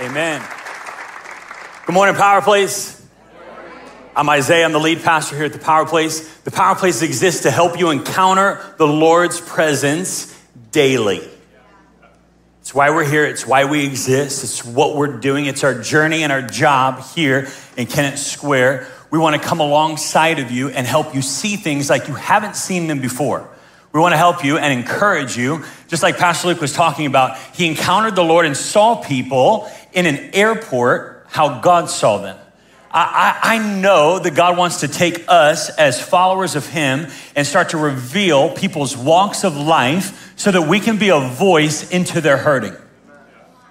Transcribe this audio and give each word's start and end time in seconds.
Amen. 0.00 0.40
Good 1.84 1.92
morning, 1.92 2.14
Power 2.14 2.40
Place. 2.40 3.04
I'm 4.14 4.28
Isaiah. 4.28 4.64
I'm 4.64 4.70
the 4.70 4.78
lead 4.78 5.02
pastor 5.02 5.34
here 5.34 5.46
at 5.46 5.52
the 5.52 5.58
Power 5.58 5.86
Place. 5.86 6.36
The 6.42 6.52
Power 6.52 6.76
Place 6.76 7.02
exists 7.02 7.42
to 7.42 7.50
help 7.50 7.76
you 7.76 7.90
encounter 7.90 8.64
the 8.76 8.86
Lord's 8.86 9.40
presence 9.40 10.32
daily. 10.70 11.20
It's 12.60 12.72
why 12.72 12.90
we're 12.90 13.10
here. 13.10 13.24
It's 13.24 13.44
why 13.44 13.64
we 13.64 13.84
exist. 13.84 14.44
It's 14.44 14.64
what 14.64 14.94
we're 14.94 15.16
doing. 15.16 15.46
It's 15.46 15.64
our 15.64 15.82
journey 15.82 16.22
and 16.22 16.30
our 16.30 16.42
job 16.42 17.02
here 17.16 17.48
in 17.76 17.86
Kennett 17.86 18.20
Square. 18.20 18.86
We 19.10 19.18
want 19.18 19.34
to 19.34 19.48
come 19.48 19.58
alongside 19.58 20.38
of 20.38 20.52
you 20.52 20.68
and 20.68 20.86
help 20.86 21.12
you 21.12 21.22
see 21.22 21.56
things 21.56 21.90
like 21.90 22.06
you 22.06 22.14
haven't 22.14 22.54
seen 22.54 22.86
them 22.86 23.00
before. 23.00 23.50
We 23.98 24.02
want 24.02 24.12
to 24.12 24.18
help 24.18 24.44
you 24.44 24.58
and 24.58 24.72
encourage 24.72 25.36
you, 25.36 25.64
just 25.88 26.04
like 26.04 26.18
Pastor 26.18 26.46
Luke 26.46 26.60
was 26.60 26.72
talking 26.72 27.06
about. 27.06 27.36
He 27.56 27.66
encountered 27.66 28.14
the 28.14 28.22
Lord 28.22 28.46
and 28.46 28.56
saw 28.56 28.94
people 28.94 29.68
in 29.92 30.06
an 30.06 30.36
airport 30.36 31.26
how 31.26 31.58
God 31.58 31.90
saw 31.90 32.18
them. 32.18 32.38
I, 32.92 33.36
I, 33.42 33.80
know 33.80 34.20
that 34.20 34.36
God 34.36 34.56
wants 34.56 34.80
to 34.80 34.88
take 34.88 35.24
us 35.26 35.68
as 35.70 36.00
followers 36.00 36.54
of 36.54 36.64
Him 36.68 37.08
and 37.34 37.44
start 37.44 37.70
to 37.70 37.76
reveal 37.76 38.54
people's 38.54 38.96
walks 38.96 39.42
of 39.42 39.56
life 39.56 40.32
so 40.36 40.52
that 40.52 40.62
we 40.62 40.78
can 40.78 40.98
be 40.98 41.08
a 41.08 41.18
voice 41.18 41.90
into 41.90 42.20
their 42.20 42.36
hurting. 42.36 42.76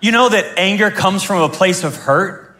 You 0.02 0.12
know 0.12 0.28
that 0.28 0.60
anger 0.60 0.92
comes 0.92 1.24
from 1.24 1.42
a 1.42 1.48
place 1.48 1.86
of 1.86 1.96
hurt? 1.96 2.54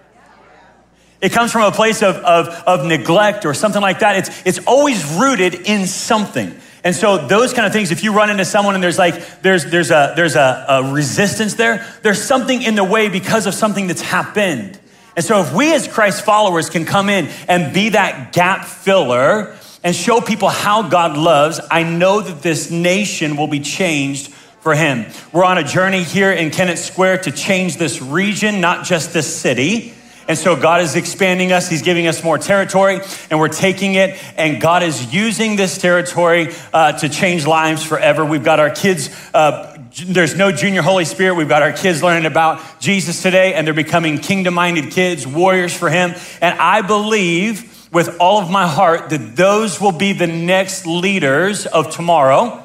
It 1.20 1.34
comes 1.34 1.52
from 1.52 1.64
a 1.64 1.72
place 1.72 2.02
of, 2.02 2.16
of, 2.16 2.48
of 2.48 2.86
neglect 2.86 3.46
or 3.46 3.54
something 3.54 3.82
like 3.82 4.00
that. 4.00 4.20
It's, 4.20 4.42
it's 4.46 4.66
always 4.66 5.04
rooted 5.20 5.54
in 5.54 5.86
something. 5.86 6.58
And 6.88 6.96
so 6.96 7.28
those 7.28 7.52
kind 7.52 7.68
of 7.68 7.74
things, 7.74 7.92
if 7.92 8.02
you 8.02 8.14
run 8.14 8.30
into 8.30 8.46
someone 8.46 8.74
and 8.74 8.82
there's 8.82 8.98
like, 8.98 9.42
there's, 9.42 9.66
there's, 9.66 9.92
a, 9.92 10.14
there's 10.16 10.38
a, 10.38 10.66
a 10.70 10.94
resistance 10.94 11.56
there, 11.56 11.86
there's 12.02 12.24
something 12.24 12.62
in 12.62 12.76
the 12.76 12.84
way 12.86 13.10
because 13.10 13.46
of 13.46 13.54
something 13.54 13.88
that's 13.88 14.00
happened. 14.00 14.80
And 15.18 15.26
so 15.26 15.42
if 15.42 15.54
we 15.54 15.74
as 15.74 15.86
Christ 15.86 16.24
followers 16.24 16.70
can 16.70 16.86
come 16.86 17.10
in 17.10 17.28
and 17.50 17.74
be 17.74 17.90
that 17.90 18.32
gap 18.32 18.64
filler 18.64 19.58
and 19.84 19.94
show 19.94 20.22
people 20.22 20.48
how 20.48 20.88
God 20.88 21.18
loves, 21.18 21.60
I 21.70 21.84
know 21.84 22.22
that 22.22 22.42
this 22.42 22.72
nation 22.72 23.36
will 23.36 23.50
be 23.50 23.60
changed 23.60 24.32
for 24.62 24.74
him. 24.74 25.08
We're 25.34 25.44
on 25.44 25.58
a 25.58 25.66
journey 25.66 26.04
here 26.04 26.32
in 26.32 26.52
Kennett 26.52 26.78
Square 26.78 27.18
to 27.24 27.32
change 27.32 27.76
this 27.76 28.02
region, 28.02 28.62
not 28.62 28.86
just 28.86 29.12
this 29.12 29.28
city. 29.28 29.94
And 30.28 30.38
so 30.38 30.56
God 30.56 30.82
is 30.82 30.96
expanding 30.96 31.52
us. 31.52 31.70
He's 31.70 31.82
giving 31.82 32.08
us 32.08 32.24
more 32.24 32.38
territory, 32.38 33.00
and 33.30 33.40
we're 33.40 33.48
taking 33.48 33.96
it. 33.96 34.22
And 34.36 34.60
God 34.60 34.84
is 34.84 35.14
using 35.14 35.56
this 35.56 35.78
territory 35.78 36.54
uh, 36.74 36.94
to 36.94 37.10
change 37.10 37.48
lives 37.48 37.84
forever. 37.84 38.26
We've 38.26 38.44
got 38.44 38.60
our 38.60 38.70
kids. 38.70 39.10
Uh, 39.34 39.78
there's 40.06 40.36
no 40.36 40.52
junior 40.52 40.82
Holy 40.82 41.06
Spirit. 41.06 41.36
We've 41.36 41.48
got 41.48 41.64
our 41.64 41.72
kids 41.72 42.04
learning 42.04 42.26
about 42.26 42.80
Jesus 42.80 43.22
today, 43.22 43.54
and 43.54 43.66
they're 43.66 43.74
becoming 43.74 44.18
kingdom 44.18 44.54
minded 44.54 44.92
kids, 44.92 45.26
warriors 45.26 45.76
for 45.76 45.90
Him. 45.90 46.14
And 46.42 46.60
I 46.60 46.82
believe 46.82 47.90
with 47.92 48.18
all 48.20 48.42
of 48.42 48.50
my 48.50 48.68
heart 48.68 49.10
that 49.12 49.36
those 49.36 49.80
will 49.80 49.94
be 49.94 50.12
the 50.14 50.28
next 50.28 50.86
leaders 50.86 51.66
of 51.66 51.92
tomorrow. 51.92 52.64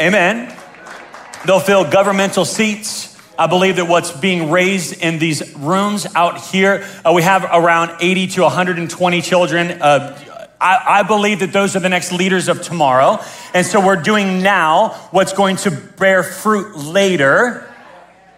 Amen. 0.00 0.54
They'll 1.46 1.60
fill 1.60 1.88
governmental 1.88 2.44
seats. 2.44 3.09
I 3.40 3.46
believe 3.46 3.76
that 3.76 3.86
what's 3.86 4.12
being 4.12 4.50
raised 4.50 5.00
in 5.00 5.18
these 5.18 5.54
rooms 5.56 6.06
out 6.14 6.42
here, 6.48 6.86
uh, 7.02 7.12
we 7.14 7.22
have 7.22 7.42
around 7.42 7.90
80 7.98 8.26
to 8.26 8.42
120 8.42 9.22
children. 9.22 9.80
Uh, 9.80 10.46
I, 10.60 10.84
I, 10.86 11.02
believe 11.04 11.40
that 11.40 11.50
those 11.50 11.74
are 11.74 11.80
the 11.80 11.88
next 11.88 12.12
leaders 12.12 12.48
of 12.48 12.60
tomorrow. 12.60 13.18
And 13.54 13.64
so 13.64 13.82
we're 13.82 14.02
doing 14.02 14.42
now 14.42 14.90
what's 15.10 15.32
going 15.32 15.56
to 15.56 15.70
bear 15.70 16.22
fruit 16.22 16.76
later. 16.76 17.66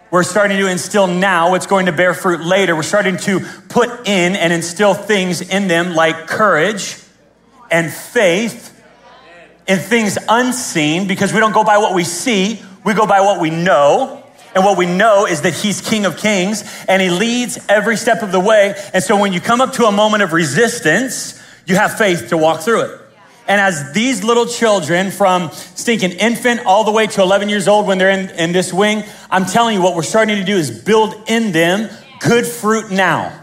We're 0.09 0.23
starting 0.23 0.57
to 0.57 0.71
instill 0.71 1.07
now 1.07 1.51
what's 1.51 1.67
going 1.67 1.87
to 1.87 1.91
bear 1.91 2.13
fruit 2.13 2.39
later. 2.39 2.73
We're 2.73 2.83
starting 2.83 3.17
to 3.17 3.41
put 3.67 4.07
in 4.07 4.37
and 4.37 4.53
instill 4.53 4.93
things 4.93 5.41
in 5.41 5.67
them 5.67 5.95
like 5.95 6.27
courage 6.27 6.97
and 7.69 7.91
faith 7.91 8.81
and 9.67 9.81
things 9.81 10.17
unseen 10.29 11.09
because 11.09 11.33
we 11.33 11.41
don't 11.41 11.51
go 11.51 11.65
by 11.65 11.79
what 11.79 11.93
we 11.93 12.05
see, 12.05 12.61
we 12.85 12.93
go 12.93 13.05
by 13.05 13.19
what 13.19 13.41
we 13.41 13.49
know. 13.49 14.22
And 14.55 14.63
what 14.63 14.77
we 14.77 14.85
know 14.85 15.25
is 15.25 15.41
that 15.41 15.53
he's 15.53 15.81
King 15.81 16.05
of 16.05 16.17
Kings 16.17 16.63
and 16.87 17.01
he 17.01 17.09
leads 17.09 17.57
every 17.67 17.97
step 17.97 18.21
of 18.21 18.31
the 18.31 18.39
way. 18.39 18.75
And 18.93 19.03
so 19.03 19.19
when 19.19 19.33
you 19.33 19.41
come 19.41 19.61
up 19.61 19.73
to 19.73 19.85
a 19.85 19.91
moment 19.91 20.23
of 20.23 20.31
resistance, 20.31 21.41
you 21.65 21.75
have 21.75 21.97
faith 21.97 22.29
to 22.29 22.37
walk 22.37 22.61
through 22.61 22.81
it. 22.81 22.99
And 23.47 23.59
as 23.59 23.91
these 23.93 24.23
little 24.23 24.45
children 24.45 25.11
from 25.11 25.51
stinking 25.51 26.11
infant 26.11 26.65
all 26.65 26.83
the 26.83 26.91
way 26.91 27.07
to 27.07 27.21
11 27.21 27.49
years 27.49 27.67
old 27.67 27.87
when 27.87 27.97
they're 27.97 28.09
in, 28.09 28.29
in 28.29 28.51
this 28.53 28.71
wing, 28.71 29.03
I'm 29.29 29.45
telling 29.45 29.75
you 29.75 29.81
what 29.81 29.95
we're 29.95 30.03
starting 30.03 30.37
to 30.37 30.45
do 30.45 30.55
is 30.55 30.71
build 30.71 31.15
in 31.27 31.51
them 31.51 31.89
good 32.19 32.45
fruit 32.45 32.89
now, 32.89 33.37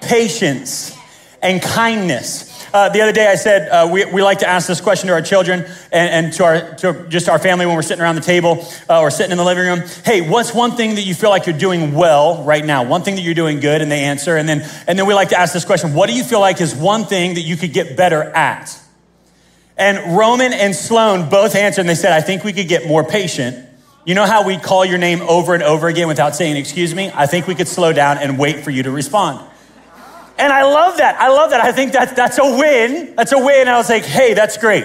patience 0.00 0.96
and 1.42 1.60
kindness 1.60 2.55
uh, 2.76 2.88
the 2.90 3.00
other 3.00 3.12
day, 3.12 3.26
I 3.26 3.36
said 3.36 3.70
uh, 3.70 3.88
we, 3.90 4.04
we 4.04 4.22
like 4.22 4.40
to 4.40 4.46
ask 4.46 4.68
this 4.68 4.82
question 4.82 5.06
to 5.06 5.14
our 5.14 5.22
children 5.22 5.60
and, 5.90 6.26
and 6.26 6.32
to, 6.34 6.44
our, 6.44 6.74
to 6.74 7.06
just 7.08 7.26
our 7.26 7.38
family 7.38 7.64
when 7.64 7.74
we're 7.74 7.80
sitting 7.80 8.02
around 8.02 8.16
the 8.16 8.20
table 8.20 8.68
uh, 8.90 9.00
or 9.00 9.10
sitting 9.10 9.32
in 9.32 9.38
the 9.38 9.44
living 9.44 9.64
room. 9.64 9.88
Hey, 10.04 10.20
what's 10.20 10.52
one 10.52 10.72
thing 10.72 10.96
that 10.96 11.00
you 11.00 11.14
feel 11.14 11.30
like 11.30 11.46
you're 11.46 11.56
doing 11.56 11.94
well 11.94 12.44
right 12.44 12.62
now? 12.62 12.84
One 12.84 13.00
thing 13.00 13.14
that 13.14 13.22
you're 13.22 13.32
doing 13.32 13.60
good, 13.60 13.80
and 13.80 13.90
they 13.90 14.04
answer. 14.04 14.36
And 14.36 14.46
then, 14.46 14.68
and 14.86 14.98
then 14.98 15.06
we 15.06 15.14
like 15.14 15.30
to 15.30 15.40
ask 15.40 15.54
this 15.54 15.64
question 15.64 15.94
What 15.94 16.10
do 16.10 16.14
you 16.14 16.22
feel 16.22 16.38
like 16.38 16.60
is 16.60 16.74
one 16.74 17.06
thing 17.06 17.36
that 17.36 17.40
you 17.40 17.56
could 17.56 17.72
get 17.72 17.96
better 17.96 18.22
at? 18.22 18.78
And 19.78 20.14
Roman 20.14 20.52
and 20.52 20.76
Sloan 20.76 21.30
both 21.30 21.54
answered, 21.54 21.80
and 21.80 21.88
they 21.88 21.94
said, 21.94 22.12
I 22.12 22.20
think 22.20 22.44
we 22.44 22.52
could 22.52 22.68
get 22.68 22.86
more 22.86 23.04
patient. 23.04 23.66
You 24.04 24.14
know 24.14 24.26
how 24.26 24.46
we 24.46 24.58
call 24.58 24.84
your 24.84 24.98
name 24.98 25.22
over 25.22 25.54
and 25.54 25.62
over 25.62 25.88
again 25.88 26.08
without 26.08 26.36
saying, 26.36 26.58
Excuse 26.58 26.94
me? 26.94 27.10
I 27.14 27.24
think 27.24 27.46
we 27.46 27.54
could 27.54 27.68
slow 27.68 27.94
down 27.94 28.18
and 28.18 28.38
wait 28.38 28.64
for 28.64 28.70
you 28.70 28.82
to 28.82 28.90
respond. 28.90 29.40
And 30.38 30.52
I 30.52 30.64
love 30.64 30.98
that. 30.98 31.18
I 31.20 31.28
love 31.28 31.50
that. 31.50 31.62
I 31.62 31.72
think 31.72 31.92
that, 31.92 32.14
that's 32.14 32.38
a 32.38 32.44
win. 32.44 33.14
That's 33.16 33.32
a 33.32 33.38
win. 33.38 33.62
And 33.62 33.70
I 33.70 33.76
was 33.76 33.88
like, 33.88 34.04
hey, 34.04 34.34
that's 34.34 34.58
great. 34.58 34.84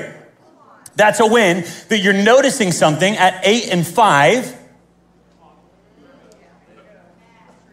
That's 0.95 1.19
a 1.19 1.28
win 1.28 1.66
that 1.89 2.00
you're 2.00 2.13
noticing 2.13 2.72
something 2.72 3.16
at 3.17 3.41
eight 3.45 3.69
and 3.69 3.85
five. 3.85 4.57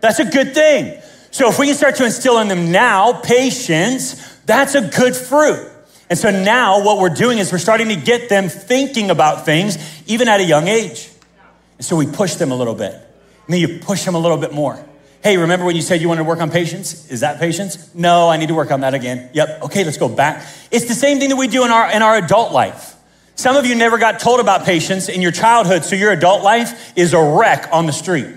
That's 0.00 0.18
a 0.18 0.24
good 0.24 0.54
thing. 0.54 1.00
So 1.30 1.48
if 1.48 1.58
we 1.58 1.66
can 1.66 1.74
start 1.74 1.96
to 1.96 2.04
instill 2.04 2.38
in 2.38 2.48
them 2.48 2.72
now 2.72 3.12
patience, 3.12 4.14
that's 4.46 4.74
a 4.74 4.80
good 4.80 5.14
fruit. 5.14 5.70
And 6.10 6.18
so 6.18 6.30
now 6.30 6.82
what 6.82 6.98
we're 6.98 7.10
doing 7.10 7.38
is 7.38 7.52
we're 7.52 7.58
starting 7.58 7.88
to 7.88 7.96
get 7.96 8.28
them 8.28 8.48
thinking 8.48 9.10
about 9.10 9.44
things 9.44 9.76
even 10.06 10.26
at 10.28 10.40
a 10.40 10.44
young 10.44 10.68
age. 10.68 11.10
And 11.76 11.84
so 11.84 11.96
we 11.96 12.06
push 12.06 12.34
them 12.34 12.50
a 12.50 12.56
little 12.56 12.74
bit. 12.74 12.92
And 12.92 13.54
then 13.54 13.60
you 13.60 13.78
push 13.80 14.04
them 14.04 14.14
a 14.14 14.18
little 14.18 14.38
bit 14.38 14.52
more. 14.52 14.82
Hey, 15.22 15.36
remember 15.36 15.66
when 15.66 15.74
you 15.74 15.82
said 15.82 16.00
you 16.00 16.08
wanted 16.08 16.22
to 16.22 16.28
work 16.28 16.40
on 16.40 16.50
patience? 16.50 17.10
Is 17.10 17.20
that 17.20 17.40
patience? 17.40 17.92
No, 17.94 18.28
I 18.28 18.36
need 18.36 18.48
to 18.48 18.54
work 18.54 18.70
on 18.70 18.80
that 18.80 18.94
again. 18.94 19.30
Yep. 19.32 19.62
Okay, 19.64 19.84
let's 19.84 19.98
go 19.98 20.08
back. 20.08 20.46
It's 20.70 20.86
the 20.86 20.94
same 20.94 21.18
thing 21.18 21.30
that 21.30 21.36
we 21.36 21.48
do 21.48 21.64
in 21.64 21.70
our 21.70 21.90
in 21.90 22.02
our 22.02 22.16
adult 22.16 22.52
life. 22.52 22.94
Some 23.34 23.56
of 23.56 23.66
you 23.66 23.74
never 23.74 23.98
got 23.98 24.20
told 24.20 24.40
about 24.40 24.64
patience 24.64 25.08
in 25.08 25.22
your 25.22 25.30
childhood, 25.30 25.84
so 25.84 25.96
your 25.96 26.12
adult 26.12 26.42
life 26.42 26.92
is 26.96 27.14
a 27.14 27.22
wreck 27.22 27.68
on 27.72 27.86
the 27.86 27.92
street. 27.92 28.36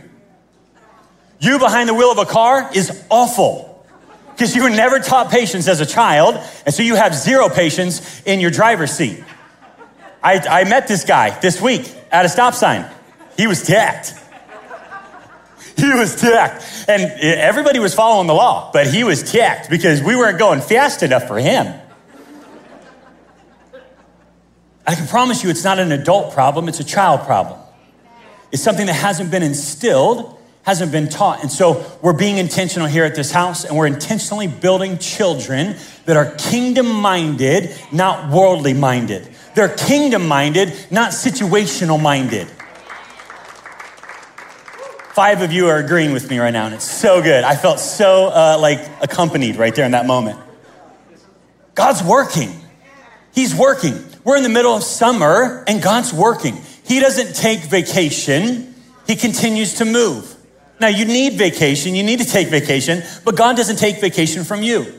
You 1.40 1.58
behind 1.58 1.90
the 1.90 1.94
wheel 1.94 2.12
of 2.12 2.20
a 2.20 2.25
car 2.25 2.70
is 2.74 3.03
awful 3.09 3.86
because 4.34 4.56
you 4.56 4.64
were 4.64 4.70
never 4.70 5.00
taught 5.00 5.31
patience 5.31 5.68
as 5.68 5.81
a 5.81 5.86
child, 5.86 6.36
and 6.66 6.74
so 6.74 6.84
you 6.84 6.96
have 6.96 7.16
zero 7.16 7.50
patience 7.50 8.22
in 8.25 8.40
your 8.40 8.52
driver's 8.52 8.91
seat. 8.91 9.24
I, 10.24 10.38
I 10.38 10.64
met 10.66 10.88
this 10.88 11.03
guy 11.03 11.40
this 11.40 11.59
week 11.59 11.91
at 12.12 12.25
a 12.25 12.30
stop 12.30 12.53
sign. 12.53 12.90
He 13.38 13.47
was 13.47 13.64
tacked. 13.64 14.14
He 15.92 15.94
was 15.94 16.16
ticked. 16.16 16.64
And 16.88 17.02
everybody 17.22 17.80
was 17.80 17.96
following 17.96 18.28
the 18.28 18.34
law, 18.34 18.72
but 18.72 18.88
he 18.88 19.03
was 19.03 19.24
ticked 19.24 19.69
because 19.69 20.02
we 20.02 20.16
weren't 20.16 20.38
going 20.38 20.62
fast 20.62 21.02
enough 21.02 21.28
for 21.28 21.40
him. 21.40 21.74
I 24.86 24.96
can 24.96 25.08
promise 25.08 25.44
you 25.44 25.50
it's 25.50 25.64
not 25.64 25.80
an 25.80 25.91
adult 25.91 26.34
problem, 26.34 26.68
it's 26.68 26.80
a 26.80 26.84
child 26.84 27.22
problem. 27.22 27.59
It's 28.52 28.62
something 28.62 28.86
that 28.88 28.94
hasn't 28.94 29.31
been 29.31 29.44
instilled, 29.44 30.38
hasn't 30.64 30.91
been 30.91 31.09
taught. 31.09 31.41
And 31.41 31.52
so 31.52 31.84
we're 32.02 32.14
being 32.14 32.38
intentional 32.38 32.88
here 32.88 33.06
at 33.06 33.16
this 33.16 33.32
house, 33.32 33.64
and 33.64 33.76
we're 33.76 33.88
intentionally 33.88 34.47
building 34.47 34.97
children 35.00 35.78
that 36.06 36.17
are 36.17 36.35
kingdom 36.35 36.91
minded, 36.91 37.73
not 37.91 38.32
worldly 38.32 38.73
minded. 38.73 39.28
They're 39.56 39.76
kingdom 39.76 40.28
minded, 40.28 40.73
not 40.91 41.11
situational 41.11 42.02
minded. 42.02 42.47
Five 45.13 45.41
of 45.41 45.52
you 45.52 45.67
are 45.67 45.78
agreeing 45.78 46.13
with 46.13 46.29
me 46.29 46.40
right 46.40 46.52
now, 46.52 46.67
and 46.67 46.73
it's 46.73 46.90
so 46.90 47.22
good. 47.22 47.43
I 47.43 47.58
felt 47.58 47.79
so 47.79 48.28
uh, 48.28 48.58
like 48.59 48.79
accompanied 49.02 49.58
right 49.58 49.75
there 49.75 49.85
in 49.85 49.91
that 49.91 50.05
moment. 50.05 50.40
God's 51.75 52.02
working. 52.02 52.49
He's 53.34 53.53
working. 53.53 53.93
We're 54.23 54.37
in 54.37 54.43
the 54.43 54.49
middle 54.49 54.73
of 54.73 54.84
summer, 54.84 55.66
and 55.67 55.84
God's 55.84 56.13
working. 56.13 56.61
He 56.85 57.02
doesn't 57.02 57.35
take 57.35 57.59
vacation, 57.59 58.73
He 59.05 59.17
continues 59.17 59.75
to 59.75 59.85
move. 59.85 60.34
Now, 60.79 60.87
you 60.87 61.03
need 61.03 61.34
vacation, 61.34 61.93
you 61.93 62.03
need 62.03 62.19
to 62.19 62.25
take 62.25 62.47
vacation, 62.47 63.03
but 63.25 63.35
God 63.35 63.58
doesn't 63.58 63.78
take 63.78 63.99
vacation 63.99 64.46
from 64.46 64.63
you. 64.63 64.97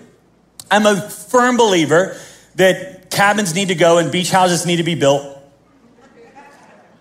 I'm 0.71 0.85
a 0.85 1.09
firm 1.09 1.57
believer 1.57 2.17
that 2.57 3.11
cabins 3.11 3.55
need 3.55 3.69
to 3.69 3.75
go 3.75 3.97
and 3.97 4.13
beach 4.13 4.31
houses 4.31 4.67
need 4.67 4.77
to 4.77 4.83
be 4.83 4.95
built. 4.95 5.39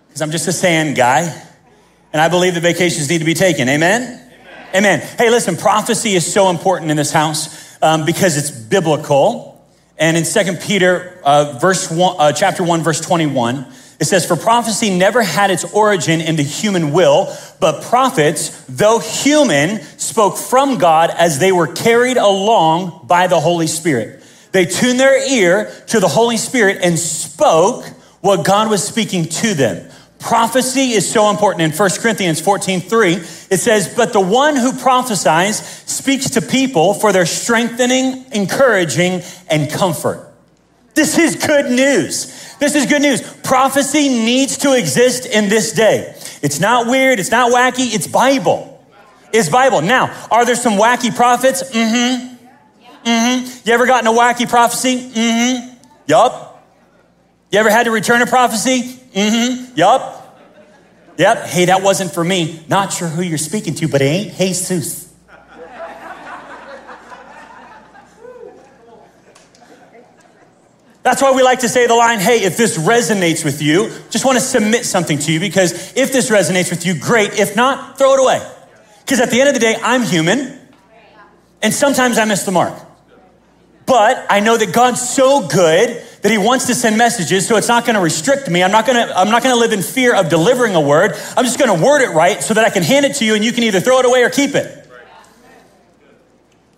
Because 0.08 0.22
I'm 0.22 0.30
just 0.30 0.48
a 0.48 0.52
sand 0.52 0.96
guy. 0.96 1.48
And 2.12 2.20
I 2.20 2.28
believe 2.28 2.54
the 2.54 2.60
vacations 2.60 3.08
need 3.08 3.18
to 3.18 3.24
be 3.24 3.34
taken. 3.34 3.68
Amen? 3.68 4.02
Amen. 4.02 4.68
Amen. 4.74 5.00
Hey, 5.18 5.30
listen, 5.30 5.56
prophecy 5.56 6.14
is 6.14 6.30
so 6.30 6.50
important 6.50 6.90
in 6.90 6.96
this 6.96 7.12
house 7.12 7.80
um, 7.82 8.04
because 8.04 8.36
it's 8.36 8.50
biblical. 8.50 9.64
And 9.98 10.16
in 10.16 10.24
Second 10.24 10.60
Peter, 10.60 11.18
uh, 11.24 11.58
verse 11.60 11.90
one, 11.90 12.16
uh, 12.18 12.32
chapter 12.32 12.64
1, 12.64 12.82
verse 12.82 13.00
21, 13.00 13.66
it 14.00 14.06
says, 14.06 14.26
For 14.26 14.36
prophecy 14.36 14.90
never 14.90 15.22
had 15.22 15.50
its 15.50 15.64
origin 15.72 16.20
in 16.20 16.36
the 16.36 16.42
human 16.42 16.92
will, 16.92 17.32
but 17.60 17.82
prophets, 17.84 18.64
though 18.68 18.98
human, 18.98 19.80
spoke 19.96 20.36
from 20.36 20.78
God 20.78 21.10
as 21.10 21.38
they 21.38 21.52
were 21.52 21.68
carried 21.68 22.16
along 22.16 23.06
by 23.06 23.28
the 23.28 23.38
Holy 23.38 23.68
Spirit. 23.68 24.24
They 24.50 24.66
tuned 24.66 24.98
their 24.98 25.30
ear 25.30 25.72
to 25.88 26.00
the 26.00 26.08
Holy 26.08 26.36
Spirit 26.36 26.78
and 26.82 26.98
spoke 26.98 27.86
what 28.20 28.44
God 28.44 28.68
was 28.70 28.82
speaking 28.82 29.26
to 29.26 29.54
them. 29.54 29.88
Prophecy 30.22 30.92
is 30.92 31.10
so 31.10 31.30
important. 31.30 31.62
In 31.62 31.76
1 31.76 31.90
Corinthians 32.00 32.40
14 32.40 32.80
3, 32.80 33.14
it 33.14 33.58
says, 33.58 33.92
But 33.94 34.12
the 34.12 34.20
one 34.20 34.54
who 34.54 34.72
prophesies 34.72 35.58
speaks 35.90 36.30
to 36.30 36.42
people 36.42 36.94
for 36.94 37.12
their 37.12 37.26
strengthening, 37.26 38.24
encouraging, 38.32 39.22
and 39.50 39.70
comfort. 39.70 40.32
This 40.94 41.18
is 41.18 41.34
good 41.44 41.72
news. 41.72 42.56
This 42.58 42.76
is 42.76 42.86
good 42.86 43.02
news. 43.02 43.20
Prophecy 43.42 44.08
needs 44.08 44.58
to 44.58 44.74
exist 44.74 45.26
in 45.26 45.48
this 45.48 45.72
day. 45.72 46.14
It's 46.40 46.60
not 46.60 46.86
weird, 46.86 47.18
it's 47.18 47.30
not 47.30 47.50
wacky, 47.50 47.92
it's 47.92 48.06
Bible. 48.06 48.68
It's 49.32 49.48
Bible. 49.48 49.80
Now, 49.80 50.14
are 50.30 50.44
there 50.44 50.54
some 50.54 50.74
wacky 50.74 51.14
prophets? 51.14 51.64
Mm 51.64 51.90
hmm. 51.90 53.08
Mm 53.08 53.44
hmm. 53.44 53.68
You 53.68 53.74
ever 53.74 53.86
gotten 53.86 54.06
a 54.06 54.12
wacky 54.12 54.48
prophecy? 54.48 55.10
Mm 55.10 55.12
hmm. 55.12 55.74
Yup. 56.06 56.64
You 57.50 57.58
ever 57.58 57.70
had 57.70 57.84
to 57.84 57.90
return 57.90 58.22
a 58.22 58.26
prophecy? 58.26 59.01
Mm-hmm. 59.14 59.76
Yup. 59.76 60.18
Yep. 61.18 61.46
Hey, 61.46 61.64
that 61.66 61.82
wasn't 61.82 62.12
for 62.12 62.24
me. 62.24 62.64
Not 62.68 62.92
sure 62.92 63.08
who 63.08 63.22
you're 63.22 63.38
speaking 63.38 63.74
to, 63.76 63.88
but 63.88 64.02
it 64.02 64.06
ain't 64.06 64.34
Jesus. 64.36 65.12
That's 71.02 71.20
why 71.20 71.32
we 71.32 71.42
like 71.42 71.60
to 71.60 71.68
say 71.68 71.88
the 71.88 71.96
line, 71.96 72.20
hey, 72.20 72.44
if 72.44 72.56
this 72.56 72.78
resonates 72.78 73.44
with 73.44 73.60
you, 73.60 73.90
just 74.10 74.24
want 74.24 74.38
to 74.38 74.44
submit 74.44 74.84
something 74.84 75.18
to 75.18 75.32
you 75.32 75.40
because 75.40 75.96
if 75.96 76.12
this 76.12 76.30
resonates 76.30 76.70
with 76.70 76.86
you, 76.86 76.98
great. 76.98 77.38
If 77.40 77.56
not, 77.56 77.98
throw 77.98 78.14
it 78.14 78.20
away. 78.20 78.48
Because 79.00 79.20
at 79.20 79.30
the 79.30 79.40
end 79.40 79.48
of 79.48 79.54
the 79.54 79.60
day, 79.60 79.74
I'm 79.82 80.02
human 80.02 80.60
and 81.60 81.74
sometimes 81.74 82.18
I 82.18 82.24
miss 82.24 82.44
the 82.44 82.52
mark. 82.52 82.74
But 83.86 84.26
I 84.30 84.40
know 84.40 84.56
that 84.56 84.72
God's 84.72 85.06
so 85.06 85.46
good 85.46 86.02
that 86.22 86.30
he 86.30 86.38
wants 86.38 86.66
to 86.66 86.74
send 86.74 86.96
messages, 86.96 87.46
so 87.48 87.56
it's 87.56 87.68
not 87.68 87.84
going 87.84 87.96
to 87.96 88.00
restrict 88.00 88.48
me. 88.48 88.62
I'm 88.62 88.70
not 88.70 88.86
going 88.86 89.06
to, 89.06 89.18
I'm 89.18 89.30
not 89.30 89.42
going 89.42 89.54
to 89.54 89.60
live 89.60 89.72
in 89.72 89.82
fear 89.82 90.14
of 90.14 90.28
delivering 90.28 90.74
a 90.76 90.80
word. 90.80 91.12
I'm 91.36 91.44
just 91.44 91.58
going 91.58 91.76
to 91.76 91.84
word 91.84 92.02
it 92.02 92.10
right 92.10 92.40
so 92.40 92.54
that 92.54 92.64
I 92.64 92.70
can 92.70 92.84
hand 92.84 93.04
it 93.04 93.16
to 93.16 93.24
you 93.24 93.34
and 93.34 93.44
you 93.44 93.52
can 93.52 93.64
either 93.64 93.80
throw 93.80 93.98
it 93.98 94.04
away 94.04 94.22
or 94.22 94.30
keep 94.30 94.54
it. 94.54 94.78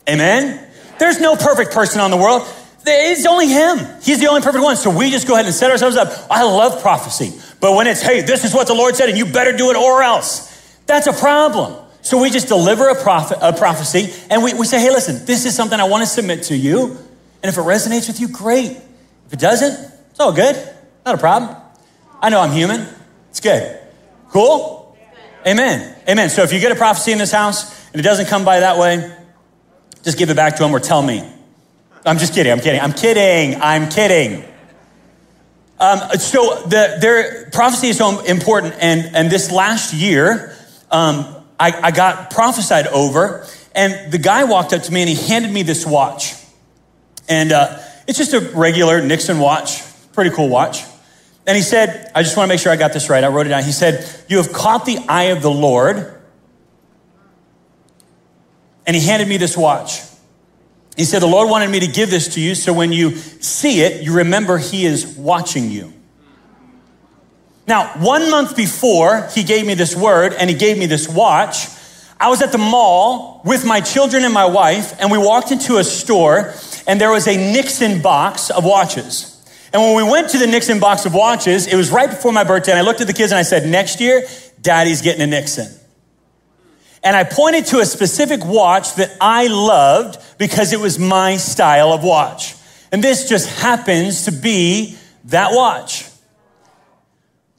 Amen? 0.08 0.66
There's 0.98 1.20
no 1.20 1.36
perfect 1.36 1.72
person 1.72 2.00
on 2.00 2.10
the 2.10 2.16
world. 2.16 2.46
It's 2.86 3.26
only 3.26 3.48
him. 3.48 3.78
He's 4.02 4.20
the 4.20 4.28
only 4.28 4.42
perfect 4.42 4.62
one. 4.62 4.76
So 4.76 4.90
we 4.90 5.10
just 5.10 5.26
go 5.26 5.34
ahead 5.34 5.46
and 5.46 5.54
set 5.54 5.70
ourselves 5.70 5.96
up. 5.96 6.26
I 6.30 6.42
love 6.44 6.82
prophecy. 6.82 7.32
But 7.60 7.74
when 7.74 7.86
it's, 7.86 8.02
hey, 8.02 8.20
this 8.22 8.44
is 8.44 8.54
what 8.54 8.66
the 8.66 8.74
Lord 8.74 8.96
said 8.96 9.08
and 9.08 9.16
you 9.16 9.26
better 9.26 9.56
do 9.56 9.70
it 9.70 9.76
or 9.76 10.02
else, 10.02 10.50
that's 10.86 11.06
a 11.06 11.12
problem. 11.12 11.83
So 12.04 12.20
we 12.20 12.28
just 12.28 12.48
deliver 12.48 12.90
a, 12.90 13.02
prophet, 13.02 13.38
a 13.40 13.54
prophecy 13.54 14.12
and 14.28 14.44
we, 14.44 14.52
we 14.52 14.66
say, 14.66 14.78
hey, 14.78 14.90
listen, 14.90 15.24
this 15.24 15.46
is 15.46 15.56
something 15.56 15.80
I 15.80 15.84
want 15.84 16.02
to 16.02 16.06
submit 16.06 16.44
to 16.44 16.56
you. 16.56 16.98
And 17.42 17.50
if 17.50 17.56
it 17.56 17.62
resonates 17.62 18.08
with 18.08 18.20
you, 18.20 18.28
great. 18.28 18.72
If 19.26 19.32
it 19.32 19.38
doesn't, 19.38 19.92
it's 20.10 20.20
all 20.20 20.34
good. 20.34 20.54
Not 21.06 21.14
a 21.14 21.18
problem. 21.18 21.56
I 22.20 22.28
know 22.28 22.40
I'm 22.40 22.52
human. 22.52 22.86
It's 23.30 23.40
good. 23.40 23.80
Cool? 24.28 24.98
Amen. 25.46 25.96
Amen. 26.06 26.28
So 26.28 26.42
if 26.42 26.52
you 26.52 26.60
get 26.60 26.72
a 26.72 26.74
prophecy 26.74 27.12
in 27.12 27.16
this 27.16 27.32
house 27.32 27.90
and 27.92 28.00
it 28.00 28.04
doesn't 28.04 28.26
come 28.26 28.44
by 28.44 28.60
that 28.60 28.78
way, 28.78 29.10
just 30.02 30.18
give 30.18 30.28
it 30.28 30.36
back 30.36 30.56
to 30.56 30.64
him 30.64 30.74
or 30.74 30.80
tell 30.80 31.00
me. 31.00 31.26
I'm 32.04 32.18
just 32.18 32.34
kidding. 32.34 32.52
I'm 32.52 32.60
kidding. 32.60 32.82
I'm 32.82 32.92
kidding. 32.92 33.62
I'm 33.62 33.88
kidding. 33.88 34.44
Um, 35.80 36.00
so 36.18 36.64
the 36.66 36.98
their 37.00 37.50
prophecy 37.50 37.88
is 37.88 37.96
so 37.96 38.20
important, 38.20 38.74
and 38.78 39.16
and 39.16 39.30
this 39.30 39.50
last 39.50 39.92
year, 39.92 40.54
um, 40.90 41.33
I, 41.58 41.72
I 41.72 41.90
got 41.90 42.30
prophesied 42.30 42.86
over, 42.88 43.46
and 43.74 44.12
the 44.12 44.18
guy 44.18 44.44
walked 44.44 44.72
up 44.72 44.82
to 44.82 44.92
me 44.92 45.02
and 45.02 45.08
he 45.08 45.16
handed 45.28 45.52
me 45.52 45.62
this 45.62 45.86
watch, 45.86 46.34
and 47.28 47.52
uh, 47.52 47.78
it's 48.06 48.18
just 48.18 48.34
a 48.34 48.40
regular 48.40 49.00
Nixon 49.00 49.38
watch, 49.38 49.82
pretty 50.12 50.30
cool 50.30 50.48
watch. 50.48 50.84
And 51.46 51.56
he 51.56 51.62
said, 51.62 52.10
I 52.14 52.22
just 52.22 52.36
want 52.36 52.48
to 52.48 52.52
make 52.54 52.60
sure 52.60 52.72
I 52.72 52.76
got 52.76 52.92
this 52.92 53.10
right. 53.10 53.22
I 53.22 53.28
wrote 53.28 53.46
it 53.46 53.50
down. 53.50 53.64
He 53.64 53.72
said, 53.72 54.08
You 54.28 54.38
have 54.38 54.52
caught 54.52 54.86
the 54.86 54.98
eye 55.08 55.24
of 55.24 55.42
the 55.42 55.50
Lord. 55.50 56.10
And 58.86 58.96
he 58.96 59.02
handed 59.04 59.28
me 59.28 59.36
this 59.36 59.56
watch. 59.56 60.00
He 60.96 61.04
said, 61.04 61.20
The 61.20 61.26
Lord 61.26 61.50
wanted 61.50 61.70
me 61.70 61.80
to 61.80 61.86
give 61.86 62.10
this 62.10 62.34
to 62.34 62.40
you 62.40 62.54
so 62.54 62.72
when 62.72 62.92
you 62.92 63.16
see 63.16 63.80
it, 63.80 64.02
you 64.02 64.16
remember 64.16 64.58
He 64.58 64.86
is 64.86 65.06
watching 65.16 65.70
you. 65.70 65.92
Now, 67.66 67.88
one 67.98 68.30
month 68.30 68.56
before 68.56 69.28
he 69.34 69.42
gave 69.42 69.66
me 69.66 69.74
this 69.74 69.96
word 69.96 70.34
and 70.34 70.50
he 70.50 70.56
gave 70.56 70.76
me 70.76 70.86
this 70.86 71.08
watch, 71.08 71.66
I 72.20 72.28
was 72.28 72.42
at 72.42 72.52
the 72.52 72.58
mall 72.58 73.40
with 73.44 73.64
my 73.64 73.80
children 73.80 74.24
and 74.24 74.32
my 74.32 74.44
wife, 74.44 74.94
and 75.00 75.10
we 75.10 75.18
walked 75.18 75.50
into 75.50 75.76
a 75.76 75.84
store 75.84 76.54
and 76.86 77.00
there 77.00 77.10
was 77.10 77.26
a 77.26 77.36
Nixon 77.36 78.02
box 78.02 78.50
of 78.50 78.64
watches. 78.64 79.30
And 79.72 79.82
when 79.82 79.96
we 79.96 80.10
went 80.10 80.30
to 80.30 80.38
the 80.38 80.46
Nixon 80.46 80.78
box 80.78 81.04
of 81.04 81.14
watches, 81.14 81.66
it 81.66 81.74
was 81.74 81.90
right 81.90 82.08
before 82.08 82.32
my 82.32 82.44
birthday, 82.44 82.72
and 82.72 82.78
I 82.78 82.82
looked 82.82 83.00
at 83.00 83.06
the 83.06 83.12
kids 83.12 83.32
and 83.32 83.38
I 83.38 83.42
said, 83.42 83.68
Next 83.68 84.00
year, 84.00 84.22
daddy's 84.60 85.02
getting 85.02 85.22
a 85.22 85.26
Nixon. 85.26 85.66
And 87.02 87.16
I 87.16 87.24
pointed 87.24 87.66
to 87.66 87.80
a 87.80 87.84
specific 87.84 88.44
watch 88.44 88.94
that 88.94 89.14
I 89.20 89.48
loved 89.48 90.18
because 90.38 90.72
it 90.72 90.80
was 90.80 90.98
my 90.98 91.36
style 91.36 91.92
of 91.92 92.02
watch. 92.04 92.54
And 92.92 93.02
this 93.02 93.28
just 93.28 93.60
happens 93.60 94.24
to 94.24 94.32
be 94.32 94.96
that 95.24 95.50
watch. 95.52 96.08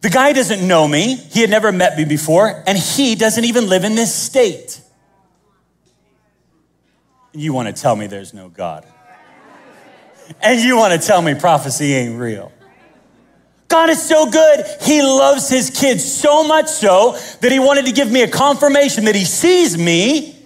The 0.05 0.11
guy 0.11 0.33
doesn't 0.33 0.65
know 0.67 0.87
me, 0.87 1.15
he 1.15 1.41
had 1.41 1.49
never 1.49 1.71
met 1.71 1.97
me 1.97 2.05
before, 2.05 2.63
and 2.67 2.77
he 2.77 3.15
doesn't 3.15 3.43
even 3.43 3.67
live 3.67 3.83
in 3.83 3.95
this 3.95 4.13
state. 4.13 4.79
You 7.33 7.53
want 7.53 7.75
to 7.75 7.81
tell 7.81 7.95
me 7.95 8.05
there's 8.05 8.31
no 8.31 8.47
God 8.47 8.85
and 10.41 10.61
you 10.61 10.77
want 10.77 10.99
to 10.99 11.05
tell 11.05 11.21
me 11.21 11.35
prophecy 11.35 11.93
ain't 11.93 12.19
real. 12.19 12.51
God 13.67 13.89
is 13.89 14.01
so 14.01 14.29
good. 14.29 14.65
He 14.81 15.01
loves 15.01 15.49
his 15.49 15.69
kids 15.69 16.03
so 16.03 16.47
much 16.47 16.67
so 16.67 17.17
that 17.41 17.51
he 17.51 17.59
wanted 17.59 17.85
to 17.85 17.91
give 17.91 18.11
me 18.11 18.21
a 18.21 18.27
confirmation 18.27 19.05
that 19.05 19.15
he 19.15 19.25
sees 19.25 19.77
me 19.77 20.37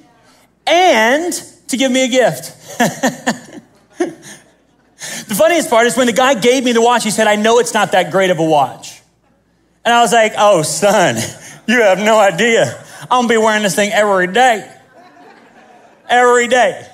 and 0.66 1.34
to 1.68 1.78
give 1.78 1.92
me 1.92 2.06
a 2.06 2.08
gift. 2.08 2.80
the 3.98 5.36
funniest 5.36 5.70
part 5.70 5.86
is 5.86 5.98
when 5.98 6.08
the 6.08 6.14
guy 6.14 6.34
gave 6.34 6.64
me 6.64 6.72
the 6.72 6.82
watch, 6.82 7.04
he 7.04 7.12
said, 7.12 7.28
I 7.28 7.36
know 7.36 7.60
it's 7.60 7.74
not 7.74 7.92
that 7.92 8.12
great 8.12 8.30
of 8.30 8.40
a 8.40 8.46
watch. 8.46 8.99
And 9.86 9.94
I 9.94 10.02
was 10.02 10.14
like, 10.14 10.34
oh, 10.38 10.62
son, 10.62 11.16
you 11.68 11.82
have 11.82 12.00
no 12.00 12.20
idea. 12.20 12.84
I'm 13.04 13.22
gonna 13.22 13.28
be 13.28 13.38
wearing 13.38 13.64
this 13.64 13.76
thing 13.76 13.92
every 13.92 14.28
day. 14.28 14.70
Every 16.10 16.48
day. 16.48 16.88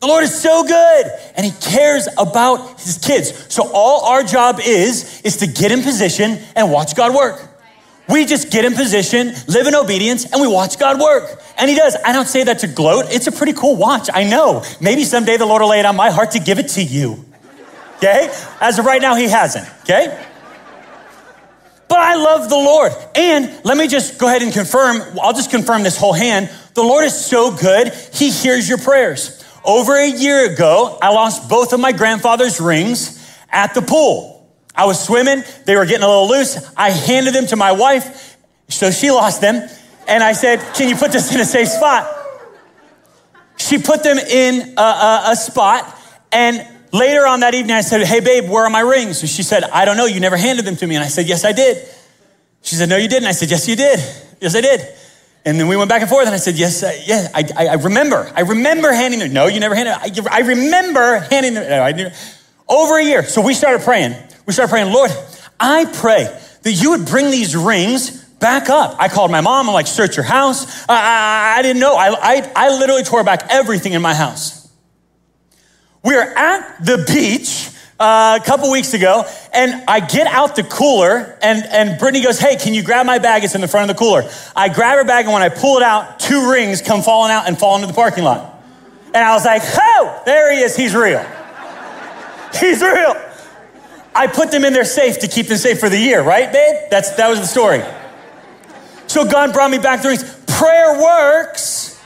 The 0.00 0.06
Lord 0.06 0.22
is 0.22 0.38
so 0.38 0.64
good 0.64 1.06
and 1.34 1.46
he 1.46 1.52
cares 1.62 2.06
about 2.18 2.80
his 2.80 2.98
kids. 2.98 3.52
So 3.52 3.70
all 3.72 4.04
our 4.04 4.22
job 4.22 4.60
is, 4.62 5.22
is 5.22 5.38
to 5.38 5.46
get 5.46 5.72
in 5.72 5.82
position 5.82 6.38
and 6.54 6.70
watch 6.70 6.94
God 6.94 7.14
work. 7.14 7.50
We 8.06 8.26
just 8.26 8.50
get 8.50 8.66
in 8.66 8.74
position, 8.74 9.32
live 9.48 9.66
in 9.66 9.74
obedience, 9.74 10.30
and 10.30 10.42
we 10.42 10.46
watch 10.46 10.78
God 10.78 11.00
work. 11.00 11.40
And 11.56 11.70
he 11.70 11.76
does. 11.76 11.96
I 12.04 12.12
don't 12.12 12.26
say 12.28 12.44
that 12.44 12.58
to 12.58 12.66
gloat. 12.66 13.06
It's 13.08 13.28
a 13.28 13.32
pretty 13.32 13.54
cool 13.54 13.76
watch. 13.76 14.10
I 14.12 14.24
know. 14.24 14.62
Maybe 14.78 15.04
someday 15.04 15.38
the 15.38 15.46
Lord 15.46 15.62
will 15.62 15.70
lay 15.70 15.80
it 15.80 15.86
on 15.86 15.96
my 15.96 16.10
heart 16.10 16.32
to 16.32 16.38
give 16.38 16.58
it 16.58 16.68
to 16.70 16.82
you. 16.82 17.24
Okay? 17.96 18.30
As 18.60 18.78
of 18.78 18.84
right 18.84 19.00
now, 19.00 19.14
he 19.14 19.24
hasn't. 19.24 19.66
Okay? 19.84 20.22
But 21.88 21.98
I 21.98 22.14
love 22.16 22.48
the 22.48 22.56
Lord. 22.56 22.92
And 23.14 23.60
let 23.64 23.76
me 23.76 23.88
just 23.88 24.18
go 24.18 24.26
ahead 24.26 24.42
and 24.42 24.52
confirm, 24.52 25.02
I'll 25.20 25.32
just 25.32 25.50
confirm 25.50 25.82
this 25.82 25.96
whole 25.96 26.12
hand. 26.12 26.50
The 26.74 26.82
Lord 26.82 27.04
is 27.04 27.14
so 27.14 27.54
good, 27.54 27.92
he 28.12 28.30
hears 28.30 28.68
your 28.68 28.78
prayers. 28.78 29.44
Over 29.64 29.96
a 29.96 30.08
year 30.08 30.52
ago, 30.52 30.98
I 31.00 31.10
lost 31.10 31.48
both 31.48 31.72
of 31.72 31.80
my 31.80 31.92
grandfather's 31.92 32.60
rings 32.60 33.20
at 33.50 33.74
the 33.74 33.82
pool. 33.82 34.32
I 34.74 34.86
was 34.86 35.02
swimming, 35.02 35.44
they 35.66 35.76
were 35.76 35.86
getting 35.86 36.02
a 36.02 36.08
little 36.08 36.28
loose. 36.28 36.58
I 36.76 36.90
handed 36.90 37.32
them 37.32 37.46
to 37.46 37.56
my 37.56 37.72
wife, 37.72 38.36
so 38.68 38.90
she 38.90 39.10
lost 39.10 39.40
them. 39.40 39.68
And 40.08 40.22
I 40.22 40.32
said, 40.32 40.60
Can 40.74 40.88
you 40.88 40.96
put 40.96 41.12
this 41.12 41.32
in 41.32 41.40
a 41.40 41.44
safe 41.44 41.68
spot? 41.68 42.10
She 43.56 43.78
put 43.78 44.02
them 44.02 44.18
in 44.18 44.74
a, 44.76 44.82
a, 44.82 45.22
a 45.28 45.36
spot. 45.36 45.98
And 46.32 46.66
later 46.94 47.26
on 47.26 47.40
that 47.40 47.54
evening, 47.54 47.76
I 47.76 47.80
said, 47.82 48.06
Hey, 48.06 48.20
babe, 48.20 48.48
where 48.48 48.64
are 48.64 48.70
my 48.70 48.80
rings? 48.80 49.20
And 49.20 49.28
she 49.28 49.42
said, 49.42 49.64
I 49.64 49.84
don't 49.84 49.96
know. 49.96 50.06
You 50.06 50.20
never 50.20 50.36
handed 50.36 50.64
them 50.64 50.76
to 50.76 50.86
me. 50.86 50.94
And 50.94 51.04
I 51.04 51.08
said, 51.08 51.26
Yes, 51.26 51.44
I 51.44 51.52
did. 51.52 51.86
She 52.62 52.76
said, 52.76 52.88
No, 52.88 52.96
you 52.96 53.08
didn't. 53.08 53.28
I 53.28 53.32
said, 53.32 53.50
Yes, 53.50 53.68
you 53.68 53.76
did. 53.76 53.98
Yes, 54.40 54.54
I 54.54 54.60
did. 54.60 54.80
And 55.46 55.60
then 55.60 55.68
we 55.68 55.76
went 55.76 55.90
back 55.90 56.00
and 56.00 56.08
forth, 56.08 56.24
and 56.24 56.34
I 56.34 56.38
said, 56.38 56.54
Yes, 56.54 56.82
uh, 56.82 56.92
yeah, 57.04 57.28
I, 57.34 57.44
I, 57.56 57.66
I, 57.66 57.74
remember. 57.74 58.32
I 58.34 58.40
remember 58.40 58.92
handing 58.92 59.20
them. 59.20 59.32
No, 59.32 59.46
you 59.46 59.60
never 59.60 59.74
handed 59.74 59.92
I, 59.92 60.10
I 60.30 60.40
remember 60.40 61.18
handing 61.18 61.54
them. 61.54 61.68
No, 61.68 61.82
I 61.82 62.12
over 62.68 62.98
a 62.98 63.04
year. 63.04 63.24
So 63.24 63.42
we 63.42 63.52
started 63.52 63.82
praying. 63.82 64.14
We 64.46 64.52
started 64.52 64.70
praying, 64.70 64.92
Lord, 64.92 65.10
I 65.60 65.84
pray 65.84 66.24
that 66.62 66.72
you 66.72 66.90
would 66.90 67.06
bring 67.06 67.30
these 67.30 67.56
rings 67.56 68.24
back 68.38 68.70
up. 68.70 68.96
I 68.98 69.08
called 69.08 69.30
my 69.30 69.40
mom. 69.40 69.68
I'm 69.68 69.74
like, 69.74 69.86
search 69.86 70.16
your 70.16 70.24
house. 70.24 70.88
I, 70.88 70.94
I, 70.94 71.58
I 71.58 71.62
didn't 71.62 71.80
know. 71.80 71.94
I, 71.94 72.08
I, 72.08 72.52
I 72.56 72.78
literally 72.78 73.02
tore 73.02 73.24
back 73.24 73.46
everything 73.50 73.92
in 73.92 74.02
my 74.02 74.14
house. 74.14 74.63
We 76.04 76.14
are 76.16 76.36
at 76.36 76.84
the 76.84 77.02
beach 77.08 77.70
uh, 77.98 78.38
a 78.40 78.44
couple 78.44 78.70
weeks 78.70 78.92
ago, 78.92 79.24
and 79.54 79.82
I 79.88 80.00
get 80.00 80.26
out 80.26 80.54
the 80.54 80.62
cooler, 80.62 81.38
and, 81.40 81.64
and 81.64 81.98
Brittany 81.98 82.22
goes, 82.22 82.38
Hey, 82.38 82.56
can 82.56 82.74
you 82.74 82.82
grab 82.82 83.06
my 83.06 83.18
bag? 83.18 83.42
It's 83.42 83.54
in 83.54 83.62
the 83.62 83.68
front 83.68 83.90
of 83.90 83.96
the 83.96 83.98
cooler. 83.98 84.28
I 84.54 84.68
grab 84.68 84.98
her 84.98 85.04
bag, 85.04 85.24
and 85.24 85.32
when 85.32 85.42
I 85.42 85.48
pull 85.48 85.78
it 85.78 85.82
out, 85.82 86.20
two 86.20 86.50
rings 86.50 86.82
come 86.82 87.00
falling 87.00 87.32
out 87.32 87.48
and 87.48 87.58
fall 87.58 87.76
into 87.76 87.86
the 87.86 87.94
parking 87.94 88.22
lot. 88.22 88.62
And 89.06 89.16
I 89.16 89.32
was 89.32 89.46
like, 89.46 89.62
Oh, 89.64 90.22
there 90.26 90.52
he 90.52 90.60
is. 90.60 90.76
He's 90.76 90.94
real. 90.94 91.20
He's 92.60 92.82
real. 92.82 93.16
I 94.14 94.26
put 94.26 94.50
them 94.50 94.64
in 94.64 94.74
their 94.74 94.84
safe 94.84 95.20
to 95.20 95.28
keep 95.28 95.46
them 95.46 95.56
safe 95.58 95.80
for 95.80 95.88
the 95.88 95.98
year, 95.98 96.22
right, 96.22 96.52
babe? 96.52 96.90
That's, 96.90 97.12
that 97.16 97.28
was 97.28 97.40
the 97.40 97.46
story. 97.46 97.82
So 99.06 99.24
God 99.24 99.54
brought 99.54 99.70
me 99.70 99.78
back 99.78 100.02
the 100.02 100.08
rings. 100.08 100.22
Prayer 100.46 101.00
works, 101.00 102.00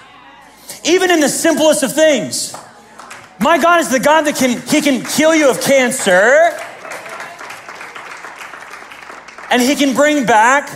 even 0.84 1.10
in 1.10 1.20
the 1.20 1.28
simplest 1.28 1.82
of 1.82 1.92
things. 1.92 2.54
My 3.48 3.56
God 3.56 3.80
is 3.80 3.88
the 3.88 3.98
God 3.98 4.26
that 4.26 4.36
can, 4.36 4.60
He 4.68 4.82
can 4.82 5.02
heal 5.06 5.34
you 5.34 5.48
of 5.48 5.58
cancer. 5.62 6.54
And 9.50 9.62
He 9.62 9.74
can 9.74 9.94
bring 9.94 10.26
back, 10.26 10.68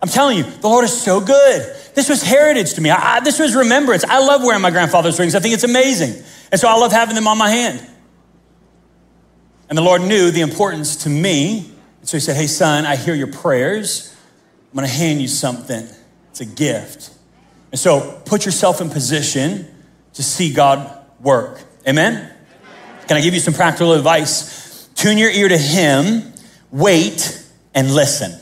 I'm 0.00 0.08
telling 0.08 0.38
you, 0.38 0.44
the 0.44 0.68
Lord 0.68 0.84
is 0.84 1.02
so 1.02 1.20
good. 1.20 1.62
This 1.96 2.08
was 2.08 2.22
heritage 2.22 2.74
to 2.74 2.80
me. 2.80 2.90
I, 2.90 3.18
this 3.18 3.40
was 3.40 3.56
remembrance. 3.56 4.04
I 4.04 4.20
love 4.20 4.44
wearing 4.44 4.62
my 4.62 4.70
grandfather's 4.70 5.18
rings. 5.18 5.34
I 5.34 5.40
think 5.40 5.52
it's 5.54 5.64
amazing. 5.64 6.22
And 6.52 6.60
so 6.60 6.68
I 6.68 6.76
love 6.76 6.92
having 6.92 7.16
them 7.16 7.26
on 7.26 7.38
my 7.38 7.50
hand. 7.50 7.84
And 9.68 9.76
the 9.76 9.82
Lord 9.82 10.00
knew 10.00 10.30
the 10.30 10.42
importance 10.42 10.94
to 11.02 11.08
me. 11.08 11.72
And 11.98 12.08
So 12.08 12.18
he 12.18 12.20
said, 12.20 12.36
Hey, 12.36 12.46
son, 12.46 12.86
I 12.86 12.94
hear 12.94 13.16
your 13.16 13.32
prayers. 13.32 14.14
I'm 14.70 14.76
going 14.76 14.88
to 14.88 14.94
hand 14.94 15.20
you 15.20 15.26
something. 15.26 15.88
It's 16.30 16.40
a 16.40 16.46
gift. 16.46 17.10
And 17.72 17.80
so 17.80 18.22
put 18.26 18.46
yourself 18.46 18.80
in 18.80 18.90
position 18.90 19.66
to 20.12 20.22
see 20.22 20.52
God 20.52 21.04
work. 21.20 21.64
Amen? 21.86 22.32
Can 23.06 23.16
I 23.16 23.20
give 23.20 23.34
you 23.34 23.40
some 23.40 23.54
practical 23.54 23.92
advice? 23.92 24.88
Tune 24.94 25.18
your 25.18 25.30
ear 25.30 25.48
to 25.48 25.58
Him, 25.58 26.32
wait, 26.70 27.44
and 27.74 27.94
listen. 27.94 28.32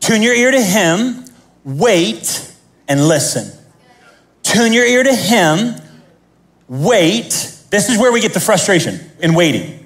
Tune 0.00 0.22
your 0.22 0.34
ear 0.34 0.50
to 0.50 0.62
Him, 0.62 1.24
wait, 1.64 2.52
and 2.88 3.06
listen. 3.06 3.52
Tune 4.42 4.72
your 4.72 4.86
ear 4.86 5.02
to 5.02 5.14
Him, 5.14 5.74
wait. 6.68 7.52
This 7.70 7.90
is 7.90 7.98
where 7.98 8.12
we 8.12 8.20
get 8.20 8.32
the 8.32 8.40
frustration 8.40 9.00
in 9.18 9.34
waiting. 9.34 9.84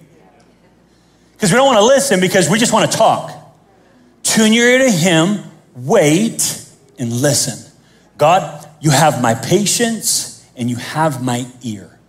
Because 1.32 1.50
we 1.50 1.56
don't 1.56 1.66
want 1.66 1.78
to 1.78 1.84
listen 1.84 2.20
because 2.20 2.50
we 2.50 2.58
just 2.58 2.72
want 2.72 2.90
to 2.90 2.96
talk. 2.96 3.32
Tune 4.22 4.52
your 4.52 4.68
ear 4.68 4.78
to 4.78 4.90
Him, 4.90 5.42
wait, 5.74 6.68
and 6.98 7.10
listen. 7.10 7.72
God, 8.18 8.68
you 8.80 8.90
have 8.90 9.22
my 9.22 9.34
patience 9.34 10.46
and 10.54 10.68
you 10.68 10.76
have 10.76 11.24
my 11.24 11.46
ear. 11.62 11.99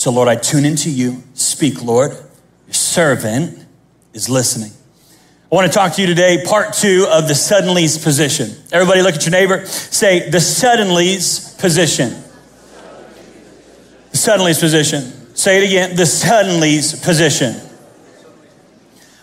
So, 0.00 0.10
Lord, 0.10 0.28
I 0.28 0.36
tune 0.36 0.64
into 0.64 0.88
you. 0.88 1.22
Speak, 1.34 1.82
Lord. 1.82 2.12
Your 2.12 2.72
servant 2.72 3.66
is 4.14 4.30
listening. 4.30 4.70
I 5.52 5.54
want 5.54 5.70
to 5.70 5.76
talk 5.76 5.92
to 5.96 6.00
you 6.00 6.06
today, 6.06 6.42
part 6.42 6.72
two 6.72 7.06
of 7.10 7.28
the 7.28 7.34
suddenly's 7.34 8.02
position. 8.02 8.48
Everybody 8.72 9.02
look 9.02 9.16
at 9.16 9.26
your 9.26 9.32
neighbor. 9.32 9.66
Say, 9.66 10.30
the 10.30 10.40
suddenly's 10.40 11.54
position. 11.56 12.14
The 14.12 14.16
suddenly's 14.16 14.58
position. 14.58 15.36
Say 15.36 15.62
it 15.62 15.66
again, 15.66 15.96
the 15.96 16.06
suddenly's 16.06 16.98
position. 16.98 17.56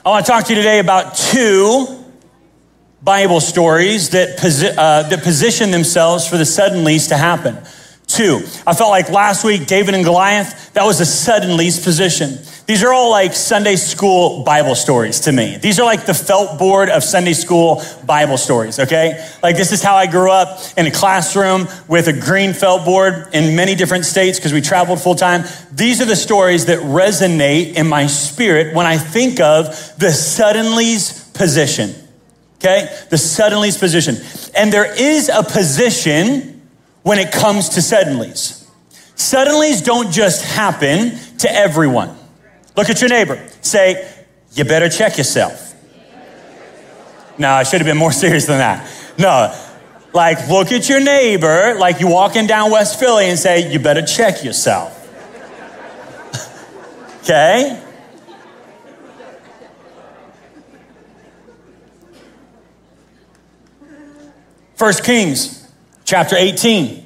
I 0.05 0.09
want 0.09 0.27
to 0.27 0.31
talk 0.31 0.43
to 0.43 0.53
you 0.53 0.61
today 0.61 0.77
about 0.77 1.15
two 1.15 1.87
Bible 3.01 3.39
stories 3.39 4.11
that, 4.11 4.37
posi- 4.37 4.75
uh, 4.77 5.09
that 5.09 5.23
position 5.23 5.71
themselves 5.71 6.27
for 6.27 6.37
the 6.37 6.43
suddenlies 6.43 7.07
to 7.07 7.17
happen. 7.17 7.57
Two, 8.17 8.37
I 8.65 8.73
felt 8.73 8.89
like 8.89 9.11
last 9.11 9.43
week, 9.43 9.67
David 9.67 9.93
and 9.93 10.03
Goliath, 10.03 10.73
that 10.73 10.83
was 10.83 10.99
a 10.99 11.05
suddenly's 11.05 11.79
position. 11.79 12.39
These 12.65 12.83
are 12.83 12.91
all 12.91 13.11
like 13.11 13.33
Sunday 13.33 13.75
school 13.75 14.43
Bible 14.43 14.73
stories 14.73 15.19
to 15.19 15.31
me. 15.31 15.57
These 15.57 15.79
are 15.79 15.85
like 15.85 16.07
the 16.07 16.15
felt 16.15 16.57
board 16.57 16.89
of 16.89 17.03
Sunday 17.03 17.33
school 17.33 17.79
Bible 18.07 18.39
stories, 18.39 18.79
okay? 18.79 19.23
Like 19.43 19.55
this 19.55 19.71
is 19.71 19.83
how 19.83 19.95
I 19.95 20.07
grew 20.07 20.31
up 20.31 20.59
in 20.75 20.87
a 20.87 20.91
classroom 20.91 21.67
with 21.87 22.07
a 22.07 22.13
green 22.13 22.53
felt 22.53 22.85
board 22.85 23.27
in 23.33 23.55
many 23.55 23.75
different 23.75 24.05
states 24.05 24.39
because 24.39 24.51
we 24.51 24.61
traveled 24.61 24.99
full 24.99 25.13
time. 25.13 25.43
These 25.71 26.01
are 26.01 26.05
the 26.05 26.15
stories 26.15 26.65
that 26.65 26.79
resonate 26.79 27.75
in 27.75 27.85
my 27.85 28.07
spirit 28.07 28.73
when 28.75 28.87
I 28.87 28.97
think 28.97 29.39
of 29.39 29.67
the 29.99 30.09
suddenly's 30.09 31.29
position. 31.35 31.93
Okay? 32.55 32.89
The 33.11 33.19
suddenly's 33.19 33.77
position. 33.77 34.15
And 34.55 34.73
there 34.73 34.91
is 34.99 35.29
a 35.29 35.43
position 35.43 36.56
when 37.07 37.19
it 37.19 37.31
comes 37.31 37.69
to 37.69 37.79
suddenlies. 37.79 38.67
Suddenlies 39.15 39.81
don't 39.81 40.11
just 40.11 40.43
happen 40.43 41.17
to 41.37 41.49
everyone. 41.49 42.13
Look 42.75 42.89
at 42.89 42.99
your 42.99 43.09
neighbor. 43.09 43.47
Say, 43.61 44.13
you 44.51 44.65
better 44.65 44.89
check 44.89 45.17
yourself. 45.17 45.73
No, 47.37 47.49
I 47.49 47.63
should 47.63 47.79
have 47.79 47.85
been 47.85 47.95
more 47.97 48.11
serious 48.23 48.45
than 48.45 48.57
that. 48.57 48.91
No, 49.17 49.57
like 50.13 50.49
look 50.49 50.73
at 50.73 50.89
your 50.89 50.99
neighbor, 50.99 51.75
like 51.79 52.01
you 52.01 52.09
walking 52.09 52.45
down 52.45 52.71
West 52.71 52.99
Philly 52.99 53.29
and 53.29 53.39
say, 53.39 53.71
you 53.71 53.79
better 53.79 54.05
check 54.05 54.43
yourself. 54.43 54.93
okay? 57.23 57.81
First 64.75 65.05
Kings 65.05 65.66
chapter 66.07 66.37
18, 66.37 67.03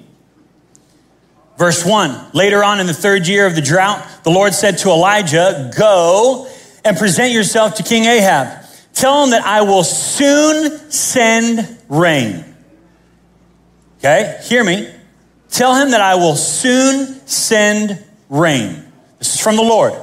verse 1.57 1.83
1. 1.83 2.31
Later 2.33 2.63
on 2.63 2.79
in 2.79 2.85
the 2.85 2.93
third 2.93 3.27
year 3.27 3.47
of 3.47 3.55
the 3.55 3.61
drought, 3.61 4.07
the 4.23 4.29
Lord 4.29 4.53
said 4.53 4.77
to 4.79 4.89
Elijah, 4.89 5.71
Go 5.75 6.47
and 6.85 6.95
present 6.95 7.33
yourself 7.33 7.75
to 7.75 7.83
King 7.83 8.05
Ahab. 8.05 8.63
Tell 8.93 9.23
him 9.23 9.31
that 9.31 9.43
I 9.43 9.63
will 9.63 9.83
soon 9.83 10.91
send 10.91 11.77
rain. 11.89 12.45
Okay, 13.97 14.39
hear 14.43 14.63
me. 14.63 14.87
Tell 15.49 15.75
him 15.75 15.91
that 15.91 16.01
I 16.01 16.15
will 16.15 16.35
soon 16.35 17.27
send 17.27 18.03
rain. 18.29 18.85
This 19.17 19.33
is 19.33 19.41
from 19.41 19.55
the 19.55 19.63
Lord. 19.63 19.93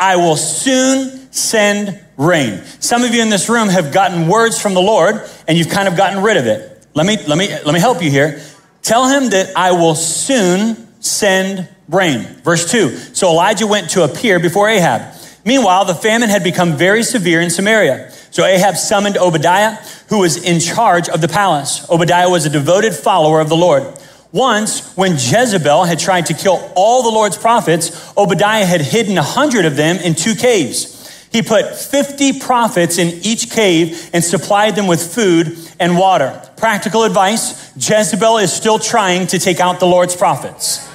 I 0.00 0.16
will 0.16 0.36
soon 0.36 1.32
send 1.32 2.00
rain. 2.16 2.64
Some 2.80 3.04
of 3.04 3.14
you 3.14 3.22
in 3.22 3.30
this 3.30 3.48
room 3.48 3.68
have 3.68 3.92
gotten 3.92 4.26
words 4.26 4.60
from 4.60 4.74
the 4.74 4.82
Lord 4.82 5.22
and 5.46 5.56
you've 5.56 5.70
kind 5.70 5.86
of 5.86 5.96
gotten 5.96 6.24
rid 6.24 6.36
of 6.36 6.46
it. 6.46 6.71
Let 6.94 7.06
me, 7.06 7.16
let 7.26 7.38
me, 7.38 7.48
let 7.48 7.72
me 7.72 7.80
help 7.80 8.02
you 8.02 8.10
here. 8.10 8.42
Tell 8.82 9.08
him 9.08 9.30
that 9.30 9.56
I 9.56 9.72
will 9.72 9.94
soon 9.94 10.88
send 11.00 11.68
rain. 11.88 12.20
Verse 12.42 12.70
2. 12.70 12.90
So 13.14 13.30
Elijah 13.30 13.66
went 13.66 13.90
to 13.90 14.04
appear 14.04 14.38
before 14.38 14.68
Ahab. 14.68 15.14
Meanwhile, 15.44 15.86
the 15.86 15.94
famine 15.94 16.28
had 16.28 16.44
become 16.44 16.76
very 16.76 17.02
severe 17.02 17.40
in 17.40 17.50
Samaria. 17.50 18.10
So 18.30 18.44
Ahab 18.44 18.76
summoned 18.76 19.16
Obadiah, 19.16 19.76
who 20.08 20.20
was 20.20 20.42
in 20.42 20.60
charge 20.60 21.08
of 21.08 21.20
the 21.20 21.28
palace. 21.28 21.88
Obadiah 21.90 22.30
was 22.30 22.46
a 22.46 22.50
devoted 22.50 22.94
follower 22.94 23.40
of 23.40 23.48
the 23.48 23.56
Lord. 23.56 23.84
Once, 24.32 24.96
when 24.96 25.12
Jezebel 25.12 25.84
had 25.84 25.98
tried 25.98 26.26
to 26.26 26.34
kill 26.34 26.72
all 26.74 27.02
the 27.02 27.10
Lord's 27.10 27.36
prophets, 27.36 28.12
Obadiah 28.16 28.64
had 28.64 28.80
hidden 28.80 29.18
a 29.18 29.22
hundred 29.22 29.66
of 29.66 29.76
them 29.76 29.96
in 29.96 30.14
two 30.14 30.34
caves. 30.34 30.91
He 31.32 31.40
put 31.40 31.74
50 31.74 32.40
prophets 32.40 32.98
in 32.98 33.08
each 33.24 33.50
cave 33.50 34.10
and 34.12 34.22
supplied 34.22 34.76
them 34.76 34.86
with 34.86 35.14
food 35.14 35.56
and 35.80 35.96
water. 35.96 36.40
Practical 36.58 37.04
advice 37.04 37.74
Jezebel 37.76 38.38
is 38.38 38.52
still 38.52 38.78
trying 38.78 39.26
to 39.28 39.38
take 39.38 39.58
out 39.58 39.80
the 39.80 39.86
Lord's 39.86 40.14
prophets. 40.14 40.88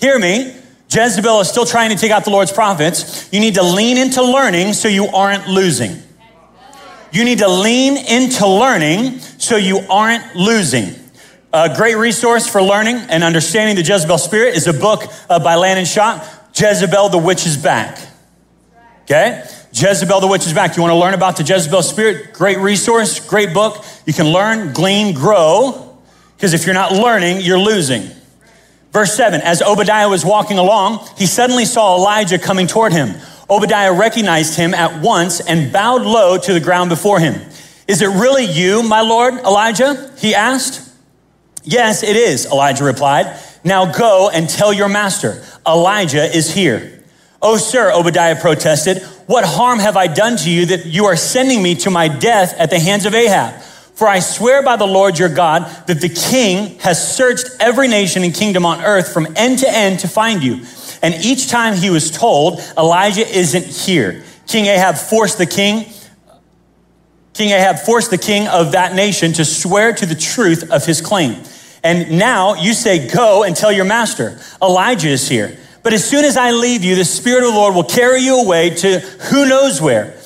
Hear 0.00 0.18
me. 0.18 0.54
Jezebel 0.90 1.40
is 1.40 1.48
still 1.48 1.66
trying 1.66 1.90
to 1.90 1.96
take 1.96 2.10
out 2.10 2.24
the 2.24 2.30
Lord's 2.30 2.52
prophets. 2.52 3.28
You 3.32 3.40
need 3.40 3.54
to 3.54 3.62
lean 3.62 3.96
into 3.96 4.22
learning 4.22 4.72
so 4.72 4.88
you 4.88 5.06
aren't 5.06 5.46
losing. 5.46 6.02
You 7.12 7.24
need 7.24 7.38
to 7.38 7.48
lean 7.48 7.96
into 7.96 8.46
learning 8.46 9.20
so 9.20 9.56
you 9.56 9.78
aren't 9.88 10.34
losing. 10.34 10.94
A 11.52 11.74
great 11.74 11.94
resource 11.94 12.46
for 12.46 12.62
learning 12.62 12.96
and 12.96 13.22
understanding 13.22 13.76
the 13.76 13.82
Jezebel 13.82 14.18
spirit 14.18 14.54
is 14.54 14.66
a 14.66 14.72
book 14.72 15.04
uh, 15.30 15.38
by 15.38 15.54
Landon 15.54 15.84
Schott 15.84 16.37
Jezebel 16.58 17.10
the 17.10 17.18
Witch 17.18 17.46
is 17.46 17.56
Back. 17.56 17.98
Okay? 19.02 19.44
Jezebel 19.72 20.20
the 20.20 20.26
Witch 20.26 20.46
is 20.46 20.52
Back. 20.52 20.76
You 20.76 20.82
want 20.82 20.92
to 20.92 20.98
learn 20.98 21.14
about 21.14 21.36
the 21.36 21.44
Jezebel 21.44 21.82
spirit? 21.82 22.32
Great 22.32 22.58
resource, 22.58 23.20
great 23.20 23.54
book. 23.54 23.84
You 24.06 24.12
can 24.12 24.26
learn, 24.26 24.72
glean, 24.72 25.14
grow, 25.14 25.96
because 26.36 26.54
if 26.54 26.66
you're 26.66 26.74
not 26.74 26.92
learning, 26.92 27.40
you're 27.42 27.58
losing. 27.58 28.10
Verse 28.92 29.14
7 29.14 29.40
As 29.40 29.62
Obadiah 29.62 30.08
was 30.08 30.24
walking 30.24 30.58
along, 30.58 31.06
he 31.16 31.26
suddenly 31.26 31.64
saw 31.64 31.96
Elijah 31.96 32.38
coming 32.38 32.66
toward 32.66 32.92
him. 32.92 33.14
Obadiah 33.48 33.92
recognized 33.92 34.56
him 34.56 34.74
at 34.74 35.00
once 35.00 35.40
and 35.40 35.72
bowed 35.72 36.02
low 36.02 36.38
to 36.38 36.52
the 36.52 36.60
ground 36.60 36.90
before 36.90 37.20
him. 37.20 37.34
Is 37.86 38.02
it 38.02 38.08
really 38.08 38.44
you, 38.44 38.82
my 38.82 39.00
Lord, 39.00 39.34
Elijah? 39.34 40.12
He 40.18 40.34
asked. 40.34 40.86
Yes, 41.62 42.02
it 42.02 42.16
is, 42.16 42.46
Elijah 42.46 42.84
replied. 42.84 43.38
Now 43.64 43.92
go 43.92 44.30
and 44.32 44.48
tell 44.48 44.72
your 44.72 44.88
master, 44.88 45.44
Elijah 45.66 46.24
is 46.24 46.52
here. 46.52 47.02
Oh, 47.40 47.56
sir, 47.56 47.92
Obadiah 47.92 48.36
protested, 48.36 49.02
what 49.26 49.44
harm 49.44 49.78
have 49.78 49.96
I 49.96 50.06
done 50.06 50.36
to 50.38 50.50
you 50.50 50.66
that 50.66 50.86
you 50.86 51.04
are 51.04 51.16
sending 51.16 51.62
me 51.62 51.74
to 51.76 51.90
my 51.90 52.08
death 52.08 52.54
at 52.58 52.70
the 52.70 52.80
hands 52.80 53.04
of 53.04 53.14
Ahab? 53.14 53.60
For 53.94 54.08
I 54.08 54.20
swear 54.20 54.62
by 54.62 54.76
the 54.76 54.86
Lord 54.86 55.18
your 55.18 55.28
God 55.28 55.64
that 55.86 56.00
the 56.00 56.08
king 56.08 56.78
has 56.80 57.16
searched 57.16 57.46
every 57.60 57.88
nation 57.88 58.22
and 58.22 58.34
kingdom 58.34 58.64
on 58.64 58.80
earth 58.80 59.12
from 59.12 59.26
end 59.36 59.58
to 59.60 59.68
end 59.68 60.00
to 60.00 60.08
find 60.08 60.42
you. 60.42 60.64
And 61.02 61.14
each 61.24 61.48
time 61.48 61.74
he 61.74 61.90
was 61.90 62.10
told, 62.10 62.60
Elijah 62.76 63.26
isn't 63.28 63.66
here. 63.66 64.24
King 64.46 64.66
Ahab 64.66 64.96
forced 64.96 65.38
the 65.38 65.46
king, 65.46 65.84
King 67.38 67.50
Ahab 67.50 67.78
forced 67.78 68.10
the 68.10 68.18
king 68.18 68.48
of 68.48 68.72
that 68.72 68.96
nation 68.96 69.32
to 69.34 69.44
swear 69.44 69.92
to 69.92 70.04
the 70.04 70.16
truth 70.16 70.72
of 70.72 70.84
his 70.84 71.00
claim. 71.00 71.40
And 71.82 72.18
now 72.18 72.54
you 72.54 72.74
say, 72.74 73.08
Go 73.08 73.44
and 73.44 73.56
tell 73.56 73.72
your 73.72 73.84
master, 73.84 74.40
Elijah 74.62 75.08
is 75.08 75.28
here. 75.28 75.58
But 75.82 75.92
as 75.92 76.08
soon 76.08 76.24
as 76.24 76.36
I 76.36 76.50
leave 76.50 76.84
you, 76.84 76.96
the 76.96 77.04
Spirit 77.04 77.44
of 77.44 77.52
the 77.52 77.58
Lord 77.58 77.74
will 77.74 77.84
carry 77.84 78.20
you 78.20 78.40
away 78.40 78.70
to 78.70 78.98
who 78.98 79.48
knows 79.48 79.80
where. 79.80 80.18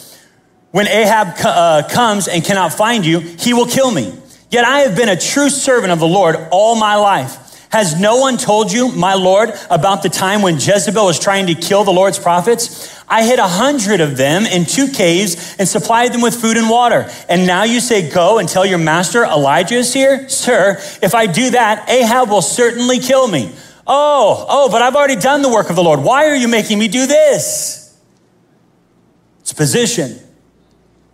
When 0.70 0.88
Ahab 0.88 1.34
uh, 1.44 1.88
comes 1.88 2.28
and 2.28 2.42
cannot 2.42 2.72
find 2.72 3.04
you, 3.04 3.20
he 3.20 3.52
will 3.52 3.66
kill 3.66 3.90
me. 3.90 4.12
Yet 4.50 4.64
I 4.64 4.80
have 4.80 4.96
been 4.96 5.08
a 5.08 5.16
true 5.16 5.50
servant 5.50 5.92
of 5.92 6.00
the 6.00 6.06
Lord 6.06 6.36
all 6.50 6.76
my 6.76 6.96
life. 6.96 7.38
Has 7.72 7.98
no 7.98 8.18
one 8.18 8.36
told 8.36 8.70
you, 8.70 8.92
my 8.92 9.14
Lord, 9.14 9.50
about 9.70 10.02
the 10.02 10.10
time 10.10 10.42
when 10.42 10.56
Jezebel 10.56 11.06
was 11.06 11.18
trying 11.18 11.46
to 11.46 11.54
kill 11.54 11.84
the 11.84 11.90
Lord's 11.90 12.18
prophets? 12.18 12.94
I 13.08 13.24
hid 13.24 13.38
a 13.38 13.48
hundred 13.48 14.02
of 14.02 14.18
them 14.18 14.44
in 14.44 14.66
two 14.66 14.88
caves 14.88 15.56
and 15.58 15.66
supplied 15.66 16.12
them 16.12 16.20
with 16.20 16.38
food 16.38 16.58
and 16.58 16.68
water. 16.68 17.10
And 17.30 17.46
now 17.46 17.64
you 17.64 17.80
say, 17.80 18.10
Go 18.10 18.38
and 18.38 18.46
tell 18.46 18.66
your 18.66 18.76
master 18.78 19.24
Elijah 19.24 19.76
is 19.76 19.94
here? 19.94 20.28
Sir, 20.28 20.76
if 21.00 21.14
I 21.14 21.26
do 21.26 21.50
that, 21.50 21.88
Ahab 21.88 22.28
will 22.28 22.42
certainly 22.42 22.98
kill 22.98 23.26
me. 23.26 23.50
Oh, 23.86 24.44
oh, 24.48 24.68
but 24.70 24.82
I've 24.82 24.94
already 24.94 25.16
done 25.16 25.40
the 25.40 25.48
work 25.48 25.70
of 25.70 25.76
the 25.76 25.82
Lord. 25.82 26.00
Why 26.00 26.26
are 26.26 26.36
you 26.36 26.48
making 26.48 26.78
me 26.78 26.88
do 26.88 27.06
this? 27.06 27.98
It's 29.40 29.54
position. 29.54 30.20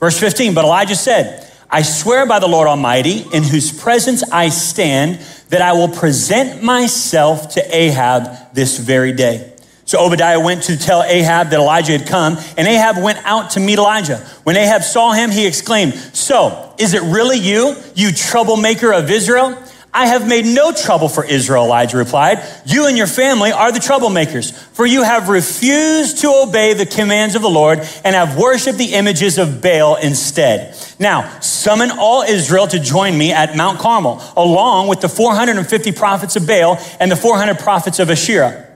Verse 0.01 0.19
15, 0.19 0.55
but 0.55 0.65
Elijah 0.65 0.97
said, 0.97 1.49
I 1.71 1.83
swear 1.83 2.27
by 2.27 2.39
the 2.39 2.49
Lord 2.49 2.67
Almighty, 2.67 3.25
in 3.33 3.43
whose 3.43 3.73
presence 3.79 4.23
I 4.33 4.49
stand, 4.49 5.21
that 5.49 5.63
I 5.63 5.73
will 5.73 5.89
present 5.89 6.63
myself 6.63 7.55
to 7.55 7.77
Ahab 7.77 8.55
this 8.55 8.79
very 8.79 9.13
day. 9.13 9.53
So 9.85 10.05
Obadiah 10.05 10.39
went 10.39 10.65
to 10.65 10.77
tell 10.77 11.03
Ahab 11.03 11.49
that 11.49 11.59
Elijah 11.59 11.97
had 11.97 12.07
come, 12.07 12.37
and 12.59 12.69
Ahab 12.69 13.03
went 13.03 13.25
out 13.25 13.53
to 13.53 13.61
meet 13.61 13.79
Elijah. 13.79 14.19
When 14.45 14.55
Ahab 14.57 14.83
saw 14.83 15.13
him, 15.13 15.31
he 15.31 15.47
exclaimed, 15.47 15.95
So, 15.95 16.75
is 16.79 16.93
it 16.93 17.01
really 17.03 17.39
you, 17.39 17.75
you 17.95 18.13
troublemaker 18.13 18.93
of 18.93 19.11
Israel? 19.11 19.57
I 19.99 20.07
have 20.07 20.29
made 20.29 20.47
no 20.47 20.71
trouble 20.71 21.09
for 21.09 21.25
Israel, 21.25 21.65
Elijah 21.65 21.97
replied. 21.97 22.41
You 22.65 22.87
and 22.87 22.97
your 22.97 23.09
family 23.09 23.51
are 23.51 23.73
the 23.73 23.81
troublemakers, 23.81 24.53
for 24.53 24.87
you 24.87 25.03
have 25.03 25.29
refused 25.29 26.19
to 26.19 26.29
obey 26.29 26.73
the 26.73 26.87
commands 26.87 27.35
of 27.35 27.43
the 27.43 27.51
Lord 27.51 27.81
and 28.05 28.15
have 28.15 28.39
worshiped 28.39 28.79
the 28.79 28.95
images 28.95 29.39
of 29.39 29.61
Baal 29.61 29.97
instead. 29.97 30.77
Now, 31.01 31.41
summon 31.41 31.91
all 31.91 32.23
Israel 32.23 32.69
to 32.69 32.79
join 32.79 33.19
me 33.19 33.33
at 33.33 33.57
Mount 33.57 33.81
Carmel, 33.81 34.23
along 34.37 34.87
with 34.87 35.01
the 35.01 35.09
450 35.09 35.91
prophets 35.91 36.37
of 36.37 36.47
Baal 36.47 36.79
and 37.01 37.11
the 37.11 37.17
400 37.17 37.59
prophets 37.59 37.99
of 37.99 38.09
Asherah, 38.09 38.69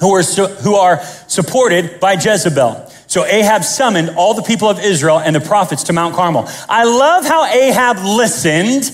who 0.00 0.14
are, 0.14 0.22
who 0.22 0.76
are 0.76 1.02
supported 1.28 2.00
by 2.00 2.14
Jezebel. 2.14 2.90
So 3.08 3.26
Ahab 3.26 3.64
summoned 3.64 4.16
all 4.16 4.32
the 4.32 4.40
people 4.40 4.70
of 4.70 4.80
Israel 4.80 5.18
and 5.18 5.36
the 5.36 5.40
prophets 5.40 5.82
to 5.84 5.92
Mount 5.92 6.14
Carmel. 6.14 6.48
I 6.66 6.84
love 6.84 7.26
how 7.26 7.44
Ahab 7.44 7.98
listened 7.98 8.84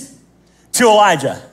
to 0.73 0.85
Elijah. 0.89 1.45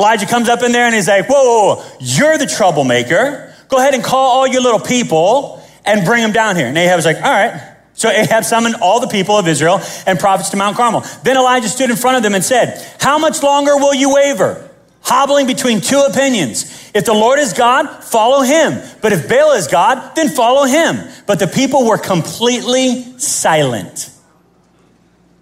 Elijah 0.00 0.24
comes 0.24 0.48
up 0.48 0.62
in 0.62 0.72
there 0.72 0.86
and 0.86 0.94
he's 0.94 1.08
like, 1.08 1.28
whoa, 1.28 1.44
whoa, 1.44 1.74
whoa, 1.74 1.96
you're 2.00 2.38
the 2.38 2.46
troublemaker. 2.46 3.54
Go 3.68 3.76
ahead 3.76 3.92
and 3.92 4.02
call 4.02 4.38
all 4.38 4.46
your 4.46 4.62
little 4.62 4.80
people 4.80 5.62
and 5.84 6.06
bring 6.06 6.22
them 6.22 6.32
down 6.32 6.56
here. 6.56 6.66
And 6.66 6.78
Ahab's 6.78 7.04
like, 7.04 7.16
all 7.16 7.30
right. 7.30 7.76
So 7.92 8.08
Ahab 8.08 8.44
summoned 8.44 8.76
all 8.76 9.00
the 9.00 9.08
people 9.08 9.36
of 9.36 9.46
Israel 9.46 9.78
and 10.06 10.18
prophets 10.18 10.48
to 10.50 10.56
Mount 10.56 10.78
Carmel. 10.78 11.04
Then 11.22 11.36
Elijah 11.36 11.68
stood 11.68 11.90
in 11.90 11.96
front 11.96 12.16
of 12.16 12.22
them 12.22 12.34
and 12.34 12.42
said, 12.42 12.82
How 12.98 13.18
much 13.18 13.42
longer 13.42 13.76
will 13.76 13.94
you 13.94 14.14
waver? 14.14 14.70
Hobbling 15.02 15.46
between 15.46 15.82
two 15.82 16.00
opinions. 16.00 16.90
If 16.94 17.04
the 17.04 17.12
Lord 17.12 17.38
is 17.38 17.52
God, 17.52 18.02
follow 18.02 18.40
him. 18.40 18.80
But 19.02 19.12
if 19.12 19.28
Baal 19.28 19.52
is 19.52 19.66
God, 19.66 20.16
then 20.16 20.30
follow 20.30 20.64
him. 20.64 20.96
But 21.26 21.40
the 21.40 21.46
people 21.46 21.86
were 21.86 21.98
completely 21.98 23.18
silent. 23.18 24.08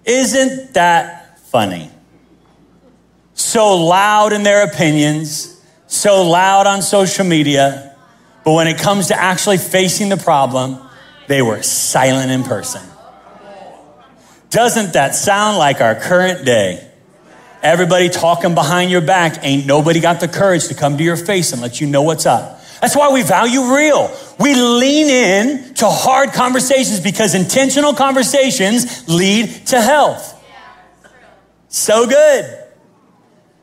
Isn't 0.04 0.74
that 0.74 1.38
funny? 1.50 1.92
So 3.38 3.76
loud 3.76 4.32
in 4.32 4.42
their 4.42 4.64
opinions, 4.64 5.62
so 5.86 6.28
loud 6.28 6.66
on 6.66 6.82
social 6.82 7.24
media, 7.24 7.96
but 8.44 8.52
when 8.52 8.66
it 8.66 8.78
comes 8.78 9.08
to 9.08 9.18
actually 9.18 9.58
facing 9.58 10.08
the 10.08 10.16
problem, 10.16 10.78
they 11.28 11.40
were 11.40 11.62
silent 11.62 12.30
in 12.32 12.42
person. 12.42 12.82
Doesn't 14.50 14.94
that 14.94 15.14
sound 15.14 15.56
like 15.56 15.80
our 15.80 15.94
current 15.94 16.44
day? 16.44 16.84
Everybody 17.62 18.08
talking 18.08 18.54
behind 18.54 18.90
your 18.90 19.02
back, 19.02 19.38
ain't 19.42 19.66
nobody 19.66 20.00
got 20.00 20.20
the 20.20 20.28
courage 20.28 20.68
to 20.68 20.74
come 20.74 20.98
to 20.98 21.04
your 21.04 21.16
face 21.16 21.52
and 21.52 21.62
let 21.62 21.80
you 21.80 21.86
know 21.86 22.02
what's 22.02 22.26
up. 22.26 22.60
That's 22.80 22.96
why 22.96 23.12
we 23.12 23.22
value 23.22 23.74
real. 23.74 24.10
We 24.40 24.54
lean 24.54 25.06
in 25.08 25.74
to 25.74 25.86
hard 25.88 26.32
conversations 26.32 27.00
because 27.00 27.34
intentional 27.34 27.92
conversations 27.92 29.08
lead 29.08 29.66
to 29.66 29.80
health. 29.80 30.34
So 31.68 32.06
good. 32.06 32.57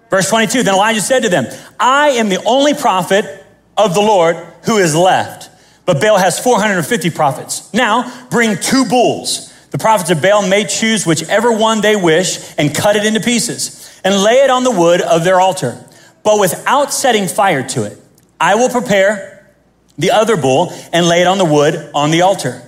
Verse 0.09 0.29
22 0.29 0.63
Then 0.63 0.73
Elijah 0.73 1.01
said 1.01 1.23
to 1.23 1.29
them, 1.29 1.45
I 1.79 2.09
am 2.09 2.29
the 2.29 2.43
only 2.45 2.73
prophet 2.73 3.43
of 3.77 3.93
the 3.93 4.01
Lord 4.01 4.35
who 4.63 4.77
is 4.77 4.95
left, 4.95 5.49
but 5.85 6.01
Baal 6.01 6.17
has 6.17 6.39
450 6.39 7.09
prophets. 7.11 7.73
Now 7.73 8.27
bring 8.29 8.57
two 8.57 8.85
bulls. 8.85 9.51
The 9.71 9.77
prophets 9.77 10.09
of 10.09 10.21
Baal 10.21 10.47
may 10.47 10.63
choose 10.63 11.05
whichever 11.05 11.51
one 11.51 11.81
they 11.81 11.95
wish 11.95 12.53
and 12.57 12.73
cut 12.73 12.95
it 12.95 13.05
into 13.05 13.19
pieces 13.19 13.99
and 14.03 14.23
lay 14.23 14.35
it 14.35 14.49
on 14.49 14.63
the 14.63 14.71
wood 14.71 15.01
of 15.01 15.23
their 15.23 15.39
altar, 15.41 15.83
but 16.23 16.39
without 16.39 16.93
setting 16.93 17.27
fire 17.27 17.67
to 17.69 17.83
it. 17.83 17.97
I 18.39 18.55
will 18.55 18.69
prepare 18.69 19.49
the 19.97 20.11
other 20.11 20.37
bull 20.37 20.71
and 20.93 21.07
lay 21.07 21.21
it 21.21 21.27
on 21.27 21.37
the 21.37 21.45
wood 21.45 21.89
on 21.93 22.11
the 22.11 22.21
altar, 22.21 22.61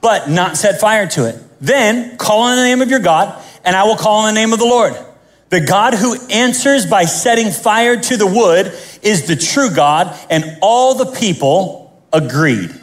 but 0.00 0.28
not 0.28 0.56
set 0.56 0.80
fire 0.80 1.06
to 1.08 1.28
it. 1.28 1.36
Then 1.60 2.16
call 2.16 2.42
on 2.42 2.56
the 2.56 2.62
name 2.62 2.82
of 2.82 2.90
your 2.90 3.00
God, 3.00 3.42
and 3.64 3.74
I 3.74 3.84
will 3.84 3.96
call 3.96 4.20
on 4.20 4.34
the 4.34 4.40
name 4.40 4.52
of 4.52 4.58
the 4.58 4.66
Lord. 4.66 4.94
The 5.54 5.60
God 5.60 5.94
who 5.94 6.16
answers 6.30 6.84
by 6.84 7.04
setting 7.04 7.52
fire 7.52 7.96
to 7.96 8.16
the 8.16 8.26
wood 8.26 8.76
is 9.02 9.28
the 9.28 9.36
true 9.36 9.70
God, 9.72 10.12
and 10.28 10.58
all 10.60 10.96
the 10.96 11.06
people 11.12 11.96
agreed. 12.12 12.74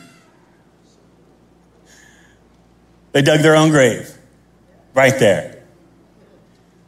They 3.12 3.24
dug 3.24 3.42
their 3.42 3.58
own 3.58 3.72
grave 3.72 4.18
right 4.94 5.20
there. 5.20 5.62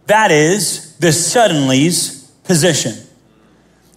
That 0.06 0.32
is 0.32 0.96
the 1.00 1.12
suddenly's 1.12 2.32
position. 2.46 2.94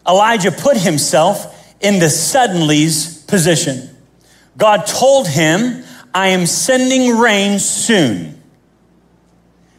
Elijah 0.09 0.51
put 0.51 0.77
himself 0.77 1.73
in 1.81 2.01
the 2.01 2.11
suddenly's 2.11 3.23
position. 3.27 3.97
God 4.57 4.89
told 4.89 5.29
him, 5.29 5.85
I 6.13 6.31
am 6.31 6.47
sending 6.47 7.17
rain 7.17 7.61
soon. 7.61 8.43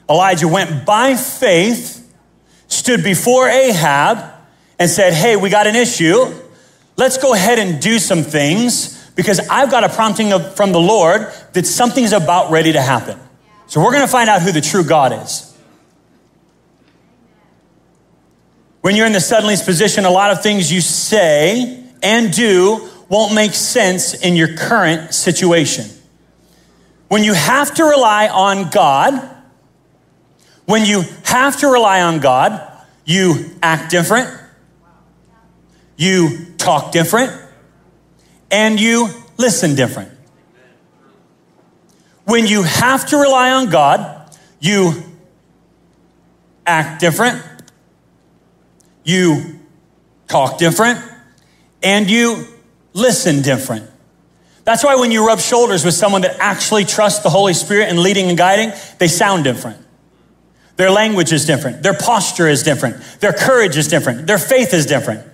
Elijah 0.10 0.48
went 0.48 0.86
by 0.86 1.18
faith, 1.18 1.96
stood 2.68 3.04
before 3.04 3.48
Ahab, 3.48 4.34
and 4.80 4.90
said, 4.90 5.14
Hey, 5.14 5.36
we 5.36 5.50
got 5.50 5.68
an 5.68 5.76
issue. 5.76 6.26
Let's 6.96 7.18
go 7.18 7.34
ahead 7.34 7.60
and 7.60 7.82
do 7.82 8.00
some 8.00 8.24
things 8.24 8.98
because 9.16 9.40
I've 9.50 9.72
got 9.72 9.84
a 9.84 9.90
prompting 9.90 10.32
from 10.56 10.72
the 10.72 10.80
Lord 10.80 11.32
that 11.54 11.66
something's 11.66 12.14
about 12.14 12.52
ready 12.52 12.74
to 12.74 12.82
happen. 12.82 13.20
So 13.68 13.84
we're 13.84 13.92
going 13.92 14.06
to 14.06 14.12
find 14.12 14.30
out 14.30 14.42
who 14.42 14.52
the 14.52 14.62
true 14.62 14.84
God 14.84 15.14
is. 15.24 15.44
When 18.82 18.96
you're 18.96 19.06
in 19.06 19.14
the 19.14 19.20
suddenly's 19.20 19.62
position, 19.62 20.06
a 20.06 20.10
lot 20.10 20.32
of 20.32 20.42
things 20.42 20.72
you 20.72 20.82
say 20.82 21.84
and 22.02 22.32
do 22.32 22.90
won't 23.10 23.34
make 23.34 23.54
sense 23.54 24.14
in 24.14 24.36
your 24.36 24.56
current 24.56 25.14
situation. 25.14 25.86
When 27.08 27.24
you 27.24 27.34
have 27.34 27.74
to 27.76 27.84
rely 27.84 28.28
on 28.28 28.70
God, 28.70 29.37
when 30.68 30.86
you 30.86 31.02
have 31.24 31.58
to 31.62 31.68
rely 31.68 32.02
on 32.02 32.20
God, 32.20 32.62
you 33.06 33.52
act 33.64 33.90
different, 33.90 34.30
you 35.96 36.46
talk 36.58 36.92
different, 36.92 37.32
and 38.52 38.78
you 38.78 39.08
listen 39.38 39.76
different. 39.76 40.12
When 42.26 42.46
you 42.46 42.64
have 42.64 43.08
to 43.08 43.18
rely 43.18 43.52
on 43.52 43.70
God, 43.70 44.30
you 44.60 44.92
act 46.66 47.00
different, 47.00 47.42
you 49.06 49.62
talk 50.28 50.58
different, 50.58 51.00
and 51.82 52.10
you 52.10 52.44
listen 52.92 53.42
different. 53.42 53.90
That's 54.66 54.84
why 54.84 54.98
when 54.98 55.14
you 55.14 55.26
rub 55.26 55.40
shoulders 55.40 55.86
with 55.86 55.94
someone 55.94 56.24
that 56.24 56.36
actually 56.40 56.84
trusts 56.84 57.24
the 57.24 57.30
Holy 57.30 57.54
Spirit 57.54 57.88
and 57.88 58.00
leading 58.00 58.28
and 58.28 58.38
guiding, 58.38 58.74
they 58.98 59.08
sound 59.08 59.46
different. 59.46 59.87
Their 60.78 60.92
language 60.92 61.34
is 61.34 61.46
different. 61.46 61.84
Their 61.84 61.96
posture 61.96 62.48
is 62.48 62.64
different. 62.64 62.98
Their 63.20 63.34
courage 63.34 63.78
is 63.78 63.88
different. 63.88 64.28
Their 64.28 64.38
faith 64.38 64.74
is 64.74 64.86
different. 64.86 65.28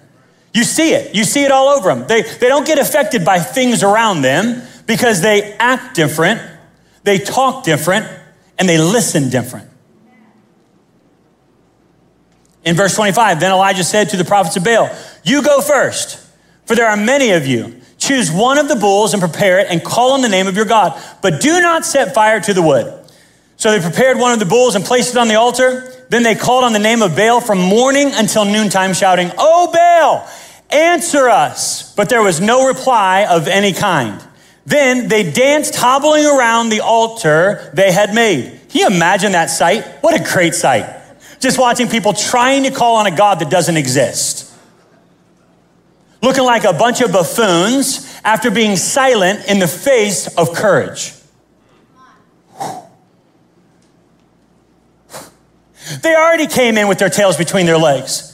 You 0.53 0.63
see 0.63 0.93
it. 0.93 1.13
You 1.13 1.25
see 1.25 1.43
it 1.43 1.51
all 1.51 1.67
over 1.67 1.93
them. 1.93 2.07
They, 2.07 2.21
they 2.21 2.47
don't 2.47 2.65
get 2.65 2.79
affected 2.79 3.25
by 3.25 3.39
things 3.39 3.83
around 3.83 4.21
them 4.21 4.61
because 4.85 5.21
they 5.21 5.53
act 5.53 5.95
different, 5.95 6.41
they 7.03 7.17
talk 7.17 7.63
different, 7.63 8.07
and 8.57 8.67
they 8.67 8.77
listen 8.77 9.29
different. 9.29 9.69
In 12.63 12.75
verse 12.75 12.95
25, 12.95 13.39
then 13.39 13.51
Elijah 13.51 13.83
said 13.83 14.09
to 14.09 14.17
the 14.17 14.23
prophets 14.23 14.55
of 14.55 14.63
Baal, 14.63 14.89
You 15.23 15.43
go 15.43 15.59
first, 15.59 16.25
for 16.65 16.75
there 16.75 16.87
are 16.87 16.95
many 16.95 17.31
of 17.31 17.45
you. 17.45 17.81
Choose 17.97 18.31
one 18.31 18.57
of 18.57 18.67
the 18.67 18.75
bulls 18.75 19.13
and 19.13 19.21
prepare 19.21 19.59
it 19.59 19.67
and 19.69 19.83
call 19.83 20.11
on 20.11 20.21
the 20.21 20.29
name 20.29 20.47
of 20.47 20.55
your 20.55 20.65
God, 20.65 21.01
but 21.21 21.41
do 21.41 21.59
not 21.61 21.85
set 21.85 22.13
fire 22.13 22.39
to 22.41 22.53
the 22.53 22.61
wood. 22.61 23.02
So 23.63 23.71
they 23.71 23.79
prepared 23.79 24.17
one 24.17 24.33
of 24.33 24.39
the 24.39 24.45
bulls 24.45 24.75
and 24.75 24.83
placed 24.83 25.15
it 25.15 25.17
on 25.17 25.29
the 25.29 25.35
altar. 25.35 25.89
Then 26.09 26.23
they 26.23 26.35
called 26.35 26.65
on 26.65 26.73
the 26.73 26.79
name 26.79 27.01
of 27.01 27.15
Baal 27.15 27.39
from 27.39 27.59
morning 27.59 28.11
until 28.13 28.43
noontime, 28.43 28.93
shouting, 28.93 29.31
Oh, 29.37 29.71
Baal, 29.71 30.29
answer 30.69 31.29
us. 31.29 31.95
But 31.95 32.09
there 32.09 32.21
was 32.21 32.41
no 32.41 32.67
reply 32.67 33.25
of 33.25 33.47
any 33.47 33.71
kind. 33.71 34.21
Then 34.65 35.07
they 35.07 35.31
danced 35.31 35.75
hobbling 35.77 36.25
around 36.25 36.71
the 36.71 36.81
altar 36.81 37.71
they 37.73 37.93
had 37.93 38.13
made. 38.13 38.59
Can 38.67 38.81
you 38.81 38.87
imagine 38.87 39.31
that 39.31 39.49
sight? 39.49 39.85
What 40.01 40.13
a 40.13 40.21
great 40.21 40.55
sight. 40.55 41.01
Just 41.39 41.57
watching 41.57 41.87
people 41.87 42.11
trying 42.11 42.63
to 42.63 42.71
call 42.71 42.97
on 42.97 43.07
a 43.07 43.15
God 43.15 43.39
that 43.39 43.49
doesn't 43.49 43.77
exist 43.77 44.53
looking 46.21 46.43
like 46.43 46.65
a 46.65 46.73
bunch 46.73 46.99
of 46.99 47.13
buffoons 47.13 48.19
after 48.25 48.51
being 48.51 48.75
silent 48.75 49.45
in 49.47 49.59
the 49.59 49.67
face 49.69 50.27
of 50.37 50.53
courage. 50.53 51.13
They 56.01 56.15
already 56.15 56.47
came 56.47 56.77
in 56.77 56.87
with 56.87 56.97
their 56.97 57.09
tails 57.09 57.37
between 57.37 57.65
their 57.65 57.77
legs. 57.77 58.29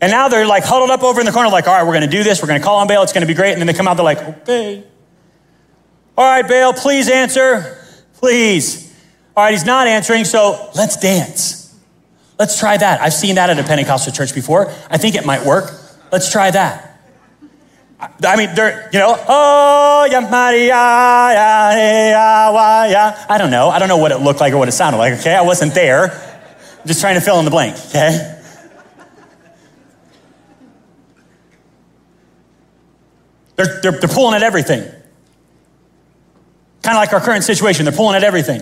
And 0.00 0.10
now 0.10 0.28
they're 0.28 0.46
like 0.46 0.64
huddled 0.64 0.90
up 0.90 1.02
over 1.02 1.20
in 1.20 1.26
the 1.26 1.32
corner, 1.32 1.48
like, 1.48 1.68
all 1.68 1.74
right, 1.74 1.84
we're 1.84 1.92
going 1.92 2.08
to 2.08 2.16
do 2.16 2.24
this. 2.24 2.42
We're 2.42 2.48
going 2.48 2.60
to 2.60 2.64
call 2.64 2.78
on 2.78 2.88
Baal. 2.88 3.02
It's 3.02 3.12
going 3.12 3.22
to 3.22 3.26
be 3.26 3.34
great. 3.34 3.52
And 3.52 3.60
then 3.60 3.66
they 3.66 3.72
come 3.72 3.86
out, 3.86 3.96
they're 3.96 4.04
like, 4.04 4.20
okay. 4.20 4.84
All 6.16 6.24
right, 6.24 6.46
Baal, 6.46 6.72
please 6.72 7.08
answer. 7.08 7.78
Please. 8.14 8.92
All 9.36 9.44
right, 9.44 9.52
he's 9.52 9.64
not 9.64 9.86
answering, 9.86 10.24
so 10.24 10.70
let's 10.74 10.96
dance. 10.96 11.74
Let's 12.38 12.58
try 12.58 12.76
that. 12.76 13.00
I've 13.00 13.14
seen 13.14 13.36
that 13.36 13.50
at 13.50 13.58
a 13.58 13.62
Pentecostal 13.62 14.12
church 14.12 14.34
before. 14.34 14.70
I 14.90 14.98
think 14.98 15.14
it 15.14 15.24
might 15.24 15.46
work. 15.46 15.72
Let's 16.10 16.30
try 16.30 16.50
that. 16.50 16.88
I 18.00 18.36
mean, 18.36 18.52
they're, 18.56 18.90
you 18.92 18.98
know, 18.98 19.16
oh, 19.28 20.08
yeah, 20.10 20.20
Maria, 20.20 20.66
yeah, 20.66 22.50
yeah, 22.50 22.86
yeah. 22.86 23.26
I 23.28 23.38
don't 23.38 23.52
know. 23.52 23.68
I 23.68 23.78
don't 23.78 23.86
know 23.86 23.98
what 23.98 24.10
it 24.10 24.18
looked 24.18 24.40
like 24.40 24.52
or 24.52 24.58
what 24.58 24.68
it 24.68 24.72
sounded 24.72 24.98
like, 24.98 25.20
okay? 25.20 25.36
I 25.36 25.42
wasn't 25.42 25.72
there. 25.72 26.31
I'm 26.82 26.88
just 26.88 27.00
trying 27.00 27.14
to 27.14 27.20
fill 27.20 27.38
in 27.38 27.44
the 27.44 27.50
blank, 27.52 27.76
okay? 27.86 28.40
They're, 33.54 33.80
they're, 33.82 33.92
they're 33.92 34.08
pulling 34.08 34.34
at 34.34 34.42
everything. 34.42 34.82
Kind 36.82 36.96
of 36.96 37.00
like 37.00 37.12
our 37.12 37.20
current 37.20 37.44
situation, 37.44 37.84
they're 37.84 37.94
pulling 37.94 38.16
at 38.16 38.24
everything. 38.24 38.60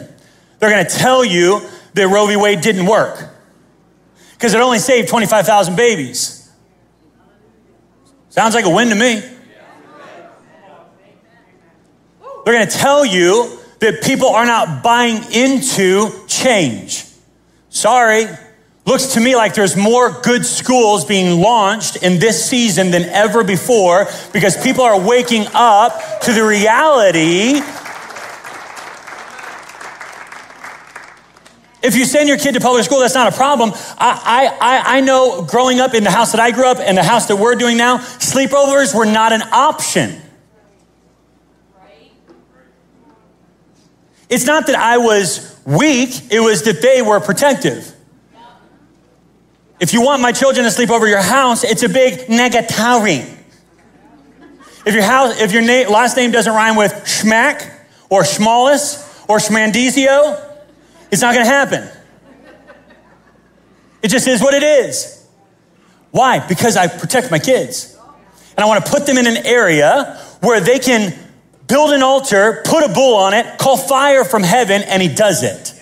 They're 0.59 0.69
going 0.69 0.85
to 0.85 0.95
tell 0.95 1.25
you 1.25 1.63
that 1.95 2.09
Roe 2.09 2.27
v. 2.27 2.37
Wade 2.37 2.61
didn't 2.61 2.85
work 2.85 3.27
because 4.33 4.53
it 4.53 4.61
only 4.61 4.79
saved 4.79 5.09
25,000 5.09 5.75
babies. 5.75 6.53
Sounds 8.29 8.55
like 8.55 8.67
a 8.67 8.71
win 8.71 8.91
to 8.91 8.95
me. 8.95 9.23
They're 12.45 12.55
going 12.55 12.69
to 12.69 12.77
tell 12.77 13.07
you 13.07 13.59
that 13.79 14.03
people 14.03 14.29
are 14.29 14.45
not 14.45 14.83
buying 14.83 15.23
into 15.33 16.27
change. 16.27 17.07
Sorry. 17.71 18.27
Looks 18.85 19.15
to 19.15 19.21
me 19.21 19.37
like 19.37 19.55
there's 19.55 19.77
more 19.77 20.21
good 20.23 20.45
schools 20.45 21.05
being 21.05 21.41
launched 21.41 22.03
in 22.03 22.19
this 22.19 22.45
season 22.45 22.91
than 22.91 23.03
ever 23.05 23.45
before 23.45 24.07
because 24.33 24.63
people 24.63 24.85
are 24.85 24.99
waking 25.01 25.47
up 25.55 26.21
to 26.23 26.33
the 26.33 26.45
reality 26.45 27.61
If 31.83 31.97
you 31.97 32.05
send 32.05 32.29
your 32.29 32.37
kid 32.37 32.53
to 32.55 32.61
public 32.61 32.85
school, 32.85 33.01
that's 33.01 33.15
not 33.15 33.33
a 33.33 33.37
problem. 33.37 33.73
I, 33.99 34.55
I, 34.61 34.99
I 34.99 35.01
know 35.01 35.43
growing 35.43 35.81
up 35.81 35.95
in 35.95 36.05
the 36.05 36.11
house 36.11 36.33
that 36.33 36.41
I 36.41 36.51
grew 36.51 36.67
up 36.67 36.77
and 36.79 36.97
the 36.97 37.03
house 37.03 37.27
that 37.27 37.37
we're 37.37 37.55
doing 37.55 37.79
now, 37.79 37.99
sleepovers 37.99 38.95
were 38.95 39.07
not 39.07 39.33
an 39.33 39.43
option. 39.51 40.21
It's 44.31 44.47
not 44.47 44.69
that 44.69 44.77
I 44.77 44.99
was 44.99 45.61
weak, 45.67 46.33
it 46.33 46.41
was 46.41 46.63
that 46.63 46.81
they 46.81 47.03
were 47.03 47.21
protective. 47.21 47.93
If 49.81 49.93
you 49.93 50.03
want 50.03 50.23
my 50.23 50.31
children 50.31 50.65
to 50.65 50.71
sleep 50.71 50.91
over 50.91 51.09
your 51.09 51.23
house, 51.23 51.65
it's 51.65 51.83
a 51.83 51.89
big 51.89 52.29
negatory. 52.29 53.37
If 54.87 54.95
your 54.95 55.03
house, 55.03 55.41
if 55.41 55.53
your 55.53 55.63
na- 55.63 55.91
last 55.91 56.17
name 56.17 56.31
doesn't 56.31 56.53
rhyme 56.53 56.77
with 56.77 56.93
schmack 57.05 57.69
or 58.09 58.23
schmallis 58.23 59.29
or 59.29 59.39
schmandizio, 59.39 60.41
it's 61.11 61.23
not 61.23 61.35
going 61.35 61.45
to 61.45 61.51
happen. 61.51 61.89
It 64.03 64.09
just 64.09 64.29
is 64.29 64.41
what 64.41 64.55
it 64.55 64.63
is. 64.63 65.27
Why? 66.11 66.47
Because 66.47 66.77
I 66.77 66.87
protect 66.87 67.31
my 67.31 67.39
kids. 67.39 67.97
And 68.57 68.65
I 68.65 68.67
want 68.67 68.85
to 68.85 68.91
put 68.91 69.07
them 69.07 69.19
in 69.19 69.27
an 69.27 69.47
area 69.47 70.19
where 70.41 70.61
they 70.61 70.79
can 70.79 71.15
build 71.71 71.93
an 71.93 72.03
altar, 72.03 72.61
put 72.65 72.85
a 72.85 72.93
bull 72.93 73.17
on 73.17 73.33
it, 73.33 73.59
call 73.59 73.77
fire 73.77 74.25
from 74.25 74.43
heaven, 74.43 74.83
and 74.83 75.01
he 75.01 75.09
does 75.09 75.43
it. 75.43 75.75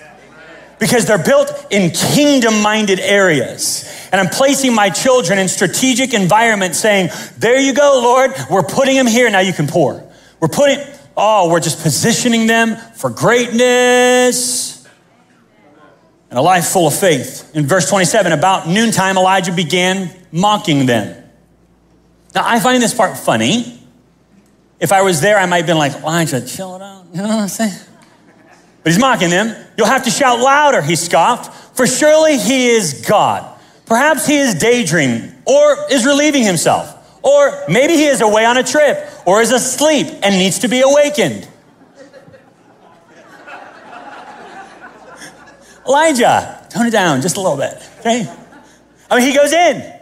Because 0.78 1.06
they're 1.06 1.18
built 1.22 1.66
in 1.70 1.90
kingdom 1.90 2.62
minded 2.62 3.00
areas. 3.00 3.84
And 4.12 4.20
I'm 4.20 4.28
placing 4.28 4.72
my 4.72 4.90
children 4.90 5.40
in 5.40 5.48
strategic 5.48 6.14
environments 6.14 6.78
saying, 6.78 7.10
There 7.38 7.58
you 7.58 7.74
go, 7.74 7.98
Lord. 8.00 8.30
We're 8.48 8.62
putting 8.62 8.94
them 8.94 9.08
here. 9.08 9.28
Now 9.28 9.40
you 9.40 9.52
can 9.52 9.66
pour. 9.66 10.08
We're 10.38 10.46
putting, 10.46 10.78
oh, 11.16 11.50
we're 11.50 11.58
just 11.58 11.82
positioning 11.82 12.46
them 12.46 12.76
for 12.94 13.10
greatness 13.10 14.78
and 16.30 16.38
a 16.38 16.42
life 16.42 16.66
full 16.66 16.86
of 16.86 16.94
faith. 16.94 17.50
In 17.54 17.66
verse 17.66 17.88
27, 17.88 18.32
about 18.32 18.68
noontime, 18.68 19.16
Elijah 19.16 19.52
began 19.52 20.10
mocking 20.30 20.86
them. 20.86 21.24
Now, 22.34 22.42
I 22.46 22.60
find 22.60 22.82
this 22.82 22.94
part 22.94 23.16
funny. 23.16 23.77
If 24.80 24.92
I 24.92 25.02
was 25.02 25.20
there, 25.20 25.38
I 25.38 25.46
might 25.46 25.58
have 25.58 25.66
been 25.66 25.78
like, 25.78 25.92
Elijah, 25.94 26.44
chill 26.46 26.76
it 26.76 26.82
out. 26.82 27.06
You 27.12 27.22
know 27.22 27.28
what 27.28 27.38
I'm 27.38 27.48
saying? 27.48 27.78
But 28.82 28.92
he's 28.92 29.00
mocking 29.00 29.30
them. 29.30 29.54
You'll 29.76 29.86
have 29.86 30.04
to 30.04 30.10
shout 30.10 30.38
louder, 30.38 30.82
he 30.82 30.96
scoffed, 30.96 31.76
for 31.76 31.86
surely 31.86 32.38
he 32.38 32.68
is 32.68 33.04
God. 33.08 33.58
Perhaps 33.86 34.26
he 34.26 34.36
is 34.38 34.54
daydreaming 34.54 35.32
or 35.44 35.76
is 35.90 36.06
relieving 36.06 36.44
himself. 36.44 36.94
Or 37.22 37.64
maybe 37.68 37.94
he 37.94 38.06
is 38.06 38.20
away 38.20 38.44
on 38.44 38.56
a 38.56 38.62
trip 38.62 39.08
or 39.26 39.40
is 39.40 39.50
asleep 39.50 40.06
and 40.22 40.36
needs 40.36 40.60
to 40.60 40.68
be 40.68 40.80
awakened. 40.80 41.48
Elijah, 45.86 46.66
tone 46.68 46.86
it 46.86 46.90
down 46.90 47.22
just 47.22 47.36
a 47.36 47.40
little 47.40 47.56
bit, 47.56 47.74
okay? 48.00 48.30
I 49.10 49.18
mean, 49.18 49.26
he 49.26 49.34
goes 49.34 49.52
in. 49.52 49.97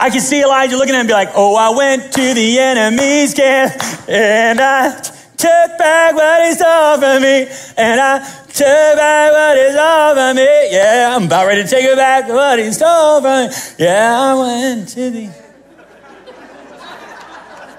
I 0.00 0.08
can 0.08 0.20
see 0.20 0.42
Elijah 0.42 0.78
looking 0.78 0.94
at 0.94 0.96
him 0.96 1.00
and 1.00 1.08
be 1.08 1.12
like, 1.12 1.28
Oh, 1.34 1.54
I 1.56 1.76
went 1.76 2.10
to 2.14 2.34
the 2.34 2.58
enemy's 2.58 3.34
camp 3.34 3.74
and 4.08 4.58
I 4.58 4.98
took 5.36 5.78
back 5.78 6.14
what 6.14 6.40
is 6.40 6.62
over 6.62 7.20
me 7.20 7.46
and 7.76 8.00
I 8.00 8.18
took 8.46 8.96
back 8.96 9.30
what 9.30 9.58
is 9.58 9.76
over 9.76 10.32
me. 10.34 10.72
Yeah, 10.72 11.14
I'm 11.14 11.24
about 11.24 11.46
ready 11.46 11.62
to 11.64 11.68
take 11.68 11.84
it 11.84 11.96
back 11.96 12.28
what 12.28 12.58
is 12.58 12.78
from 12.78 13.24
me. 13.24 13.48
Yeah, 13.78 14.18
I 14.18 14.34
went 14.34 14.88
to 14.88 15.10
the. 15.10 15.30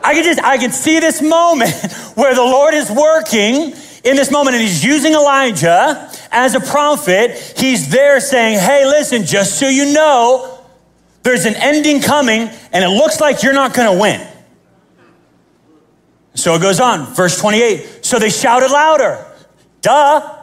I 0.03 0.13
can 0.13 0.23
just, 0.23 0.43
I 0.43 0.57
can 0.57 0.71
see 0.71 0.99
this 0.99 1.23
moment 1.23 1.73
where 2.15 2.36
the 2.36 2.43
Lord 2.43 2.75
is 2.75 2.91
working 2.91 3.73
in 4.03 4.15
this 4.15 4.31
moment, 4.31 4.55
and 4.55 4.63
he's 4.63 4.84
using 4.84 5.13
Elijah 5.13 6.12
as 6.31 6.53
a 6.53 6.60
prophet. 6.60 7.55
He's 7.57 7.89
there 7.89 8.19
saying, 8.19 8.60
Hey, 8.60 8.86
listen, 8.86 9.25
just 9.25 9.60
so 9.60 9.67
you 9.67 9.91
know, 9.91 10.61
there's 11.23 11.45
an 11.45 11.55
ending 11.55 12.01
coming, 12.01 12.49
and 12.71 12.84
it 12.84 12.89
looks 12.89 13.19
like 13.19 13.43
you're 13.43 13.53
not 13.53 13.73
going 13.73 13.91
to 13.93 13.99
win. 13.99 14.27
So 16.34 16.55
it 16.55 16.62
goes 16.62 16.79
on, 16.79 17.13
verse 17.13 17.39
28. 17.39 18.05
So 18.05 18.17
they 18.17 18.29
shouted 18.29 18.71
louder. 18.71 19.25
Duh. 19.81 20.38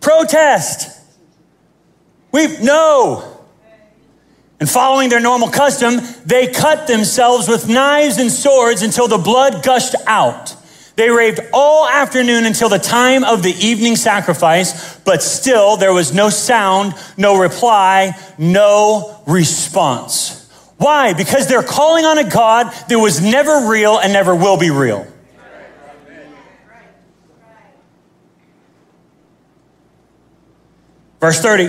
Protest. 0.00 1.00
Weep. 2.32 2.60
no. 2.60 3.32
And 4.58 4.68
following 4.68 5.10
their 5.10 5.20
normal 5.20 5.48
custom, 5.48 6.00
they 6.24 6.48
cut 6.48 6.86
themselves 6.86 7.46
with 7.48 7.68
knives 7.68 8.18
and 8.18 8.30
swords 8.32 8.82
until 8.82 9.06
the 9.06 9.18
blood 9.18 9.62
gushed 9.62 9.94
out. 10.06 10.55
They 10.96 11.10
raved 11.10 11.40
all 11.52 11.86
afternoon 11.86 12.46
until 12.46 12.70
the 12.70 12.78
time 12.78 13.22
of 13.22 13.42
the 13.42 13.52
evening 13.52 13.96
sacrifice, 13.96 14.98
but 15.00 15.22
still 15.22 15.76
there 15.76 15.92
was 15.92 16.14
no 16.14 16.30
sound, 16.30 16.94
no 17.18 17.38
reply, 17.38 18.12
no 18.38 19.22
response. 19.26 20.50
Why? 20.78 21.12
Because 21.12 21.48
they're 21.48 21.62
calling 21.62 22.06
on 22.06 22.16
a 22.16 22.28
God 22.28 22.72
that 22.88 22.98
was 22.98 23.20
never 23.20 23.68
real 23.68 23.98
and 23.98 24.12
never 24.14 24.34
will 24.34 24.58
be 24.58 24.70
real. 24.70 25.06
Verse 31.20 31.40
30. 31.40 31.68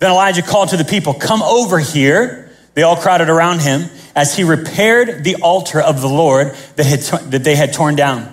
Then 0.00 0.10
Elijah 0.10 0.42
called 0.42 0.70
to 0.70 0.76
the 0.76 0.84
people, 0.84 1.14
Come 1.14 1.42
over 1.42 1.78
here. 1.78 2.50
They 2.74 2.82
all 2.82 2.96
crowded 2.96 3.28
around 3.28 3.60
him 3.60 3.90
as 4.14 4.36
he 4.36 4.44
repaired 4.44 5.24
the 5.24 5.36
altar 5.36 5.80
of 5.80 6.00
the 6.00 6.08
Lord 6.08 6.54
that, 6.76 6.86
had, 6.86 7.00
that 7.30 7.44
they 7.44 7.56
had 7.56 7.72
torn 7.72 7.96
down. 7.96 8.32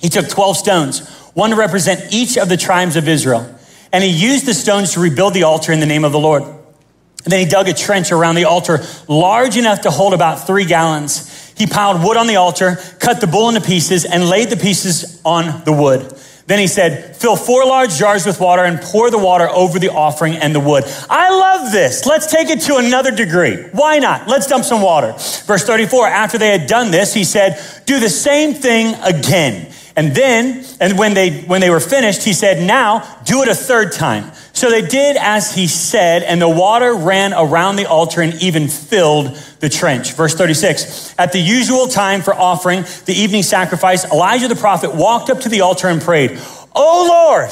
He 0.00 0.08
took 0.08 0.28
12 0.28 0.56
stones, 0.56 1.08
one 1.34 1.50
to 1.50 1.56
represent 1.56 2.12
each 2.12 2.36
of 2.38 2.48
the 2.48 2.56
tribes 2.56 2.96
of 2.96 3.08
Israel, 3.08 3.54
and 3.92 4.04
he 4.04 4.10
used 4.10 4.46
the 4.46 4.54
stones 4.54 4.92
to 4.92 5.00
rebuild 5.00 5.34
the 5.34 5.44
altar 5.44 5.72
in 5.72 5.80
the 5.80 5.86
name 5.86 6.04
of 6.04 6.12
the 6.12 6.18
Lord. 6.18 6.42
And 6.42 7.32
then 7.32 7.40
he 7.40 7.46
dug 7.46 7.68
a 7.68 7.74
trench 7.74 8.12
around 8.12 8.36
the 8.36 8.44
altar 8.44 8.84
large 9.08 9.56
enough 9.56 9.82
to 9.82 9.90
hold 9.90 10.14
about 10.14 10.46
three 10.46 10.64
gallons. 10.64 11.52
He 11.56 11.66
piled 11.66 12.02
wood 12.02 12.16
on 12.16 12.26
the 12.26 12.36
altar, 12.36 12.76
cut 13.00 13.20
the 13.20 13.26
bull 13.26 13.48
into 13.48 13.60
pieces, 13.60 14.04
and 14.04 14.28
laid 14.28 14.50
the 14.50 14.56
pieces 14.56 15.20
on 15.24 15.64
the 15.64 15.72
wood. 15.72 16.14
Then 16.48 16.58
he 16.58 16.66
said, 16.66 17.14
Fill 17.16 17.36
four 17.36 17.66
large 17.66 17.96
jars 17.98 18.24
with 18.24 18.40
water 18.40 18.64
and 18.64 18.80
pour 18.80 19.10
the 19.10 19.18
water 19.18 19.46
over 19.50 19.78
the 19.78 19.90
offering 19.90 20.34
and 20.36 20.54
the 20.54 20.60
wood. 20.60 20.84
I 21.10 21.28
love 21.28 21.72
this. 21.72 22.06
Let's 22.06 22.32
take 22.32 22.48
it 22.48 22.62
to 22.62 22.76
another 22.76 23.10
degree. 23.10 23.64
Why 23.72 23.98
not? 23.98 24.28
Let's 24.28 24.46
dump 24.46 24.64
some 24.64 24.80
water. 24.80 25.12
Verse 25.44 25.64
34 25.64 26.08
After 26.08 26.38
they 26.38 26.48
had 26.48 26.66
done 26.66 26.90
this, 26.90 27.12
he 27.12 27.24
said, 27.24 27.62
Do 27.84 28.00
the 28.00 28.08
same 28.08 28.54
thing 28.54 28.94
again. 29.02 29.70
And 29.98 30.14
then, 30.14 30.64
and 30.80 30.96
when 30.96 31.14
they, 31.14 31.40
when 31.40 31.60
they 31.60 31.70
were 31.70 31.80
finished, 31.80 32.22
he 32.22 32.32
said, 32.32 32.64
Now 32.64 33.00
do 33.24 33.42
it 33.42 33.48
a 33.48 33.54
third 33.54 33.90
time. 33.90 34.30
So 34.52 34.70
they 34.70 34.82
did 34.82 35.16
as 35.16 35.52
he 35.52 35.66
said, 35.66 36.22
and 36.22 36.40
the 36.40 36.48
water 36.48 36.94
ran 36.94 37.34
around 37.34 37.74
the 37.74 37.86
altar 37.86 38.20
and 38.20 38.40
even 38.40 38.68
filled 38.68 39.34
the 39.58 39.68
trench. 39.68 40.12
Verse 40.12 40.36
36 40.36 41.16
At 41.18 41.32
the 41.32 41.40
usual 41.40 41.88
time 41.88 42.22
for 42.22 42.32
offering 42.32 42.84
the 43.06 43.12
evening 43.12 43.42
sacrifice, 43.42 44.04
Elijah 44.04 44.46
the 44.46 44.54
prophet 44.54 44.94
walked 44.94 45.30
up 45.30 45.40
to 45.40 45.48
the 45.48 45.62
altar 45.62 45.88
and 45.88 46.00
prayed, 46.00 46.38
O 46.76 47.06
Lord, 47.08 47.50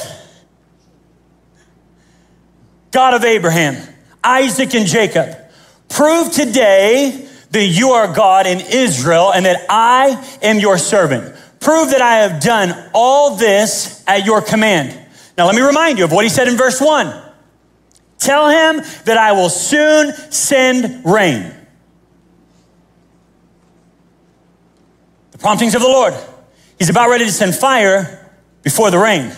God 2.91 3.13
of 3.13 3.25
Abraham, 3.25 3.75
Isaac, 4.23 4.73
and 4.73 4.87
Jacob, 4.87 5.35
prove 5.89 6.31
today 6.31 7.27
that 7.51 7.65
you 7.65 7.89
are 7.89 8.13
God 8.13 8.47
in 8.47 8.61
Israel 8.61 9.33
and 9.33 9.45
that 9.45 9.65
I 9.69 10.37
am 10.41 10.59
your 10.59 10.77
servant. 10.77 11.35
Prove 11.59 11.91
that 11.91 12.01
I 12.01 12.17
have 12.17 12.41
done 12.41 12.89
all 12.93 13.35
this 13.35 14.03
at 14.07 14.25
your 14.25 14.41
command. 14.41 14.97
Now, 15.37 15.45
let 15.45 15.55
me 15.55 15.61
remind 15.61 15.97
you 15.97 16.05
of 16.05 16.11
what 16.11 16.23
he 16.23 16.29
said 16.29 16.47
in 16.47 16.55
verse 16.57 16.81
1. 16.81 17.23
Tell 18.17 18.49
him 18.49 18.83
that 19.05 19.17
I 19.17 19.33
will 19.33 19.49
soon 19.49 20.11
send 20.31 21.05
rain. 21.05 21.53
The 25.31 25.37
promptings 25.37 25.75
of 25.75 25.81
the 25.81 25.87
Lord. 25.87 26.15
He's 26.79 26.89
about 26.89 27.09
ready 27.09 27.25
to 27.25 27.31
send 27.31 27.55
fire 27.55 28.31
before 28.63 28.91
the 28.91 28.97
rain. 28.97 29.31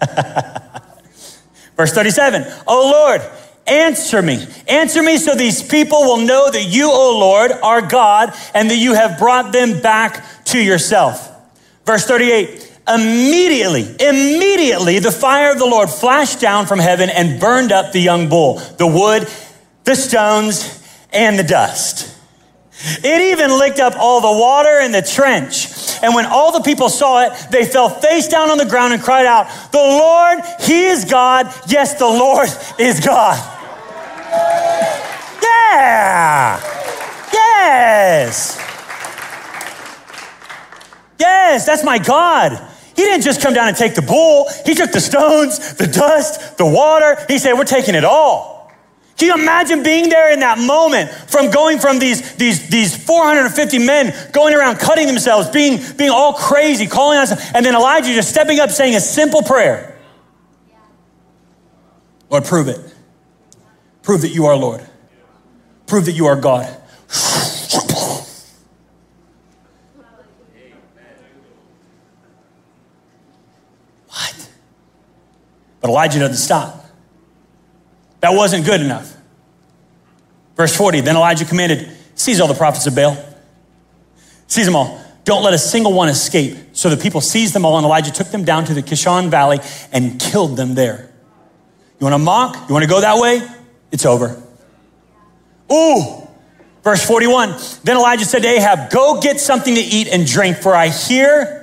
Verse 1.76 1.92
37 1.92 2.44
Oh 2.66 2.90
Lord, 2.90 3.22
answer 3.66 4.22
me. 4.22 4.46
Answer 4.68 5.02
me 5.02 5.16
so 5.16 5.34
these 5.34 5.62
people 5.62 6.00
will 6.00 6.18
know 6.18 6.50
that 6.50 6.64
you, 6.64 6.90
O 6.90 7.18
Lord, 7.18 7.52
are 7.52 7.82
God 7.82 8.34
and 8.54 8.70
that 8.70 8.76
you 8.76 8.94
have 8.94 9.18
brought 9.18 9.52
them 9.52 9.80
back 9.80 10.41
to 10.52 10.62
yourself. 10.62 11.28
Verse 11.84 12.04
38 12.06 12.70
Immediately, 12.88 13.82
immediately, 14.00 14.98
the 14.98 15.12
fire 15.12 15.52
of 15.52 15.58
the 15.58 15.66
Lord 15.66 15.88
flashed 15.88 16.40
down 16.40 16.66
from 16.66 16.80
heaven 16.80 17.10
and 17.10 17.40
burned 17.40 17.70
up 17.70 17.92
the 17.92 18.00
young 18.00 18.28
bull, 18.28 18.56
the 18.76 18.86
wood, 18.86 19.28
the 19.84 19.94
stones, 19.94 20.82
and 21.12 21.38
the 21.38 21.44
dust. 21.44 22.08
It 23.04 23.32
even 23.32 23.56
licked 23.56 23.78
up 23.78 23.94
all 23.96 24.20
the 24.20 24.40
water 24.40 24.80
in 24.80 24.90
the 24.90 25.02
trench. 25.02 25.68
And 26.02 26.14
when 26.16 26.26
all 26.26 26.50
the 26.50 26.62
people 26.62 26.88
saw 26.88 27.24
it, 27.24 27.32
they 27.52 27.64
fell 27.64 27.88
face 27.88 28.26
down 28.26 28.50
on 28.50 28.58
the 28.58 28.66
ground 28.66 28.92
and 28.92 29.00
cried 29.00 29.26
out, 29.26 29.46
The 29.70 29.78
Lord, 29.78 30.40
He 30.60 30.86
is 30.86 31.04
God. 31.04 31.46
Yes, 31.68 31.94
the 31.94 32.06
Lord 32.06 32.48
is 32.80 32.98
God. 32.98 33.38
Yeah. 35.40 36.60
Yes. 37.32 38.61
Yes, 41.22 41.64
that's 41.64 41.84
my 41.84 41.98
God. 41.98 42.60
He 42.96 43.02
didn't 43.02 43.22
just 43.22 43.40
come 43.40 43.54
down 43.54 43.68
and 43.68 43.76
take 43.76 43.94
the 43.94 44.02
bull. 44.02 44.48
He 44.66 44.74
took 44.74 44.90
the 44.90 45.00
stones, 45.00 45.74
the 45.74 45.86
dust, 45.86 46.58
the 46.58 46.66
water. 46.66 47.16
He 47.28 47.38
said, 47.38 47.52
We're 47.52 47.64
taking 47.64 47.94
it 47.94 48.04
all. 48.04 48.72
Can 49.16 49.28
you 49.28 49.40
imagine 49.40 49.84
being 49.84 50.08
there 50.08 50.32
in 50.32 50.40
that 50.40 50.58
moment 50.58 51.10
from 51.10 51.52
going 51.52 51.78
from 51.78 52.00
these, 52.00 52.34
these, 52.34 52.68
these 52.68 52.96
450 52.96 53.78
men 53.78 54.12
going 54.32 54.52
around 54.52 54.78
cutting 54.78 55.06
themselves, 55.06 55.48
being, 55.50 55.78
being 55.96 56.10
all 56.10 56.32
crazy, 56.32 56.88
calling 56.88 57.18
us, 57.18 57.30
and 57.54 57.64
then 57.64 57.76
Elijah 57.76 58.12
just 58.12 58.30
stepping 58.30 58.58
up 58.58 58.70
saying 58.70 58.96
a 58.96 59.00
simple 59.00 59.42
prayer 59.42 59.90
Lord, 62.30 62.46
prove 62.46 62.66
it. 62.66 62.80
Prove 64.02 64.22
that 64.22 64.30
you 64.30 64.46
are 64.46 64.56
Lord. 64.56 64.84
Prove 65.86 66.06
that 66.06 66.12
you 66.12 66.26
are 66.26 66.36
God. 66.36 66.66
But 75.82 75.90
Elijah 75.90 76.20
doesn't 76.20 76.36
stop. 76.36 76.86
That 78.20 78.30
wasn't 78.30 78.64
good 78.64 78.80
enough. 78.80 79.14
Verse 80.56 80.74
40 80.74 81.02
Then 81.02 81.16
Elijah 81.16 81.44
commanded, 81.44 81.90
Seize 82.14 82.40
all 82.40 82.48
the 82.48 82.54
prophets 82.54 82.86
of 82.86 82.94
Baal. 82.94 83.16
Seize 84.46 84.64
them 84.64 84.76
all. 84.76 85.00
Don't 85.24 85.42
let 85.42 85.54
a 85.54 85.58
single 85.58 85.92
one 85.92 86.08
escape. 86.08 86.56
So 86.72 86.88
the 86.88 86.96
people 86.96 87.20
seized 87.20 87.54
them 87.54 87.64
all, 87.64 87.76
and 87.76 87.84
Elijah 87.84 88.12
took 88.12 88.28
them 88.28 88.44
down 88.44 88.64
to 88.66 88.74
the 88.74 88.82
Kishon 88.82 89.28
Valley 89.28 89.60
and 89.92 90.20
killed 90.20 90.56
them 90.56 90.74
there. 90.74 91.10
You 91.98 92.04
want 92.04 92.14
to 92.14 92.18
mock? 92.18 92.68
You 92.68 92.72
want 92.72 92.84
to 92.84 92.88
go 92.88 93.00
that 93.00 93.20
way? 93.20 93.40
It's 93.90 94.06
over. 94.06 94.42
Ooh. 95.72 96.28
Verse 96.82 97.04
41 97.06 97.54
Then 97.84 97.96
Elijah 97.96 98.24
said 98.24 98.42
to 98.42 98.48
Ahab, 98.48 98.90
Go 98.90 99.20
get 99.20 99.40
something 99.40 99.74
to 99.74 99.80
eat 99.80 100.08
and 100.08 100.26
drink, 100.26 100.58
for 100.58 100.74
I 100.74 100.88
hear 100.88 101.61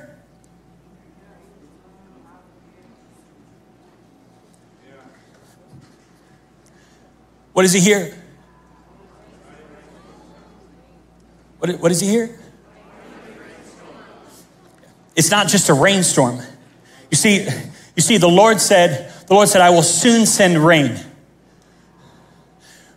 What 7.54 7.64
does 7.64 7.74
he 7.74 7.80
hear? 7.80 8.16
What, 11.60 11.72
what 11.80 11.90
does 11.90 12.00
he 12.00 12.08
hear? 12.08 12.40
It's 15.16 15.32
not 15.32 15.48
just 15.48 15.70
a 15.70 15.74
rainstorm. 15.74 16.40
You 17.12 17.18
see, 17.18 17.46
you 17.96 18.02
see, 18.02 18.18
the 18.18 18.30
Lord 18.30 18.62
said, 18.62 19.12
the 19.28 19.34
Lord 19.34 19.50
said, 19.50 19.62
I 19.62 19.70
will 19.70 19.84
soon 19.84 20.26
send 20.26 20.58
rain. 20.58 20.98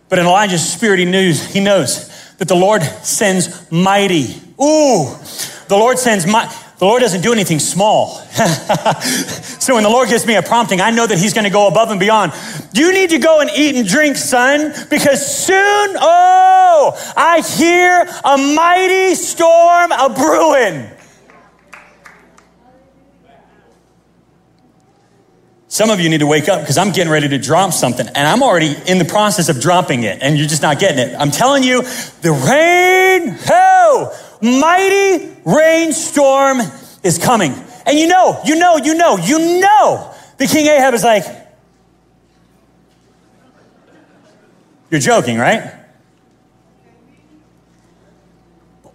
But 0.07 0.19
in 0.19 0.25
Elijah's 0.25 0.71
spirit, 0.71 0.99
he 0.99 1.05
knows, 1.05 1.45
he 1.45 1.59
knows 1.59 2.09
that 2.37 2.47
the 2.47 2.55
Lord 2.55 2.83
sends 2.83 3.69
mighty. 3.71 4.35
Ooh, 4.61 5.17
the 5.67 5.75
Lord 5.77 5.99
sends 5.99 6.25
mighty. 6.25 6.55
The 6.83 6.87
Lord 6.87 7.01
doesn't 7.01 7.21
do 7.21 7.31
anything 7.31 7.59
small. 7.59 8.09
so 9.57 9.75
when 9.75 9.83
the 9.83 9.89
Lord 9.89 10.09
gives 10.09 10.27
me 10.27 10.35
a 10.35 10.41
prompting, 10.41 10.81
I 10.81 10.91
know 10.91 11.07
that 11.07 11.17
He's 11.17 11.33
going 11.33 11.45
to 11.45 11.49
go 11.49 11.67
above 11.67 11.91
and 11.91 11.97
beyond. 11.97 12.33
You 12.73 12.91
need 12.91 13.11
to 13.11 13.19
go 13.19 13.39
and 13.39 13.49
eat 13.55 13.77
and 13.77 13.87
drink, 13.87 14.17
son, 14.17 14.73
because 14.89 15.45
soon, 15.45 15.55
oh, 15.57 17.13
I 17.15 17.39
hear 17.39 18.05
a 18.25 18.37
mighty 18.37 19.15
storm 19.15 19.93
a 19.93 20.13
brewing. 20.13 20.89
Some 25.69 25.89
of 25.89 26.01
you 26.01 26.09
need 26.09 26.19
to 26.19 26.27
wake 26.27 26.49
up 26.49 26.59
because 26.59 26.77
I'm 26.77 26.91
getting 26.91 27.13
ready 27.13 27.29
to 27.29 27.37
drop 27.37 27.71
something 27.71 28.07
and 28.07 28.27
I'm 28.27 28.43
already 28.43 28.75
in 28.87 28.97
the 28.97 29.05
process 29.05 29.47
of 29.47 29.61
dropping 29.61 30.03
it 30.03 30.21
and 30.21 30.37
you're 30.37 30.49
just 30.49 30.61
not 30.61 30.79
getting 30.79 30.99
it. 30.99 31.15
I'm 31.17 31.31
telling 31.31 31.63
you, 31.63 31.81
the 32.21 32.31
rain, 32.31 33.37
oh, 33.49 34.32
mighty 34.43 35.31
rainstorm 35.45 36.59
is 37.03 37.17
coming. 37.17 37.53
And 37.85 37.97
you 37.97 38.07
know, 38.07 38.39
you 38.45 38.55
know, 38.55 38.77
you 38.77 38.93
know, 38.93 39.17
you 39.17 39.59
know, 39.59 40.13
the 40.37 40.45
King 40.45 40.67
Ahab 40.67 40.93
is 40.93 41.03
like, 41.03 41.23
You're 44.93 45.01
joking, 45.01 45.39
right? 45.39 45.73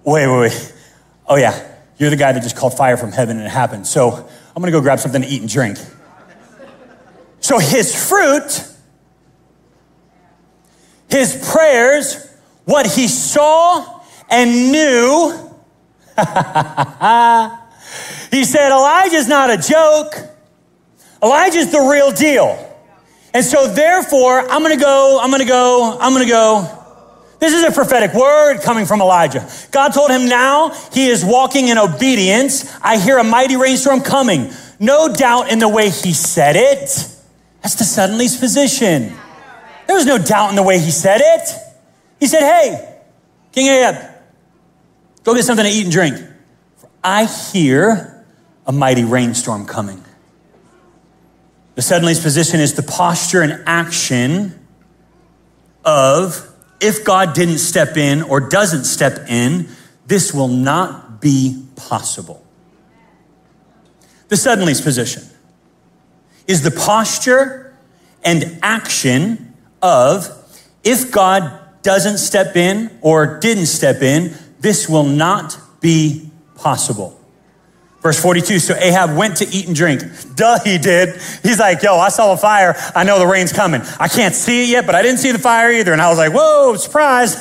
Wait, 0.05 0.29
wait, 0.29 0.39
wait. 0.39 0.75
Oh, 1.27 1.35
yeah. 1.35 1.77
You're 1.99 2.11
the 2.11 2.17
guy 2.17 2.31
that 2.31 2.41
just 2.41 2.55
called 2.55 2.77
fire 2.77 2.97
from 2.97 3.11
heaven 3.11 3.37
and 3.37 3.45
it 3.45 3.51
happened. 3.51 3.85
So 3.85 4.13
I'm 4.13 4.63
going 4.63 4.67
to 4.67 4.71
go 4.71 4.81
grab 4.81 5.01
something 5.01 5.23
to 5.23 5.27
eat 5.27 5.41
and 5.41 5.51
drink. 5.51 5.77
So 7.41 7.59
his 7.59 8.09
fruit, 8.09 8.65
his 11.11 11.51
prayers, 11.53 12.33
what 12.65 12.87
he 12.87 13.09
saw 13.09 13.98
and 14.31 14.73
knew, 14.73 15.33
he 18.31 18.45
said, 18.45 18.73
Elijah's 18.73 19.29
not 19.29 19.51
a 19.51 19.57
joke. 19.57 20.15
Elijah's 21.23 21.73
the 21.73 21.81
real 21.81 22.11
deal. 22.11 22.65
And 23.35 23.45
so 23.45 23.73
therefore, 23.73 24.41
I'm 24.41 24.63
going 24.63 24.77
to 24.77 24.83
go, 24.83 25.19
I'm 25.21 25.31
going 25.31 25.43
to 25.43 25.49
go, 25.49 25.99
I'm 26.01 26.13
going 26.13 26.25
to 26.25 26.31
go. 26.31 26.75
This 27.39 27.55
is 27.55 27.63
a 27.63 27.71
prophetic 27.71 28.15
word 28.15 28.63
coming 28.63 28.85
from 28.85 29.01
Elijah. 29.01 29.49
God 29.71 29.91
told 29.91 30.11
him 30.11 30.29
now 30.29 30.71
he 30.93 31.09
is 31.09 31.25
walking 31.25 31.69
in 31.69 31.79
obedience. 31.79 32.73
I 32.83 32.99
hear 32.99 33.19
a 33.19 33.25
mighty 33.25 33.57
rainstorm 33.57 34.01
coming. 34.01 34.51
No 34.81 35.13
doubt 35.13 35.51
in 35.51 35.61
the 35.61 35.69
way 35.69 35.91
he 35.91 36.13
said 36.13 36.57
it. 36.57 37.15
That's 37.63 37.77
the 37.77 37.85
suddenly's 37.85 38.37
position. 38.37 39.13
There 39.87 39.97
was 39.97 40.07
no 40.07 40.19
doubt 40.19 40.51
in 40.51 40.57
the 40.57 40.63
way 40.63 40.79
he 40.79 40.91
said 40.91 41.21
it. 41.23 41.49
He 42.19 42.27
said, 42.27 42.41
Hey, 42.41 42.99
King 43.53 43.69
Ahab, 43.69 44.18
go 45.25 45.35
get 45.35 45.45
something 45.45 45.65
to 45.65 45.71
eat 45.71 45.85
and 45.85 45.93
drink. 45.93 46.17
For 46.77 46.89
I 47.03 47.25
hear 47.25 48.25
a 48.67 48.73
mighty 48.73 49.05
rainstorm 49.05 49.67
coming. 49.67 50.05
The 51.75 51.83
suddenly's 51.83 52.21
position 52.21 52.61
is 52.61 52.75
the 52.75 52.83
posture 52.83 53.43
and 53.43 53.63
action 53.67 54.67
of 55.85 56.45
if 56.81 57.05
God 57.05 57.35
didn't 57.35 57.59
step 57.59 57.97
in 57.97 58.23
or 58.23 58.41
doesn't 58.41 58.85
step 58.85 59.29
in, 59.29 59.69
this 60.07 60.35
will 60.35 60.49
not 60.49 61.21
be 61.21 61.65
possible. 61.77 62.45
The 64.29 64.37
suddenly's 64.37 64.81
position 64.81 65.23
is 66.47 66.63
the 66.63 66.71
posture 66.71 67.77
and 68.25 68.59
action 68.63 69.55
of 69.81 70.29
if 70.85 71.11
God 71.11 71.83
doesn't 71.83 72.19
step 72.19 72.57
in 72.57 72.99
or 73.01 73.39
didn't 73.39 73.67
step 73.67 74.03
in, 74.03 74.35
this 74.61 74.89
will 74.89 75.05
not 75.05 75.59
be 75.81 76.31
possible. 76.57 77.19
Verse 78.01 78.21
42, 78.23 78.61
so 78.61 78.75
Ahab 78.75 79.17
went 79.17 79.39
to 79.39 79.49
eat 79.49 79.67
and 79.67 79.75
drink. 79.75 80.03
Duh, 80.37 80.61
he 80.61 80.79
did. 80.79 81.21
He's 81.43 81.59
like, 81.59 81.83
yo, 81.83 81.97
I 81.97 82.11
saw 82.11 82.33
a 82.33 82.37
fire. 82.37 82.77
I 82.95 83.03
know 83.03 83.19
the 83.19 83.27
rain's 83.27 83.53
coming. 83.53 83.83
I 83.99 84.07
can't 84.07 84.37
see 84.37 84.63
it 84.63 84.69
yet, 84.69 84.87
but 84.87 84.95
I 84.95 85.03
didn't 85.03 85.19
see 85.19 85.33
the 85.33 85.39
fire 85.39 85.73
either. 85.73 85.93
And 85.93 86.01
I 86.01 86.09
was 86.09 86.17
like, 86.17 86.33
whoa, 86.33 86.77
surprise. 86.77 87.37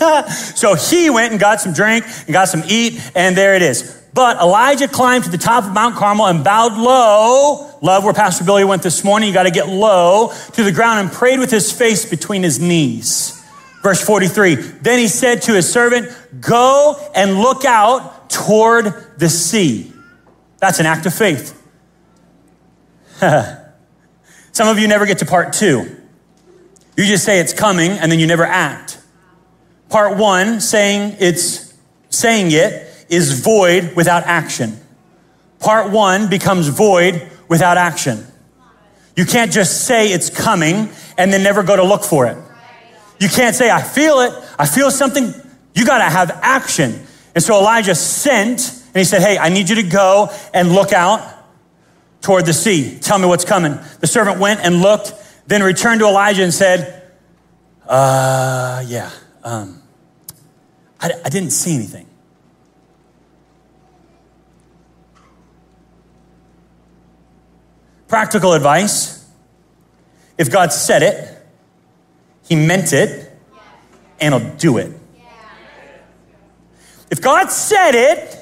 so 0.59 0.73
he 0.73 1.11
went 1.11 1.31
and 1.31 1.39
got 1.39 1.61
some 1.61 1.73
drink 1.73 2.05
and 2.05 2.33
got 2.33 2.47
some 2.47 2.63
eat, 2.67 2.99
and 3.13 3.37
there 3.37 3.55
it 3.55 3.61
is. 3.61 4.01
But 4.15 4.37
Elijah 4.37 4.87
climbed 4.87 5.25
to 5.25 5.29
the 5.29 5.37
top 5.37 5.65
of 5.65 5.73
Mount 5.73 5.95
Carmel 5.95 6.25
and 6.25 6.43
bowed 6.43 6.73
low. 6.73 7.71
Love 7.83 8.03
where 8.03 8.15
Pastor 8.15 8.43
Billy 8.43 8.63
went 8.63 8.81
this 8.81 9.03
morning. 9.03 9.27
You 9.27 9.33
got 9.35 9.43
to 9.43 9.51
get 9.51 9.69
low 9.69 10.33
to 10.53 10.63
the 10.63 10.71
ground 10.71 11.01
and 11.01 11.11
prayed 11.11 11.37
with 11.37 11.51
his 11.51 11.71
face 11.71 12.03
between 12.03 12.41
his 12.41 12.59
knees. 12.59 13.36
Verse 13.83 14.03
43. 14.03 14.55
Then 14.55 14.99
he 14.99 15.07
said 15.07 15.43
to 15.43 15.53
his 15.53 15.71
servant, 15.71 16.09
Go 16.39 16.95
and 17.15 17.39
look 17.39 17.65
out 17.65 18.29
toward 18.29 19.19
the 19.19 19.29
sea. 19.29 19.93
That's 20.59 20.79
an 20.79 20.85
act 20.85 21.05
of 21.05 21.13
faith. 21.13 21.53
Some 24.51 24.67
of 24.67 24.79
you 24.79 24.87
never 24.87 25.05
get 25.05 25.19
to 25.19 25.25
part 25.25 25.53
two. 25.53 25.95
You 26.95 27.05
just 27.05 27.23
say 27.23 27.39
it's 27.39 27.53
coming 27.53 27.91
and 27.91 28.11
then 28.11 28.19
you 28.19 28.27
never 28.27 28.43
act. 28.43 28.99
Part 29.89 30.17
one, 30.17 30.59
saying 30.59 31.17
it's 31.19 31.73
saying 32.09 32.47
it, 32.51 32.87
is 33.09 33.39
void 33.39 33.95
without 33.95 34.23
action. 34.23 34.79
Part 35.59 35.91
one 35.91 36.29
becomes 36.29 36.67
void 36.67 37.29
without 37.47 37.77
action. 37.77 38.25
You 39.15 39.25
can't 39.25 39.51
just 39.51 39.85
say 39.85 40.11
it's 40.11 40.29
coming 40.29 40.89
and 41.17 41.31
then 41.31 41.43
never 41.43 41.63
go 41.63 41.75
to 41.75 41.83
look 41.83 42.03
for 42.03 42.27
it. 42.27 42.37
You 43.19 43.29
can't 43.29 43.55
say, 43.55 43.69
I 43.69 43.81
feel 43.81 44.19
it, 44.21 44.33
I 44.59 44.65
feel 44.65 44.91
something. 44.91 45.33
You 45.73 45.85
got 45.85 45.99
to 45.99 46.05
have 46.05 46.31
action. 46.41 47.05
And 47.33 47.43
so 47.43 47.59
Elijah 47.59 47.95
sent 47.95 48.71
and 48.87 48.95
he 48.95 49.03
said, 49.03 49.21
Hey, 49.21 49.37
I 49.37 49.49
need 49.49 49.69
you 49.69 49.75
to 49.75 49.83
go 49.83 50.29
and 50.53 50.71
look 50.71 50.93
out 50.93 51.21
toward 52.21 52.45
the 52.45 52.53
sea. 52.53 52.97
Tell 52.99 53.19
me 53.19 53.27
what's 53.27 53.45
coming. 53.45 53.77
The 53.99 54.07
servant 54.07 54.39
went 54.39 54.61
and 54.61 54.81
looked, 54.81 55.13
then 55.47 55.61
returned 55.63 55.99
to 56.01 56.07
Elijah 56.07 56.43
and 56.43 56.53
said, 56.53 57.11
Uh, 57.87 58.83
yeah, 58.87 59.11
um, 59.43 59.81
I, 60.99 61.11
I 61.25 61.29
didn't 61.29 61.51
see 61.51 61.75
anything. 61.75 62.07
Practical 68.07 68.53
advice 68.53 69.17
if 70.37 70.51
God 70.51 70.71
said 70.71 71.03
it, 71.03 71.36
He 72.47 72.55
meant 72.55 72.93
it, 72.93 73.31
and 74.19 74.33
He'll 74.33 74.55
do 74.55 74.77
it. 74.77 74.91
If 77.09 77.21
God 77.21 77.51
said 77.51 77.95
it, 77.95 78.37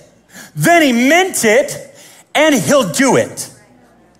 then 0.55 0.81
he 0.81 0.91
meant 0.91 1.43
it 1.43 1.93
and 2.33 2.55
he'll 2.55 2.91
do 2.91 3.17
it. 3.17 3.51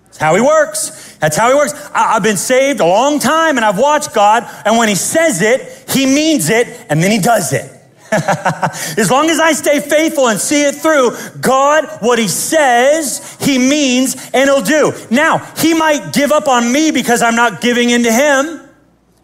That's 0.04 0.18
how 0.18 0.34
he 0.34 0.40
works. 0.40 1.16
That's 1.16 1.36
how 1.36 1.48
he 1.48 1.54
works. 1.54 1.72
I, 1.94 2.14
have 2.14 2.22
been 2.22 2.36
saved 2.36 2.80
a 2.80 2.86
long 2.86 3.18
time 3.18 3.56
and 3.56 3.64
I've 3.64 3.78
watched 3.78 4.14
God, 4.14 4.44
and 4.64 4.76
when 4.78 4.88
he 4.88 4.94
says 4.94 5.42
it, 5.42 5.90
he 5.90 6.06
means 6.06 6.48
it 6.48 6.68
and 6.88 7.02
then 7.02 7.10
he 7.10 7.18
does 7.18 7.52
it. 7.52 7.72
as 8.12 9.10
long 9.10 9.28
as 9.30 9.40
I 9.40 9.50
stay 9.52 9.80
faithful 9.80 10.28
and 10.28 10.38
see 10.38 10.62
it 10.62 10.76
through, 10.76 11.10
God, 11.40 11.84
what 12.00 12.20
He 12.20 12.28
says, 12.28 13.36
He 13.40 13.58
means 13.58 14.14
and 14.32 14.48
He'll 14.48 14.62
do. 14.62 14.92
Now, 15.10 15.38
He 15.56 15.74
might 15.74 16.12
give 16.12 16.30
up 16.30 16.46
on 16.46 16.70
me 16.70 16.92
because 16.92 17.20
I'm 17.20 17.34
not 17.34 17.60
giving 17.60 17.90
in 17.90 18.04
to 18.04 18.12
Him 18.12 18.65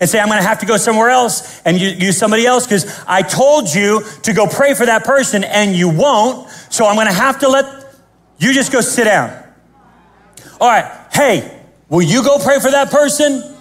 and 0.02 0.10
say, 0.10 0.18
I'm 0.18 0.26
going 0.26 0.40
to 0.40 0.48
have 0.48 0.58
to 0.58 0.66
go 0.66 0.76
somewhere 0.78 1.10
else 1.10 1.62
and 1.64 1.80
use 1.80 2.18
somebody 2.18 2.44
else 2.44 2.66
because 2.66 3.04
I 3.06 3.22
told 3.22 3.72
you 3.72 4.02
to 4.24 4.32
go 4.32 4.48
pray 4.48 4.74
for 4.74 4.84
that 4.84 5.04
person 5.04 5.44
and 5.44 5.76
you 5.76 5.88
won't. 5.88 6.50
So 6.70 6.86
I'm 6.86 6.96
going 6.96 7.06
to 7.06 7.12
have 7.12 7.38
to 7.38 7.48
let 7.48 7.94
you 8.36 8.52
just 8.52 8.72
go 8.72 8.80
sit 8.80 9.04
down. 9.04 9.30
All 10.60 10.68
right. 10.68 11.06
Hey, 11.12 11.62
will 11.88 12.02
you 12.02 12.24
go 12.24 12.40
pray 12.40 12.58
for 12.58 12.72
that 12.72 12.90
person? 12.90 13.56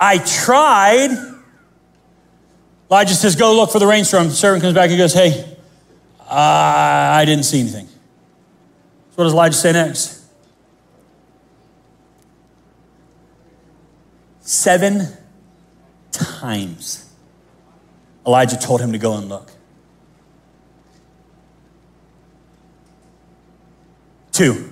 I 0.00 0.18
tried. 0.18 1.10
Elijah 2.90 3.14
says, 3.14 3.36
Go 3.36 3.54
look 3.54 3.70
for 3.70 3.78
the 3.78 3.86
rainstorm. 3.86 4.26
The 4.26 4.34
servant 4.34 4.62
comes 4.62 4.74
back 4.74 4.90
and 4.90 4.98
goes, 4.98 5.14
Hey, 5.14 5.56
uh, 6.18 6.34
I 6.34 7.24
didn't 7.26 7.44
see 7.44 7.60
anything. 7.60 7.86
So 7.86 7.94
what 9.14 9.24
does 9.24 9.34
Elijah 9.34 9.56
say 9.56 9.70
next? 9.70 10.13
Seven 14.44 15.08
times 16.12 17.10
Elijah 18.26 18.58
told 18.58 18.80
him 18.80 18.92
to 18.92 18.98
go 18.98 19.16
and 19.16 19.28
look. 19.28 19.50
Two. 24.32 24.70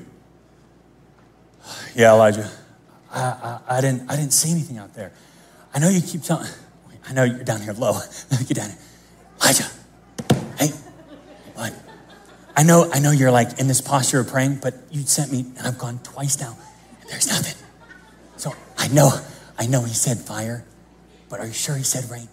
Yeah, 1.95 2.13
Elijah. 2.13 2.51
I, 3.11 3.21
I, 3.21 3.79
I, 3.79 3.81
didn't, 3.81 4.11
I 4.11 4.17
didn't 4.17 4.33
see 4.33 4.51
anything 4.51 4.77
out 4.77 4.93
there. 4.95 5.13
I 5.75 5.79
know 5.79 5.89
you 5.89 6.03
keep 6.03 6.23
telling, 6.23 6.49
I 7.09 7.13
know 7.15 7.25
you're 7.25 7.45
down 7.45 7.63
here 7.63 7.73
low. 7.73 7.99
Get 8.31 8.57
down 8.57 8.71
here. 8.71 8.79
Elijah, 9.41 9.65
hey, 10.59 10.71
bud. 11.55 11.73
I 12.55 12.63
know, 12.63 12.91
I 12.93 13.01
know 13.01 13.11
you're 13.11 13.31
like 13.31 13.59
in 13.59 13.69
this 13.69 13.81
posture 13.81 14.21
of 14.21 14.29
praying, 14.29 14.57
but 14.63 14.75
you 14.91 15.03
sent 15.03 15.33
me 15.33 15.47
and 15.57 15.67
I've 15.67 15.79
gone 15.79 15.99
twice 16.03 16.39
now 16.39 16.57
and 17.01 17.11
there's 17.11 17.27
nothing. 17.29 17.57
So 18.37 18.55
I 18.77 18.89
know, 18.89 19.11
I 19.63 19.67
know 19.67 19.85
he 19.85 19.95
said 19.95 20.19
fire, 20.19 20.65
but 21.29 21.39
are 21.39 21.47
you 21.47 21.53
sure 21.53 21.77
he 21.77 21.85
said 21.85 22.11
rain? 22.11 22.29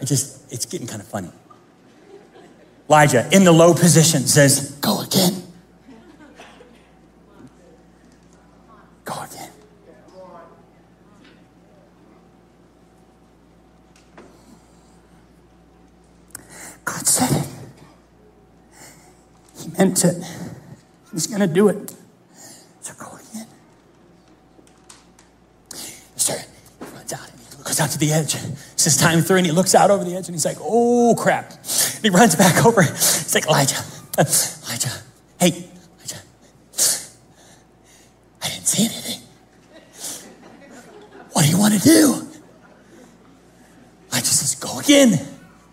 I 0.00 0.04
just, 0.04 0.52
it's 0.52 0.66
getting 0.66 0.88
kind 0.88 1.00
of 1.00 1.06
funny. 1.06 1.30
Elijah, 2.88 3.28
in 3.30 3.44
the 3.44 3.52
low 3.52 3.72
position, 3.72 4.26
says, 4.26 4.72
Go 4.80 5.02
again. 5.02 5.44
Go 9.04 9.22
again. 9.22 9.50
God 16.84 17.06
said 17.06 17.30
it. 17.30 17.48
He 19.62 19.68
meant 19.78 20.04
it. 20.04 20.24
He's 21.12 21.28
going 21.28 21.38
to 21.38 21.46
do 21.46 21.68
it. 21.68 21.94
Goes 27.76 27.84
out 27.84 27.90
to 27.90 27.98
the 27.98 28.12
edge. 28.12 28.34
It's 28.72 28.84
his 28.84 28.96
time 28.96 29.20
three, 29.20 29.38
and 29.38 29.46
he 29.46 29.52
looks 29.52 29.74
out 29.74 29.90
over 29.90 30.02
the 30.02 30.16
edge, 30.16 30.28
and 30.28 30.34
he's 30.34 30.44
like, 30.44 30.56
"Oh 30.60 31.14
crap!" 31.18 31.50
And 31.50 32.02
he 32.02 32.10
runs 32.10 32.34
back 32.34 32.64
over. 32.66 32.82
He's 32.82 33.34
like, 33.34 33.46
"Elijah, 33.46 33.82
Elijah, 34.18 34.92
hey, 35.38 35.68
Elijah, 35.96 36.22
I 38.42 38.48
didn't 38.48 38.66
see 38.66 38.84
anything. 38.84 39.20
What 41.32 41.44
do 41.44 41.50
you 41.50 41.58
want 41.58 41.74
to 41.74 41.80
do?" 41.80 42.26
Elijah 44.10 44.26
says, 44.26 44.54
"Go 44.54 44.78
again." 44.78 45.10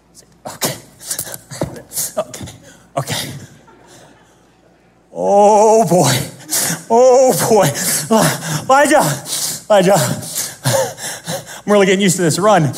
He's 0.10 0.26
Like, 0.45 0.56
okay, 0.56 0.76
okay, 2.18 2.45
okay. 2.97 3.32
Oh 5.14 5.88
boy, 5.88 6.12
oh 6.89 7.32
boy, 7.49 7.70
Elijah, 8.66 9.04
Elijah. 9.70 10.33
I'm 11.66 11.72
really 11.72 11.86
getting 11.86 12.01
used 12.01 12.18
to 12.18 12.22
this 12.22 12.39
run. 12.39 12.74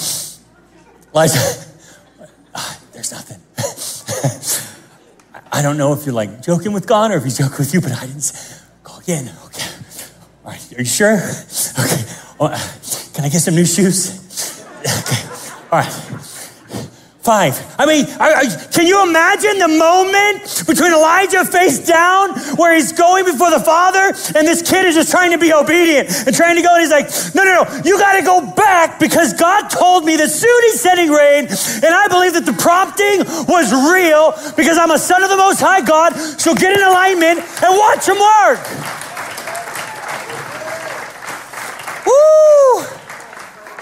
Ah, 2.53 2.79
there's 2.93 3.11
nothing. 3.11 3.41
I 5.51 5.61
don't 5.61 5.77
know 5.77 5.93
if 5.93 6.05
you're 6.05 6.13
like 6.13 6.41
joking 6.41 6.73
with 6.73 6.85
God 6.85 7.11
or 7.11 7.15
if 7.15 7.23
he's 7.23 7.37
joking 7.37 7.57
with 7.59 7.73
you, 7.73 7.81
but 7.81 7.93
I 7.93 8.05
didn't 8.05 8.31
go 8.83 8.97
again. 8.97 9.31
Okay. 9.45 9.69
All 10.43 10.51
right. 10.51 10.73
Are 10.73 10.79
you 10.79 10.85
sure? 10.85 11.15
Okay. 11.15 12.03
Oh, 12.39 12.49
can 13.13 13.23
I 13.23 13.29
get 13.29 13.39
some 13.41 13.55
new 13.55 13.65
shoes? 13.65 14.21
Okay. 14.85 15.23
All 15.71 15.79
right. 15.79 16.34
Five. 17.25 17.57
I 17.79 17.87
mean, 17.87 18.05
can 18.69 18.85
you 18.85 19.01
imagine 19.01 19.57
the 19.57 19.67
moment 19.67 20.45
between 20.67 20.93
Elijah 20.93 21.43
face 21.43 21.79
down 21.79 22.37
where 22.53 22.75
he's 22.75 22.91
going 22.91 23.25
before 23.25 23.49
the 23.49 23.59
Father 23.59 24.13
and 24.37 24.47
this 24.47 24.61
kid 24.61 24.85
is 24.85 24.93
just 24.93 25.09
trying 25.09 25.31
to 25.31 25.39
be 25.39 25.51
obedient 25.51 26.05
and 26.27 26.35
trying 26.35 26.55
to 26.55 26.61
go 26.61 26.69
and 26.75 26.81
he's 26.81 26.91
like, 26.91 27.09
no, 27.33 27.43
no, 27.43 27.63
no, 27.63 27.81
you 27.83 27.97
got 27.97 28.13
to 28.13 28.23
go 28.23 28.45
back 28.53 28.99
because 28.99 29.33
God 29.33 29.69
told 29.71 30.05
me 30.05 30.15
that 30.17 30.29
soon 30.29 30.61
he's 30.69 30.79
sending 30.79 31.09
rain 31.09 31.45
and 31.49 31.95
I 31.97 32.07
believe 32.09 32.33
that 32.33 32.45
the 32.45 32.53
prompting 32.53 33.25
was 33.49 33.73
real 33.73 34.37
because 34.55 34.77
I'm 34.77 34.91
a 34.91 34.99
son 34.99 35.23
of 35.23 35.29
the 35.31 35.37
Most 35.37 35.59
High 35.59 35.81
God. 35.81 36.13
So 36.13 36.53
get 36.53 36.77
in 36.77 36.83
alignment 36.85 37.39
and 37.41 37.73
watch 37.73 38.05
him 38.05 38.21
work. 38.21 38.61
Woo! 42.05 42.94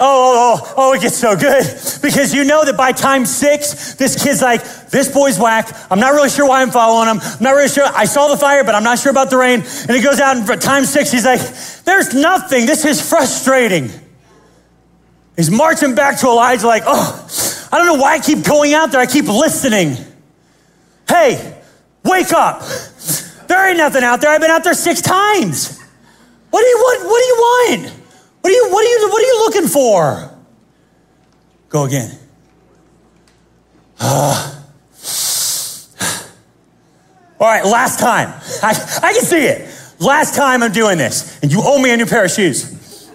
oh, 0.00 0.60
oh, 0.60 0.74
oh, 0.76 0.92
it 0.94 1.02
gets 1.02 1.16
so 1.16 1.36
good 1.36 1.64
because 2.02 2.34
you 2.34 2.44
know 2.44 2.64
that 2.64 2.76
by 2.76 2.90
time 2.90 3.24
six, 3.24 3.94
this 3.94 4.20
kid's 4.20 4.42
like, 4.42 4.62
this 4.90 5.08
boy's 5.12 5.38
whack. 5.38 5.68
I'm 5.88 6.00
not 6.00 6.14
really 6.14 6.30
sure 6.30 6.48
why 6.48 6.62
I'm 6.62 6.70
following 6.72 7.08
him. 7.08 7.20
I'm 7.22 7.42
not 7.42 7.52
really 7.52 7.68
sure. 7.68 7.86
I 7.86 8.04
saw 8.04 8.28
the 8.28 8.36
fire, 8.36 8.64
but 8.64 8.74
I'm 8.74 8.82
not 8.82 8.98
sure 8.98 9.12
about 9.12 9.30
the 9.30 9.36
rain. 9.36 9.60
And 9.60 9.90
he 9.90 10.02
goes 10.02 10.18
out 10.18 10.36
and 10.36 10.60
time 10.60 10.84
six, 10.84 11.12
he's 11.12 11.24
like, 11.24 11.40
there's 11.84 12.12
nothing. 12.12 12.66
This 12.66 12.84
is 12.84 13.08
frustrating. 13.08 13.88
He's 15.36 15.50
marching 15.50 15.94
back 15.94 16.18
to 16.20 16.26
Elijah 16.26 16.66
like, 16.66 16.82
oh, 16.86 17.68
I 17.70 17.78
don't 17.78 17.86
know 17.86 18.02
why 18.02 18.14
I 18.14 18.18
keep 18.20 18.44
going 18.44 18.74
out 18.74 18.90
there. 18.90 19.00
I 19.00 19.06
keep 19.06 19.26
listening. 19.26 19.96
Hey, 21.08 21.62
wake 22.04 22.32
up. 22.32 22.62
There 23.46 23.68
ain't 23.68 23.78
nothing 23.78 24.02
out 24.02 24.20
there. 24.20 24.30
I've 24.30 24.40
been 24.40 24.50
out 24.50 24.64
there 24.64 24.74
six 24.74 25.00
times. 25.00 25.80
What 26.50 26.62
do 26.62 26.66
you 26.66 26.76
want? 26.78 27.04
What 27.04 27.20
do 27.20 27.26
you 27.26 27.36
want? 27.36 28.03
What 28.44 28.52
are 28.52 28.56
you, 28.56 28.68
what 28.70 28.84
are 28.84 28.88
you, 28.88 29.08
what 29.08 29.22
are 29.22 29.26
you 29.26 29.38
looking 29.38 29.68
for? 29.68 30.30
Go 31.70 31.84
again. 31.84 32.10
Uh, 33.98 34.60
all 37.40 37.46
right, 37.48 37.64
last 37.64 38.00
time. 38.00 38.28
I, 38.62 38.98
I 39.02 39.14
can 39.14 39.22
see 39.22 39.46
it. 39.46 39.74
Last 39.98 40.34
time 40.34 40.62
I'm 40.62 40.72
doing 40.72 40.98
this, 40.98 41.40
and 41.42 41.50
you 41.50 41.62
owe 41.62 41.80
me 41.80 41.90
a 41.90 41.96
new 41.96 42.04
pair 42.04 42.26
of 42.26 42.30
shoes. 42.32 43.08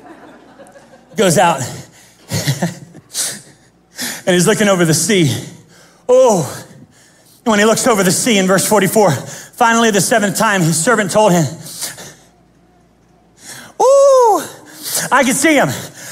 Goes 1.16 1.38
out, 1.38 1.62
and 4.26 4.34
he's 4.34 4.48
looking 4.48 4.68
over 4.68 4.84
the 4.84 4.96
sea. 4.96 5.32
Oh, 6.08 6.66
when 7.44 7.60
he 7.60 7.66
looks 7.66 7.86
over 7.86 8.02
the 8.02 8.12
sea 8.12 8.40
in 8.40 8.48
verse 8.48 8.68
44, 8.68 9.12
finally 9.12 9.92
the 9.92 10.02
seventh 10.02 10.40
time, 10.40 10.62
his 10.62 10.84
servant 10.84 11.12
told 11.12 11.34
him, 11.34 11.46
Ooh, 13.80 14.44
I 15.12 15.24
can 15.24 15.34
see 15.34 15.56
him. 15.56 15.70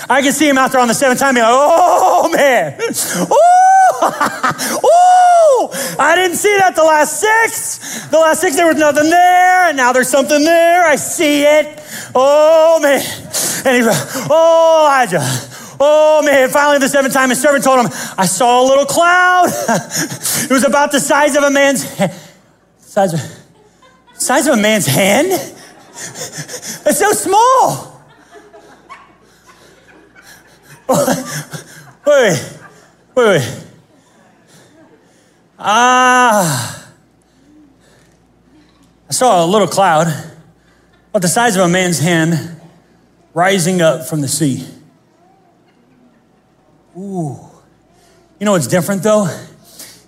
I 0.09 0.21
can 0.21 0.31
see 0.31 0.47
him 0.47 0.57
out 0.57 0.71
there 0.71 0.81
on 0.81 0.87
the 0.87 0.93
seventh 0.93 1.19
time. 1.19 1.35
Like, 1.35 1.43
oh 1.45 2.29
man, 2.33 2.79
oh, 2.79 3.99
oh, 4.83 5.95
I 5.99 6.15
didn't 6.15 6.37
see 6.37 6.55
that 6.57 6.75
the 6.75 6.83
last 6.83 7.19
six. 7.19 8.07
The 8.07 8.17
last 8.17 8.41
six 8.41 8.55
there 8.55 8.67
was 8.67 8.77
nothing 8.77 9.09
there, 9.09 9.67
and 9.67 9.77
now 9.77 9.91
there's 9.91 10.09
something 10.09 10.43
there. 10.43 10.85
I 10.85 10.95
see 10.95 11.43
it. 11.43 11.81
Oh 12.15 12.79
man, 12.81 13.01
and 13.65 13.83
he, 13.83 13.89
oh 14.29 14.87
Elijah. 14.87 15.19
Oh 15.79 16.23
man, 16.23 16.49
finally 16.49 16.79
the 16.79 16.89
seventh 16.89 17.13
time 17.13 17.29
his 17.29 17.41
servant 17.41 17.63
told 17.63 17.85
him, 17.85 17.91
I 18.17 18.25
saw 18.25 18.63
a 18.63 18.65
little 18.67 18.85
cloud. 18.85 19.45
it 19.69 20.49
was 20.49 20.63
about 20.63 20.91
the 20.91 20.99
size 20.99 21.35
of 21.35 21.43
a 21.43 21.51
man's 21.51 21.85
size 22.79 23.13
of, 23.13 23.19
size 24.13 24.47
of 24.47 24.57
a 24.57 24.61
man's 24.61 24.85
hand. 24.85 25.31
It's 25.99 26.99
so 26.99 27.11
small. 27.11 27.96
Wait, 30.89 32.59
wait, 33.15 33.27
wait. 33.27 33.63
Ah. 35.59 36.93
I 39.09 39.13
saw 39.13 39.45
a 39.45 39.47
little 39.47 39.67
cloud, 39.67 40.07
about 41.09 41.21
the 41.21 41.27
size 41.27 41.55
of 41.55 41.63
a 41.63 41.67
man's 41.67 41.99
hand, 41.99 42.59
rising 43.33 43.81
up 43.81 44.07
from 44.07 44.21
the 44.21 44.27
sea. 44.27 44.67
Ooh. 46.97 47.39
You 48.39 48.45
know 48.45 48.51
what's 48.51 48.67
different 48.67 49.03
though? 49.03 49.25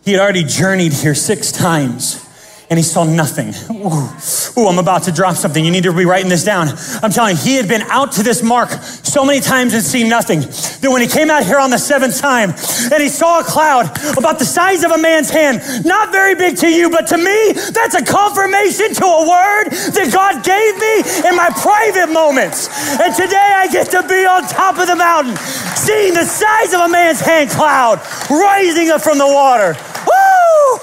He 0.03 0.11
had 0.11 0.21
already 0.21 0.43
journeyed 0.43 0.93
here 0.93 1.15
six 1.15 1.51
times 1.51 2.25
and 2.69 2.77
he 2.77 2.83
saw 2.83 3.03
nothing. 3.03 3.49
Ooh, 3.75 4.61
ooh, 4.61 4.67
I'm 4.67 4.77
about 4.77 5.03
to 5.03 5.11
drop 5.11 5.35
something. 5.35 5.65
You 5.65 5.71
need 5.71 5.83
to 5.83 5.93
be 5.93 6.05
writing 6.05 6.29
this 6.29 6.43
down. 6.43 6.67
I'm 7.01 7.09
telling 7.11 7.35
you, 7.35 7.41
he 7.41 7.55
had 7.55 7.67
been 7.67 7.81
out 7.83 8.11
to 8.13 8.23
this 8.23 8.43
mark 8.43 8.69
so 8.69 9.25
many 9.25 9.39
times 9.39 9.73
and 9.73 9.81
seen 9.81 10.07
nothing. 10.07 10.41
That 10.41 10.89
when 10.91 11.01
he 11.01 11.07
came 11.07 11.31
out 11.31 11.43
here 11.43 11.57
on 11.57 11.71
the 11.71 11.79
seventh 11.79 12.19
time 12.21 12.53
and 12.93 13.01
he 13.01 13.09
saw 13.09 13.39
a 13.39 13.43
cloud 13.43 13.89
about 14.17 14.37
the 14.37 14.45
size 14.45 14.83
of 14.83 14.91
a 14.91 14.97
man's 14.99 15.31
hand, 15.31 15.61
not 15.83 16.11
very 16.11 16.35
big 16.35 16.57
to 16.57 16.69
you, 16.69 16.91
but 16.91 17.07
to 17.07 17.17
me, 17.17 17.53
that's 17.73 17.95
a 17.95 18.05
confirmation 18.05 18.93
to 18.93 19.05
a 19.05 19.21
word 19.25 19.73
that 19.97 20.09
God 20.13 20.45
gave 20.45 20.77
me 20.77 21.27
in 21.27 21.35
my 21.35 21.49
private 21.61 22.13
moments. 22.13 22.69
And 23.01 23.15
today 23.15 23.49
I 23.55 23.67
get 23.71 23.89
to 23.91 24.07
be 24.07 24.25
on 24.25 24.43
top 24.43 24.77
of 24.77 24.85
the 24.85 24.95
mountain, 24.95 25.35
seeing 25.75 26.13
the 26.13 26.25
size 26.25 26.73
of 26.73 26.81
a 26.81 26.89
man's 26.89 27.19
hand 27.19 27.49
cloud 27.49 27.97
rising 28.29 28.89
up 28.91 29.01
from 29.01 29.17
the 29.17 29.27
water. 29.27 29.73
Woo! 30.05 30.79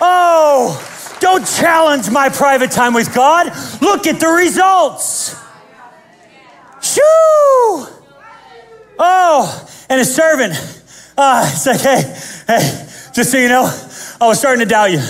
Oh, 0.00 0.97
don't 1.20 1.46
challenge 1.46 2.10
my 2.10 2.28
private 2.28 2.70
time 2.70 2.94
with 2.94 3.14
God. 3.14 3.46
Look 3.80 4.06
at 4.06 4.20
the 4.20 4.28
results. 4.28 5.34
Shoo! 6.80 7.88
Oh, 9.00 9.68
and 9.88 10.00
a 10.00 10.04
servant. 10.04 10.54
Uh, 11.16 11.48
it's 11.52 11.66
like, 11.66 11.80
hey, 11.80 12.02
hey, 12.46 12.86
just 13.12 13.32
so 13.32 13.38
you 13.38 13.48
know, 13.48 13.64
I 14.20 14.26
was 14.26 14.38
starting 14.38 14.60
to 14.60 14.68
doubt 14.68 14.90
you. 14.92 15.00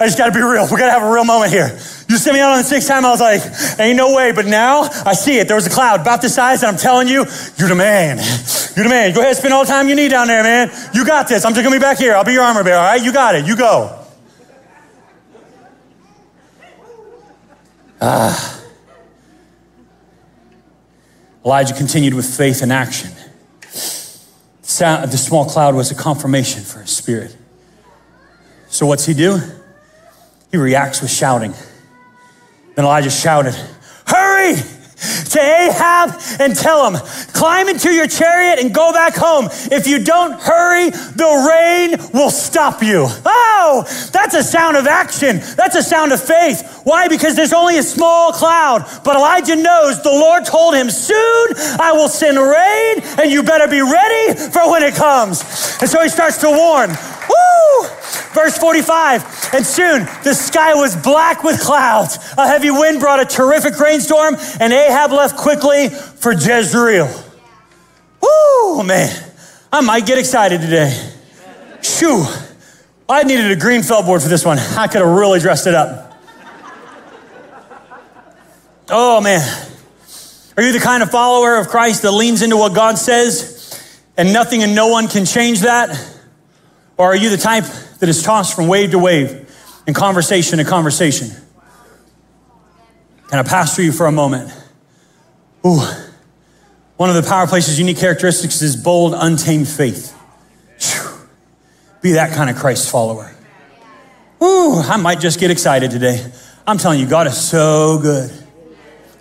I 0.00 0.06
just 0.06 0.16
got 0.16 0.26
to 0.26 0.32
be 0.32 0.40
real. 0.40 0.64
We 0.64 0.78
got 0.78 0.86
to 0.86 0.92
have 0.92 1.02
a 1.02 1.12
real 1.12 1.26
moment 1.26 1.52
here. 1.52 1.68
You 2.08 2.16
sent 2.16 2.34
me 2.34 2.40
out 2.40 2.52
on 2.52 2.58
the 2.58 2.64
sixth 2.64 2.88
time. 2.88 3.04
I 3.04 3.10
was 3.10 3.20
like, 3.20 3.42
ain't 3.78 3.98
no 3.98 4.16
way. 4.16 4.32
But 4.32 4.46
now 4.46 4.88
I 5.04 5.12
see 5.12 5.38
it. 5.38 5.46
There 5.46 5.56
was 5.56 5.66
a 5.66 5.70
cloud 5.70 6.00
about 6.00 6.22
this 6.22 6.34
size, 6.34 6.62
and 6.62 6.72
I'm 6.72 6.78
telling 6.78 7.06
you, 7.06 7.26
you're 7.58 7.68
the 7.68 7.74
man. 7.74 8.16
You're 8.76 8.84
the 8.84 8.90
man. 8.90 9.12
Go 9.14 9.20
ahead, 9.20 9.36
spend 9.36 9.52
all 9.52 9.64
the 9.64 9.70
time 9.70 9.88
you 9.88 9.94
need 9.94 10.08
down 10.08 10.26
there, 10.26 10.42
man. 10.42 10.70
You 10.94 11.04
got 11.04 11.28
this. 11.28 11.44
I'm 11.44 11.52
just 11.52 11.62
gonna 11.62 11.76
be 11.76 11.80
back 11.80 11.98
here. 11.98 12.14
I'll 12.14 12.24
be 12.24 12.32
your 12.32 12.42
armor 12.42 12.64
bearer. 12.64 12.78
All 12.78 12.84
right, 12.84 13.02
you 13.02 13.12
got 13.12 13.34
it. 13.34 13.46
You 13.46 13.56
go. 13.56 13.99
Ah. 18.00 18.60
Elijah 21.44 21.74
continued 21.74 22.14
with 22.14 22.26
faith 22.26 22.62
and 22.62 22.72
action. 22.72 23.10
The 24.62 25.16
small 25.16 25.44
cloud 25.44 25.74
was 25.74 25.90
a 25.90 25.94
confirmation 25.94 26.62
for 26.62 26.80
his 26.80 26.96
spirit. 26.96 27.36
So, 28.68 28.86
what's 28.86 29.04
he 29.04 29.14
do? 29.14 29.40
He 30.50 30.56
reacts 30.56 31.02
with 31.02 31.10
shouting. 31.10 31.52
Then 32.74 32.84
Elijah 32.84 33.10
shouted, 33.10 33.54
Hurry! 34.06 34.56
To 35.30 35.40
Ahab 35.40 36.20
and 36.40 36.54
tell 36.54 36.90
him, 36.90 37.00
climb 37.32 37.68
into 37.68 37.90
your 37.90 38.06
chariot 38.06 38.58
and 38.58 38.74
go 38.74 38.92
back 38.92 39.14
home. 39.14 39.48
If 39.70 39.86
you 39.86 40.02
don't 40.02 40.40
hurry, 40.40 40.90
the 40.90 41.48
rain 41.48 41.98
will 42.12 42.30
stop 42.30 42.82
you. 42.82 43.06
Oh, 43.24 43.84
that's 44.12 44.34
a 44.34 44.42
sound 44.42 44.76
of 44.76 44.86
action. 44.86 45.40
That's 45.56 45.76
a 45.76 45.82
sound 45.82 46.12
of 46.12 46.22
faith. 46.22 46.82
Why? 46.84 47.08
Because 47.08 47.36
there's 47.36 47.52
only 47.52 47.78
a 47.78 47.82
small 47.82 48.32
cloud. 48.32 48.84
But 49.04 49.16
Elijah 49.16 49.56
knows 49.56 50.02
the 50.02 50.10
Lord 50.10 50.44
told 50.44 50.74
him, 50.74 50.90
soon 50.90 51.46
I 51.78 51.92
will 51.92 52.08
send 52.08 52.38
rain 52.38 53.18
and 53.18 53.30
you 53.30 53.42
better 53.42 53.68
be 53.68 53.80
ready 53.80 54.34
for 54.50 54.70
when 54.70 54.82
it 54.82 54.94
comes. 54.94 55.42
And 55.80 55.88
so 55.88 56.02
he 56.02 56.08
starts 56.08 56.38
to 56.38 56.50
warn, 56.50 56.90
woo! 57.30 57.88
Verse 58.32 58.56
45, 58.58 59.50
and 59.54 59.66
soon 59.66 60.04
the 60.22 60.34
sky 60.34 60.74
was 60.74 60.96
black 60.96 61.42
with 61.42 61.60
clouds. 61.60 62.16
A 62.38 62.46
heavy 62.46 62.70
wind 62.70 63.00
brought 63.00 63.20
a 63.20 63.24
terrific 63.24 63.78
rainstorm, 63.78 64.36
and 64.60 64.72
Ahab 64.72 65.12
left 65.12 65.36
quickly 65.36 65.88
for 65.88 66.32
Jezreel. 66.32 67.08
Woo, 68.22 68.84
man. 68.84 69.10
I 69.72 69.80
might 69.80 70.06
get 70.06 70.18
excited 70.18 70.60
today. 70.60 71.12
Shoo. 71.82 72.24
I 73.08 73.24
needed 73.24 73.50
a 73.50 73.56
green 73.56 73.82
felt 73.82 74.06
board 74.06 74.22
for 74.22 74.28
this 74.28 74.44
one. 74.44 74.58
I 74.58 74.86
could 74.86 75.00
have 75.00 75.10
really 75.10 75.40
dressed 75.40 75.66
it 75.66 75.74
up. 75.74 76.06
Oh, 78.88 79.20
man. 79.20 79.40
Are 80.56 80.62
you 80.62 80.72
the 80.72 80.78
kind 80.78 81.02
of 81.02 81.10
follower 81.10 81.56
of 81.56 81.68
Christ 81.68 82.02
that 82.02 82.12
leans 82.12 82.42
into 82.42 82.56
what 82.56 82.74
God 82.74 82.98
says 82.98 83.82
and 84.16 84.32
nothing 84.32 84.62
and 84.62 84.74
no 84.74 84.88
one 84.88 85.08
can 85.08 85.24
change 85.24 85.60
that? 85.60 86.19
Or 87.00 87.12
are 87.12 87.16
you 87.16 87.30
the 87.30 87.38
type 87.38 87.64
that 88.00 88.10
is 88.10 88.22
tossed 88.22 88.54
from 88.54 88.68
wave 88.68 88.90
to 88.90 88.98
wave 88.98 89.50
and 89.86 89.96
conversation 89.96 90.58
to 90.58 90.64
conversation? 90.64 91.30
Can 93.28 93.38
I 93.38 93.42
pastor 93.42 93.80
you 93.80 93.90
for 93.90 94.04
a 94.04 94.12
moment? 94.12 94.52
Ooh. 95.66 95.80
One 96.98 97.08
of 97.08 97.16
the 97.16 97.22
Power 97.22 97.46
Place's 97.46 97.78
unique 97.78 97.96
characteristics 97.96 98.60
is 98.60 98.76
bold, 98.76 99.14
untamed 99.16 99.66
faith. 99.66 100.14
Whew. 100.78 101.26
Be 102.02 102.12
that 102.12 102.34
kind 102.34 102.50
of 102.50 102.56
Christ 102.56 102.90
follower. 102.90 103.34
Ooh, 104.42 104.74
I 104.74 104.98
might 104.98 105.20
just 105.20 105.40
get 105.40 105.50
excited 105.50 105.90
today. 105.90 106.22
I'm 106.66 106.76
telling 106.76 107.00
you, 107.00 107.06
God 107.06 107.26
is 107.26 107.38
so 107.38 107.98
good. 108.02 108.30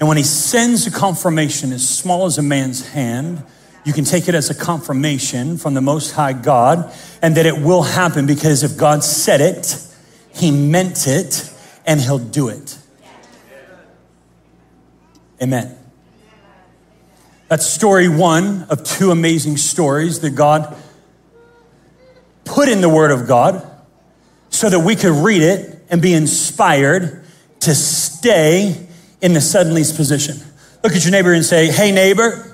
And 0.01 0.09
when 0.09 0.17
He 0.17 0.23
sends 0.23 0.85
a 0.85 0.91
confirmation 0.91 1.71
as 1.71 1.87
small 1.87 2.25
as 2.25 2.37
a 2.37 2.43
man's 2.43 2.89
hand, 2.89 3.41
you 3.85 3.93
can 3.93 4.03
take 4.03 4.27
it 4.27 4.35
as 4.35 4.49
a 4.49 4.55
confirmation 4.55 5.57
from 5.57 5.73
the 5.73 5.81
Most 5.81 6.11
High 6.11 6.33
God 6.33 6.93
and 7.21 7.35
that 7.37 7.45
it 7.45 7.57
will 7.57 7.83
happen 7.83 8.25
because 8.25 8.63
if 8.63 8.77
God 8.77 9.03
said 9.03 9.41
it, 9.41 9.85
He 10.33 10.51
meant 10.51 11.07
it 11.07 11.51
and 11.85 11.99
He'll 11.99 12.19
do 12.19 12.49
it. 12.49 12.77
Amen. 15.41 15.75
That's 17.47 17.65
story 17.65 18.09
one 18.09 18.67
of 18.69 18.83
two 18.83 19.11
amazing 19.11 19.57
stories 19.57 20.19
that 20.19 20.31
God 20.31 20.75
put 22.45 22.69
in 22.69 22.81
the 22.81 22.89
Word 22.89 23.11
of 23.11 23.27
God 23.27 23.65
so 24.49 24.69
that 24.69 24.79
we 24.79 24.95
could 24.95 25.23
read 25.23 25.41
it 25.41 25.83
and 25.89 26.01
be 26.01 26.13
inspired 26.13 27.23
to 27.61 27.73
stay 27.73 28.87
in 29.21 29.33
the 29.33 29.41
suddenly's 29.41 29.91
position. 29.91 30.37
Look 30.83 30.93
at 30.93 31.03
your 31.03 31.11
neighbor 31.11 31.33
and 31.33 31.43
say, 31.43 31.67
Hey, 31.67 31.91
neighbor, 31.91 32.48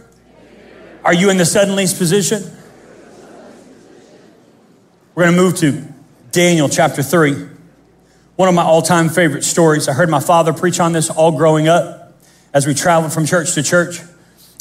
are 1.06 1.14
you 1.14 1.30
in 1.30 1.38
the 1.38 1.45
suddenly's 1.45 1.93
position? 1.93 2.43
We're 5.14 5.26
going 5.26 5.36
to 5.36 5.41
move 5.41 5.56
to 5.58 5.93
Daniel 6.32 6.68
chapter 6.68 7.03
3. 7.03 7.47
One 8.36 8.49
of 8.49 8.56
my 8.56 8.64
all 8.64 8.82
time 8.82 9.10
favorite 9.10 9.43
stories. 9.43 9.88
I 9.88 9.93
heard 9.93 10.10
my 10.10 10.20
father 10.20 10.51
preach 10.51 10.80
on 10.80 10.93
this 10.93 11.12
all 11.12 11.32
growing 11.32 11.68
up 11.68 12.14
as 12.53 12.66
we 12.66 12.74
traveled 12.74 13.14
from 13.14 13.28
church 13.28 13.53
to 13.53 13.62
church. 13.62 13.99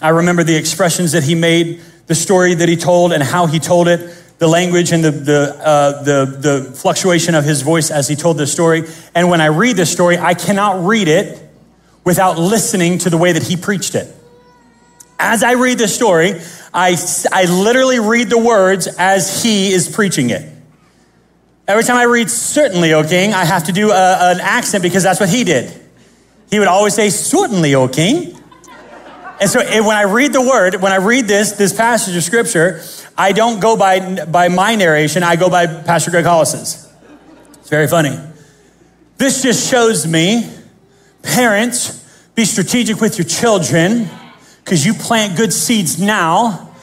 I 0.02 0.10
remember 0.10 0.44
the 0.44 0.54
expressions 0.54 1.12
that 1.12 1.24
he 1.24 1.34
made, 1.34 1.80
the 2.08 2.14
story 2.14 2.52
that 2.54 2.68
he 2.68 2.76
told, 2.76 3.12
and 3.12 3.22
how 3.22 3.46
he 3.46 3.58
told 3.58 3.88
it, 3.88 4.14
the 4.38 4.46
language 4.46 4.92
and 4.92 5.02
the, 5.02 5.12
the, 5.12 5.60
uh, 5.64 6.02
the, 6.02 6.26
the 6.26 6.72
fluctuation 6.74 7.34
of 7.34 7.44
his 7.44 7.62
voice 7.62 7.90
as 7.90 8.06
he 8.06 8.16
told 8.16 8.36
this 8.36 8.52
story. 8.52 8.84
And 9.14 9.30
when 9.30 9.40
I 9.40 9.46
read 9.46 9.76
this 9.76 9.90
story, 9.90 10.18
I 10.18 10.34
cannot 10.34 10.84
read 10.84 11.08
it 11.08 11.40
without 12.04 12.38
listening 12.38 12.98
to 12.98 13.10
the 13.10 13.16
way 13.16 13.32
that 13.32 13.44
he 13.44 13.56
preached 13.56 13.94
it. 13.94 14.13
As 15.18 15.42
I 15.42 15.52
read 15.52 15.78
the 15.78 15.88
story, 15.88 16.40
I, 16.72 16.96
I 17.32 17.44
literally 17.44 18.00
read 18.00 18.30
the 18.30 18.38
words 18.38 18.86
as 18.86 19.42
he 19.42 19.72
is 19.72 19.88
preaching 19.88 20.30
it. 20.30 20.50
Every 21.66 21.84
time 21.84 21.96
I 21.96 22.04
read 22.04 22.28
certainly, 22.30 22.92
O 22.92 23.04
king, 23.04 23.32
I 23.32 23.44
have 23.44 23.64
to 23.64 23.72
do 23.72 23.90
a, 23.90 24.32
an 24.32 24.40
accent 24.40 24.82
because 24.82 25.02
that's 25.02 25.20
what 25.20 25.28
he 25.28 25.44
did. 25.44 25.72
He 26.50 26.58
would 26.58 26.68
always 26.68 26.94
say, 26.94 27.10
certainly, 27.10 27.74
O 27.74 27.88
king. 27.88 28.38
And 29.40 29.50
so 29.50 29.60
when 29.60 29.96
I 29.96 30.02
read 30.02 30.32
the 30.32 30.42
word, 30.42 30.76
when 30.80 30.92
I 30.92 30.96
read 30.96 31.26
this, 31.26 31.52
this 31.52 31.72
passage 31.72 32.16
of 32.16 32.22
scripture, 32.22 32.82
I 33.16 33.32
don't 33.32 33.60
go 33.60 33.76
by, 33.76 34.24
by 34.26 34.48
my 34.48 34.74
narration, 34.74 35.22
I 35.22 35.36
go 35.36 35.48
by 35.48 35.66
Pastor 35.66 36.10
Greg 36.10 36.24
Hollis's. 36.24 36.92
It's 37.54 37.70
very 37.70 37.88
funny. 37.88 38.18
This 39.16 39.42
just 39.42 39.70
shows 39.70 40.06
me, 40.06 40.50
parents, 41.22 42.04
be 42.34 42.44
strategic 42.44 43.00
with 43.00 43.16
your 43.16 43.26
children 43.26 44.08
because 44.64 44.84
you 44.84 44.94
plant 44.94 45.36
good 45.36 45.52
seeds 45.52 46.00
now, 46.00 46.74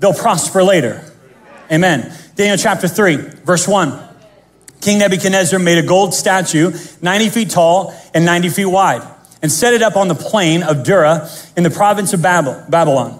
they'll 0.00 0.12
prosper 0.12 0.62
later. 0.62 1.04
Amen. 1.70 2.12
Daniel 2.34 2.56
chapter 2.56 2.88
3, 2.88 3.16
verse 3.44 3.68
1. 3.68 4.08
King 4.80 4.98
Nebuchadnezzar 4.98 5.60
made 5.60 5.78
a 5.78 5.86
gold 5.86 6.12
statue 6.12 6.72
90 7.00 7.28
feet 7.30 7.50
tall 7.50 7.94
and 8.12 8.24
90 8.24 8.48
feet 8.48 8.66
wide 8.66 9.02
and 9.40 9.50
set 9.50 9.72
it 9.74 9.82
up 9.82 9.96
on 9.96 10.08
the 10.08 10.14
plain 10.14 10.64
of 10.64 10.82
Dura 10.82 11.28
in 11.56 11.62
the 11.62 11.70
province 11.70 12.12
of 12.12 12.20
Babylon. 12.22 13.18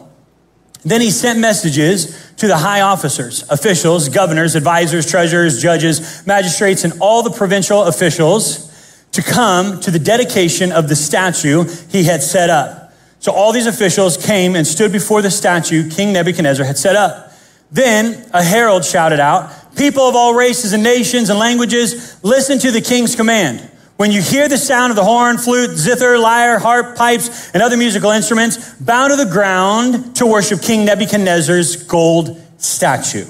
Then 0.84 1.00
he 1.00 1.12
sent 1.12 1.38
messages 1.38 2.32
to 2.38 2.48
the 2.48 2.56
high 2.56 2.80
officers, 2.80 3.48
officials, 3.48 4.08
governors, 4.08 4.56
advisors, 4.56 5.08
treasurers, 5.08 5.62
judges, 5.62 6.26
magistrates, 6.26 6.82
and 6.82 6.94
all 7.00 7.22
the 7.22 7.30
provincial 7.30 7.84
officials 7.84 8.68
to 9.12 9.22
come 9.22 9.78
to 9.80 9.92
the 9.92 10.00
dedication 10.00 10.72
of 10.72 10.88
the 10.88 10.96
statue 10.96 11.64
he 11.90 12.02
had 12.02 12.22
set 12.22 12.50
up. 12.50 12.81
So 13.22 13.30
all 13.30 13.52
these 13.52 13.66
officials 13.66 14.16
came 14.16 14.56
and 14.56 14.66
stood 14.66 14.90
before 14.90 15.22
the 15.22 15.30
statue 15.30 15.88
King 15.88 16.12
Nebuchadnezzar 16.12 16.66
had 16.66 16.76
set 16.76 16.96
up. 16.96 17.32
Then 17.70 18.28
a 18.34 18.42
herald 18.42 18.84
shouted 18.84 19.20
out, 19.20 19.76
People 19.76 20.02
of 20.02 20.16
all 20.16 20.34
races 20.34 20.72
and 20.72 20.82
nations 20.82 21.30
and 21.30 21.38
languages, 21.38 22.18
listen 22.24 22.58
to 22.58 22.72
the 22.72 22.80
king's 22.80 23.14
command. 23.14 23.60
When 23.96 24.10
you 24.10 24.20
hear 24.20 24.48
the 24.48 24.58
sound 24.58 24.90
of 24.90 24.96
the 24.96 25.04
horn, 25.04 25.38
flute, 25.38 25.70
zither, 25.70 26.18
lyre, 26.18 26.58
harp, 26.58 26.96
pipes, 26.96 27.52
and 27.54 27.62
other 27.62 27.76
musical 27.76 28.10
instruments, 28.10 28.74
bow 28.80 29.06
to 29.06 29.14
the 29.14 29.30
ground 29.30 30.16
to 30.16 30.26
worship 30.26 30.60
King 30.60 30.84
Nebuchadnezzar's 30.84 31.76
gold 31.84 32.42
statue. 32.58 33.26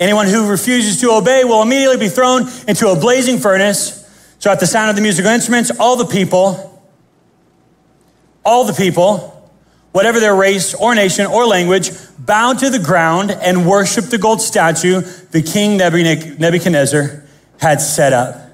Anyone 0.00 0.26
who 0.26 0.48
refuses 0.48 1.02
to 1.02 1.10
obey 1.10 1.44
will 1.44 1.60
immediately 1.60 1.98
be 1.98 2.08
thrown 2.08 2.48
into 2.66 2.88
a 2.88 2.96
blazing 2.96 3.38
furnace. 3.38 4.08
So 4.38 4.50
at 4.50 4.58
the 4.58 4.66
sound 4.66 4.88
of 4.88 4.96
the 4.96 5.02
musical 5.02 5.30
instruments, 5.30 5.70
all 5.78 5.96
the 5.96 6.06
people, 6.06 6.71
all 8.44 8.64
the 8.64 8.72
people, 8.72 9.50
whatever 9.92 10.20
their 10.20 10.34
race 10.34 10.74
or 10.74 10.94
nation 10.94 11.26
or 11.26 11.46
language, 11.46 11.90
bowed 12.18 12.58
to 12.60 12.70
the 12.70 12.78
ground 12.78 13.30
and 13.30 13.66
worshiped 13.66 14.10
the 14.10 14.18
gold 14.18 14.40
statue 14.40 15.00
the 15.30 15.42
king 15.42 15.76
Nebuchadnezzar 15.76 17.24
had 17.58 17.80
set 17.80 18.12
up. 18.12 18.50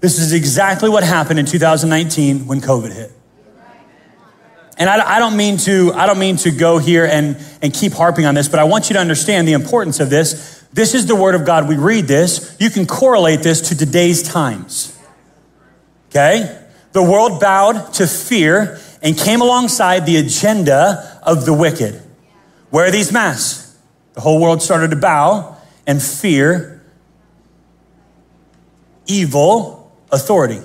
This 0.00 0.18
is 0.18 0.32
exactly 0.32 0.88
what 0.88 1.04
happened 1.04 1.38
in 1.38 1.46
2019 1.46 2.46
when 2.46 2.60
COVID 2.60 2.92
hit. 2.92 3.12
And 4.78 4.88
I, 4.90 5.16
I, 5.16 5.18
don't 5.18 5.36
mean 5.36 5.58
to, 5.58 5.92
I 5.94 6.06
don't 6.06 6.18
mean 6.18 6.36
to 6.38 6.50
go 6.50 6.78
here 6.78 7.04
and, 7.04 7.36
and 7.60 7.72
keep 7.72 7.92
harping 7.92 8.24
on 8.24 8.34
this, 8.34 8.48
but 8.48 8.58
I 8.58 8.64
want 8.64 8.88
you 8.88 8.94
to 8.94 9.00
understand 9.00 9.46
the 9.46 9.52
importance 9.52 10.00
of 10.00 10.10
this. 10.10 10.64
This 10.72 10.94
is 10.94 11.06
the 11.06 11.14
word 11.14 11.34
of 11.34 11.44
God. 11.44 11.68
We 11.68 11.76
read 11.76 12.06
this. 12.06 12.56
You 12.58 12.70
can 12.70 12.86
correlate 12.86 13.40
this 13.42 13.68
to 13.68 13.76
today's 13.76 14.22
times. 14.22 14.98
Okay? 16.08 16.58
The 16.92 17.02
world 17.02 17.40
bowed 17.40 17.92
to 17.94 18.06
fear 18.06 18.80
and 19.02 19.18
came 19.18 19.40
alongside 19.40 20.06
the 20.06 20.16
agenda 20.16 21.20
of 21.22 21.44
the 21.44 21.52
wicked. 21.52 22.00
Where 22.70 22.86
are 22.86 22.90
these 22.90 23.12
masks? 23.12 23.76
The 24.14 24.20
whole 24.20 24.40
world 24.40 24.62
started 24.62 24.90
to 24.90 24.96
bow 24.96 25.56
and 25.86 26.02
fear 26.02 26.84
evil 29.06 29.92
authority. 30.10 30.60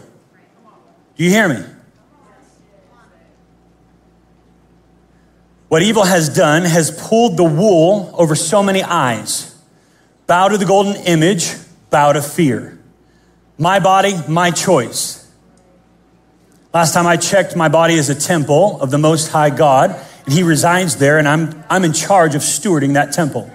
Do 1.15 1.23
you 1.23 1.31
hear 1.31 1.49
me? 1.49 1.63
What 5.69 5.81
evil 5.81 6.03
has 6.03 6.33
done 6.33 6.63
has 6.63 6.91
pulled 6.91 7.35
the 7.35 7.43
wool 7.43 8.13
over 8.13 8.35
so 8.35 8.63
many 8.63 8.83
eyes. 8.83 9.53
Bow 10.25 10.47
to 10.49 10.57
the 10.57 10.65
golden 10.65 10.95
image, 11.05 11.53
bow 11.89 12.13
to 12.13 12.21
fear. 12.21 12.79
My 13.57 13.79
body, 13.79 14.13
my 14.29 14.51
choice. 14.51 15.26
Last 16.74 16.93
time 16.93 17.07
I 17.07 17.18
checked, 17.18 17.55
my 17.55 17.70
body 17.70 17.93
is 17.93 18.09
a 18.09 18.15
temple 18.15 18.82
of 18.82 18.91
the 18.91 18.97
Most 18.97 19.30
High 19.30 19.49
God, 19.49 19.91
and 20.26 20.34
He 20.34 20.43
resides 20.43 20.97
there, 20.97 21.18
and 21.18 21.28
I'm, 21.28 21.63
I'm 21.70 21.86
in 21.86 21.93
charge 21.93 22.36
of 22.36 22.41
stewarding 22.41 22.93
that 22.93 23.13
temple. 23.13 23.49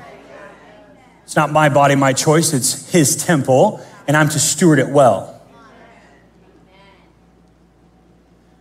It's 1.25 1.37
not 1.37 1.53
my 1.53 1.69
body, 1.69 1.95
my 1.95 2.15
choice, 2.15 2.53
it's 2.53 2.91
His 2.91 3.17
temple, 3.17 3.85
and 4.09 4.17
I'm 4.17 4.29
to 4.31 4.39
steward 4.39 4.79
it 4.79 4.89
well. 4.89 5.41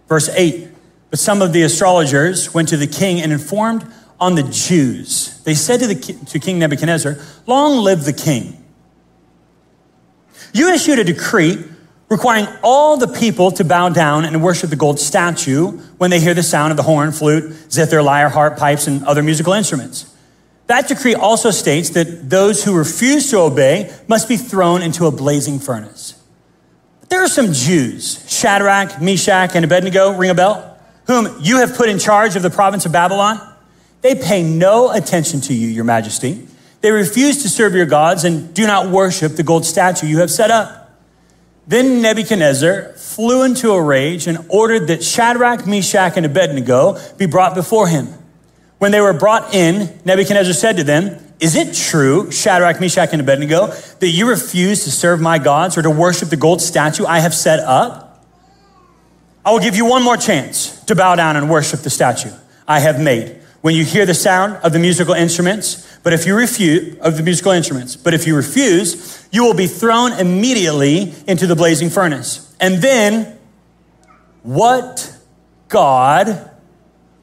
Verse 0.08 0.28
8 0.30 0.68
But 1.10 1.20
some 1.20 1.42
of 1.42 1.54
the 1.54 1.64
astrologers 1.64 2.54
went 2.54 2.68
to 2.70 2.78
the 2.78 2.88
king 2.88 3.22
and 3.22 3.32
informed 3.32 3.86
on 4.20 4.36
the 4.36 4.44
Jews. 4.44 5.42
They 5.44 5.56
said 5.56 5.80
to, 5.80 5.88
the, 5.88 5.96
to 5.96 6.40
King 6.40 6.60
Nebuchadnezzar, 6.60 7.18
Long 7.48 7.78
live 7.78 8.04
the 8.04 8.14
king. 8.14 8.64
You 10.54 10.68
issued 10.74 11.00
a 11.00 11.06
decree 11.06 11.64
requiring 12.12 12.46
all 12.62 12.98
the 12.98 13.08
people 13.08 13.52
to 13.52 13.64
bow 13.64 13.88
down 13.88 14.26
and 14.26 14.44
worship 14.44 14.70
the 14.70 14.76
gold 14.76 15.00
statue 15.00 15.68
when 15.98 16.12
they 16.12 16.20
hear 16.20 16.34
the 16.34 16.44
sound 16.44 16.70
of 16.70 16.76
the 16.76 16.84
horn, 16.84 17.14
flute, 17.14 17.54
zither, 17.72 18.04
lyre, 18.04 18.28
harp, 18.28 18.58
pipes, 18.58 18.86
and 18.86 19.02
other 19.06 19.24
musical 19.24 19.54
instruments. 19.54 20.14
That 20.68 20.90
decree 20.90 21.16
also 21.16 21.52
states 21.52 21.92
that 21.92 22.30
those 22.30 22.66
who 22.66 22.78
refuse 22.78 23.32
to 23.32 23.40
obey 23.40 23.96
must 24.10 24.28
be 24.28 24.36
thrown 24.36 24.82
into 24.82 25.06
a 25.06 25.12
blazing 25.12 25.58
furnace. 25.58 26.22
There 27.08 27.24
are 27.24 27.30
some 27.30 27.54
Jews, 27.54 28.30
Shadrach, 28.30 29.02
Meshach, 29.02 29.56
and 29.56 29.64
Abednego, 29.64 30.12
ring 30.12 30.32
a 30.32 30.36
bell, 30.36 30.78
whom 31.08 31.34
you 31.40 31.60
have 31.60 31.76
put 31.76 31.88
in 31.88 31.98
charge 31.98 32.36
of 32.36 32.42
the 32.42 32.50
province 32.50 32.86
of 32.86 32.92
Babylon. 32.92 33.40
They 34.02 34.16
pay 34.16 34.44
no 34.44 34.92
attention 34.92 35.40
to 35.42 35.54
you, 35.54 35.70
your 35.70 35.86
majesty. 35.86 36.46
They 36.82 36.92
refuse 36.92 37.44
to 37.44 37.50
serve 37.50 37.74
your 37.74 37.86
gods 37.86 38.26
and 38.26 38.54
do 38.54 38.68
not 38.68 38.90
worship 38.90 39.38
the 39.38 39.44
gold 39.44 39.66
statue 39.66 40.08
you 40.08 40.20
have 40.20 40.32
set 40.32 40.52
up. 40.52 40.81
Then 41.68 42.02
Nebuchadnezzar 42.02 42.94
flew 42.94 43.44
into 43.44 43.72
a 43.72 43.82
rage 43.82 44.28
and 44.28 44.40
ordered 44.50 44.88
that 44.88 45.04
Shadrach, 45.04 45.68
Meshach, 45.68 46.18
and 46.18 46.26
Abednego 46.26 46.98
be 47.18 47.26
brought 47.26 47.56
before 47.56 47.88
him. 47.88 48.08
When 48.80 48.92
they 48.92 49.02
were 49.02 49.14
brought 49.14 49.54
in, 49.54 50.00
Nebuchadnezzar 50.06 50.54
said 50.54 50.78
to 50.78 50.84
them, 50.84 51.18
is 51.40 51.56
it 51.56 51.74
true, 51.74 52.32
Shadrach, 52.32 52.80
Meshach, 52.80 53.10
and 53.14 53.22
Abednego, 53.22 53.68
that 53.68 54.10
you 54.10 54.30
refuse 54.30 54.84
to 54.84 54.92
serve 54.92 55.20
my 55.20 55.40
gods 55.40 55.78
or 55.78 55.82
to 55.82 55.90
worship 55.90 56.30
the 56.30 56.36
gold 56.36 56.62
statue 56.62 57.06
I 57.06 57.20
have 57.20 57.34
set 57.34 57.60
up? 57.60 58.24
I 59.44 59.52
will 59.52 59.60
give 59.60 59.76
you 59.76 59.86
one 59.86 60.04
more 60.04 60.18
chance 60.18 60.80
to 60.86 60.96
bow 60.96 61.16
down 61.16 61.36
and 61.36 61.50
worship 61.50 61.80
the 61.82 61.90
statue 61.90 62.30
I 62.68 62.80
have 62.80 63.00
made. 63.00 63.41
When 63.62 63.76
you 63.76 63.86
hear 63.86 64.06
the 64.06 64.16
sound 64.16 64.56
of 64.64 64.74
the 64.74 64.80
musical 64.80 65.14
instruments, 65.14 65.88
but 66.04 66.14
if 66.14 66.26
you 66.26 66.36
refuse, 66.36 66.98
of 67.00 67.18
the 67.18 67.24
musical 67.24 67.52
instruments, 67.52 67.96
but 67.96 68.14
if 68.14 68.26
you 68.26 68.36
refuse, 68.36 69.28
you 69.32 69.44
will 69.44 69.54
be 69.54 69.68
thrown 69.68 70.14
immediately 70.14 71.14
into 71.28 71.46
the 71.46 71.56
blazing 71.56 71.90
furnace. 71.90 72.56
And 72.60 72.82
then, 72.82 73.38
what 74.42 75.16
God 75.70 76.50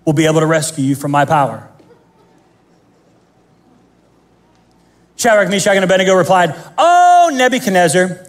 will 0.05 0.13
be 0.13 0.27
able 0.27 0.41
to 0.41 0.47
rescue 0.47 0.85
you 0.85 0.95
from 0.95 1.11
my 1.11 1.25
power? 1.25 1.69
Shadrach, 5.17 5.51
Meshach, 5.51 5.75
and 5.75 5.85
Abednego 5.85 6.15
replied, 6.15 6.55
Oh, 6.79 7.31
Nebuchadnezzar, 7.35 8.25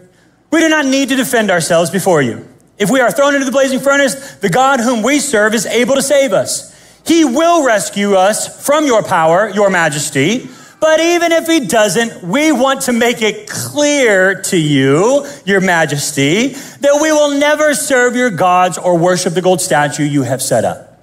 we 0.51 0.59
do 0.59 0.69
not 0.69 0.85
need 0.85 1.09
to 1.09 1.15
defend 1.15 1.51
ourselves 1.51 1.91
before 1.91 2.23
you. 2.23 2.47
If 2.79 2.89
we 2.89 2.99
are 3.01 3.11
thrown 3.11 3.35
into 3.35 3.45
the 3.45 3.51
blazing 3.51 3.79
furnace, 3.79 4.35
the 4.35 4.49
God 4.49 4.79
whom 4.79 5.03
we 5.03 5.19
serve 5.19 5.53
is 5.53 5.67
able 5.67 5.93
to 5.95 6.01
save 6.01 6.33
us. 6.33 6.75
He 7.09 7.25
will 7.25 7.65
rescue 7.65 8.13
us 8.13 8.63
from 8.63 8.85
your 8.85 9.01
power, 9.01 9.49
your 9.49 9.71
majesty. 9.71 10.47
But 10.79 10.99
even 10.99 11.31
if 11.31 11.47
he 11.47 11.61
doesn't, 11.61 12.23
we 12.23 12.51
want 12.51 12.81
to 12.81 12.93
make 12.93 13.23
it 13.23 13.49
clear 13.49 14.43
to 14.43 14.57
you, 14.57 15.25
your 15.43 15.59
majesty, 15.59 16.49
that 16.49 16.99
we 17.01 17.11
will 17.11 17.39
never 17.39 17.73
serve 17.73 18.15
your 18.15 18.29
gods 18.29 18.77
or 18.77 18.95
worship 18.95 19.33
the 19.33 19.41
gold 19.41 19.59
statue 19.59 20.03
you 20.03 20.21
have 20.21 20.39
set 20.39 20.63
up. 20.63 20.99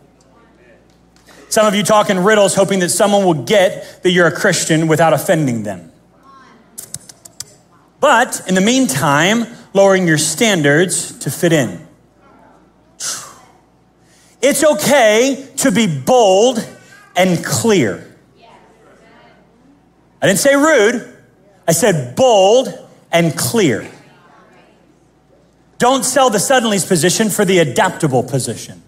Some 1.48 1.66
of 1.66 1.74
you 1.74 1.82
talk 1.82 2.08
in 2.08 2.20
riddles, 2.20 2.54
hoping 2.54 2.78
that 2.80 2.90
someone 2.90 3.24
will 3.24 3.42
get 3.44 4.04
that 4.04 4.12
you're 4.12 4.28
a 4.28 4.32
Christian 4.32 4.86
without 4.86 5.12
offending 5.12 5.64
them. 5.64 5.90
But 7.98 8.42
in 8.46 8.54
the 8.54 8.60
meantime, 8.60 9.44
lowering 9.72 10.06
your 10.06 10.18
standards 10.18 11.18
to 11.18 11.32
fit 11.32 11.52
in. 11.52 11.85
It's 14.48 14.62
okay 14.62 15.44
to 15.56 15.72
be 15.72 15.88
bold 15.88 16.64
and 17.16 17.44
clear. 17.44 18.16
I 20.22 20.26
didn't 20.28 20.38
say 20.38 20.54
rude, 20.54 21.18
I 21.66 21.72
said 21.72 22.14
bold 22.14 22.68
and 23.10 23.36
clear. 23.36 23.90
Don't 25.78 26.04
sell 26.04 26.30
the 26.30 26.38
suddenly's 26.38 26.86
position 26.86 27.28
for 27.28 27.44
the 27.44 27.58
adaptable 27.58 28.22
position. 28.22 28.84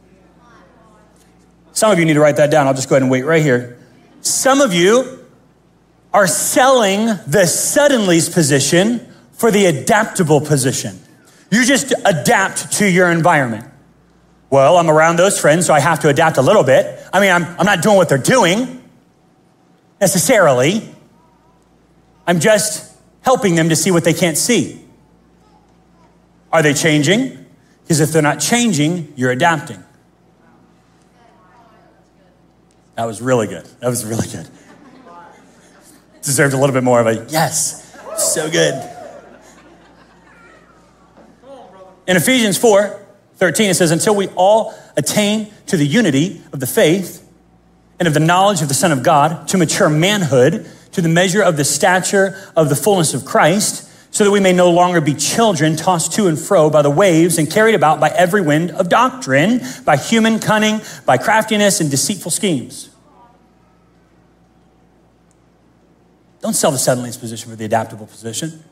Some 1.72 1.90
of 1.90 1.98
you 1.98 2.04
need 2.04 2.14
to 2.14 2.20
write 2.20 2.36
that 2.36 2.52
down. 2.52 2.68
I'll 2.68 2.74
just 2.74 2.88
go 2.88 2.94
ahead 2.94 3.02
and 3.02 3.10
wait 3.10 3.24
right 3.24 3.42
here. 3.42 3.80
Some 4.20 4.60
of 4.60 4.72
you 4.72 5.26
are 6.14 6.28
selling 6.28 7.06
the 7.26 7.46
suddenly's 7.48 8.28
position 8.28 9.12
for 9.32 9.50
the 9.50 9.66
adaptable 9.66 10.40
position. 10.40 11.00
You 11.50 11.64
just 11.64 11.92
adapt 12.04 12.74
to 12.74 12.88
your 12.88 13.10
environment. 13.10 13.64
Well, 14.50 14.78
I'm 14.78 14.88
around 14.88 15.16
those 15.16 15.38
friends, 15.38 15.66
so 15.66 15.74
I 15.74 15.80
have 15.80 16.00
to 16.00 16.08
adapt 16.08 16.38
a 16.38 16.42
little 16.42 16.64
bit. 16.64 16.98
I 17.12 17.20
mean, 17.20 17.30
I'm, 17.30 17.44
I'm 17.58 17.66
not 17.66 17.82
doing 17.82 17.96
what 17.96 18.08
they're 18.08 18.18
doing 18.18 18.82
necessarily. 20.00 20.88
I'm 22.26 22.40
just 22.40 22.96
helping 23.20 23.54
them 23.54 23.68
to 23.68 23.76
see 23.76 23.90
what 23.90 24.04
they 24.04 24.14
can't 24.14 24.38
see. 24.38 24.82
Are 26.50 26.62
they 26.62 26.72
changing? 26.72 27.44
Because 27.82 28.00
if 28.00 28.10
they're 28.10 28.22
not 28.22 28.40
changing, 28.40 29.12
you're 29.16 29.30
adapting. 29.30 29.84
That 32.94 33.04
was 33.04 33.20
really 33.20 33.46
good. 33.46 33.64
That 33.80 33.88
was 33.88 34.04
really 34.04 34.26
good. 34.26 34.48
Deserved 36.22 36.54
a 36.54 36.56
little 36.56 36.74
bit 36.74 36.82
more 36.82 37.00
of 37.00 37.06
a 37.06 37.26
yes. 37.28 37.96
So 38.16 38.50
good. 38.50 38.74
In 42.06 42.16
Ephesians 42.16 42.56
4 42.56 43.07
13, 43.38 43.70
it 43.70 43.74
says, 43.74 43.90
Until 43.90 44.14
we 44.14 44.28
all 44.28 44.74
attain 44.96 45.50
to 45.66 45.76
the 45.76 45.86
unity 45.86 46.42
of 46.52 46.60
the 46.60 46.66
faith 46.66 47.24
and 47.98 48.06
of 48.06 48.14
the 48.14 48.20
knowledge 48.20 48.62
of 48.62 48.68
the 48.68 48.74
Son 48.74 48.92
of 48.92 49.02
God, 49.02 49.48
to 49.48 49.58
mature 49.58 49.88
manhood, 49.88 50.68
to 50.92 51.00
the 51.00 51.08
measure 51.08 51.42
of 51.42 51.56
the 51.56 51.64
stature 51.64 52.36
of 52.56 52.68
the 52.68 52.76
fullness 52.76 53.14
of 53.14 53.24
Christ, 53.24 53.88
so 54.10 54.24
that 54.24 54.30
we 54.30 54.40
may 54.40 54.52
no 54.52 54.70
longer 54.70 55.00
be 55.00 55.14
children 55.14 55.76
tossed 55.76 56.12
to 56.14 56.26
and 56.26 56.38
fro 56.38 56.70
by 56.70 56.82
the 56.82 56.90
waves 56.90 57.38
and 57.38 57.50
carried 57.50 57.74
about 57.74 58.00
by 58.00 58.08
every 58.08 58.40
wind 58.40 58.70
of 58.72 58.88
doctrine, 58.88 59.60
by 59.84 59.96
human 59.96 60.38
cunning, 60.38 60.80
by 61.06 61.16
craftiness 61.16 61.80
and 61.80 61.90
deceitful 61.90 62.30
schemes. 62.30 62.90
Don't 66.40 66.54
sell 66.54 66.70
the 66.70 66.78
suddenly's 66.78 67.16
position 67.16 67.50
for 67.50 67.56
the 67.56 67.64
adaptable 67.64 68.06
position. 68.06 68.64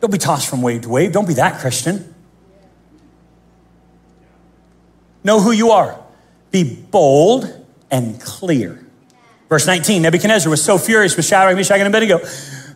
Don't 0.00 0.12
be 0.12 0.18
tossed 0.18 0.48
from 0.48 0.62
wave 0.62 0.82
to 0.82 0.88
wave. 0.88 1.12
Don't 1.12 1.26
be 1.26 1.34
that 1.34 1.60
Christian. 1.60 2.14
Know 5.28 5.40
who 5.40 5.52
you 5.52 5.72
are. 5.72 6.02
Be 6.52 6.64
bold 6.64 7.54
and 7.90 8.18
clear. 8.18 8.82
Verse 9.50 9.66
19 9.66 10.00
Nebuchadnezzar 10.00 10.48
was 10.48 10.64
so 10.64 10.78
furious 10.78 11.18
with 11.18 11.26
Shadrach, 11.26 11.54
Meshach, 11.54 11.78
and 11.78 11.86
Abednego 11.86 12.20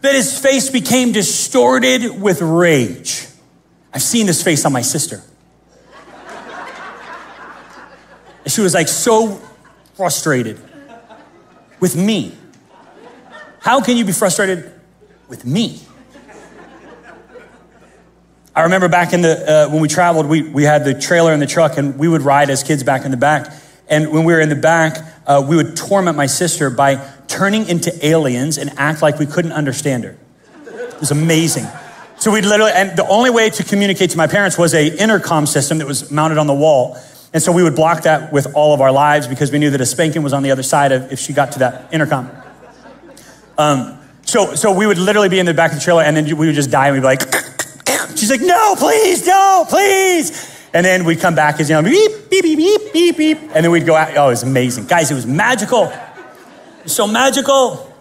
that 0.02 0.14
his 0.14 0.38
face 0.38 0.68
became 0.68 1.12
distorted 1.12 2.20
with 2.20 2.42
rage. 2.42 3.26
I've 3.94 4.02
seen 4.02 4.26
this 4.26 4.42
face 4.42 4.66
on 4.66 4.72
my 4.74 4.82
sister. 4.82 5.22
And 8.44 8.52
she 8.52 8.60
was 8.60 8.74
like 8.74 8.88
so 8.88 9.40
frustrated 9.94 10.60
with 11.80 11.96
me. 11.96 12.36
How 13.60 13.80
can 13.80 13.96
you 13.96 14.04
be 14.04 14.12
frustrated 14.12 14.70
with 15.26 15.46
me? 15.46 15.80
I 18.54 18.62
remember 18.62 18.88
back 18.88 19.14
in 19.14 19.22
the, 19.22 19.66
uh, 19.66 19.70
when 19.70 19.80
we 19.80 19.88
traveled, 19.88 20.26
we, 20.26 20.42
we 20.42 20.64
had 20.64 20.84
the 20.84 20.92
trailer 20.92 21.32
and 21.32 21.40
the 21.40 21.46
truck, 21.46 21.78
and 21.78 21.98
we 21.98 22.06
would 22.06 22.20
ride 22.20 22.50
as 22.50 22.62
kids 22.62 22.82
back 22.82 23.06
in 23.06 23.10
the 23.10 23.16
back. 23.16 23.50
And 23.88 24.12
when 24.12 24.24
we 24.24 24.32
were 24.34 24.40
in 24.40 24.50
the 24.50 24.56
back, 24.56 24.98
uh, 25.26 25.44
we 25.46 25.56
would 25.56 25.74
torment 25.74 26.18
my 26.18 26.26
sister 26.26 26.68
by 26.68 26.96
turning 27.28 27.66
into 27.66 27.92
aliens 28.06 28.58
and 28.58 28.70
act 28.76 29.00
like 29.00 29.18
we 29.18 29.24
couldn't 29.24 29.52
understand 29.52 30.04
her. 30.04 30.18
It 30.66 31.00
was 31.00 31.10
amazing. 31.10 31.66
So 32.18 32.30
we'd 32.30 32.44
literally, 32.44 32.72
and 32.74 32.96
the 32.96 33.06
only 33.08 33.30
way 33.30 33.48
to 33.48 33.64
communicate 33.64 34.10
to 34.10 34.18
my 34.18 34.26
parents 34.26 34.58
was 34.58 34.74
a 34.74 34.86
intercom 35.02 35.46
system 35.46 35.78
that 35.78 35.86
was 35.86 36.10
mounted 36.10 36.36
on 36.36 36.46
the 36.46 36.54
wall. 36.54 36.98
And 37.32 37.42
so 37.42 37.52
we 37.52 37.62
would 37.62 37.74
block 37.74 38.02
that 38.02 38.32
with 38.32 38.54
all 38.54 38.74
of 38.74 38.82
our 38.82 38.92
lives 38.92 39.26
because 39.26 39.50
we 39.50 39.58
knew 39.58 39.70
that 39.70 39.80
a 39.80 39.86
spanking 39.86 40.22
was 40.22 40.34
on 40.34 40.42
the 40.42 40.50
other 40.50 40.62
side 40.62 40.92
of 40.92 41.10
if 41.10 41.18
she 41.18 41.32
got 41.32 41.52
to 41.52 41.60
that 41.60 41.92
intercom. 41.92 42.30
Um, 43.56 43.98
so, 44.26 44.54
so 44.54 44.72
we 44.72 44.86
would 44.86 44.98
literally 44.98 45.30
be 45.30 45.38
in 45.38 45.46
the 45.46 45.54
back 45.54 45.72
of 45.72 45.78
the 45.78 45.84
trailer 45.84 46.02
and 46.02 46.16
then 46.16 46.24
we 46.36 46.46
would 46.46 46.54
just 46.54 46.70
die 46.70 46.88
and 46.88 46.94
we'd 46.94 47.00
be 47.00 47.06
like, 47.06 47.22
she's 48.10 48.30
like, 48.30 48.40
no, 48.40 48.74
please, 48.76 49.26
no, 49.26 49.66
please. 49.68 50.50
And 50.74 50.86
then 50.86 51.04
we'd 51.04 51.20
come 51.20 51.34
back 51.34 51.60
as, 51.60 51.68
you 51.68 51.76
know, 51.76 51.82
beep, 51.82 52.30
beep, 52.30 52.42
beep, 52.42 52.58
beep, 52.58 52.92
beep, 52.92 53.16
beep. 53.16 53.38
And 53.54 53.64
then 53.64 53.70
we'd 53.70 53.86
go 53.86 53.94
out. 53.94 54.16
Oh, 54.16 54.28
it 54.28 54.30
was 54.30 54.42
amazing. 54.42 54.86
Guys, 54.86 55.10
it 55.10 55.14
was 55.14 55.26
magical. 55.26 55.92
So 56.86 57.06
magical. 57.06 57.92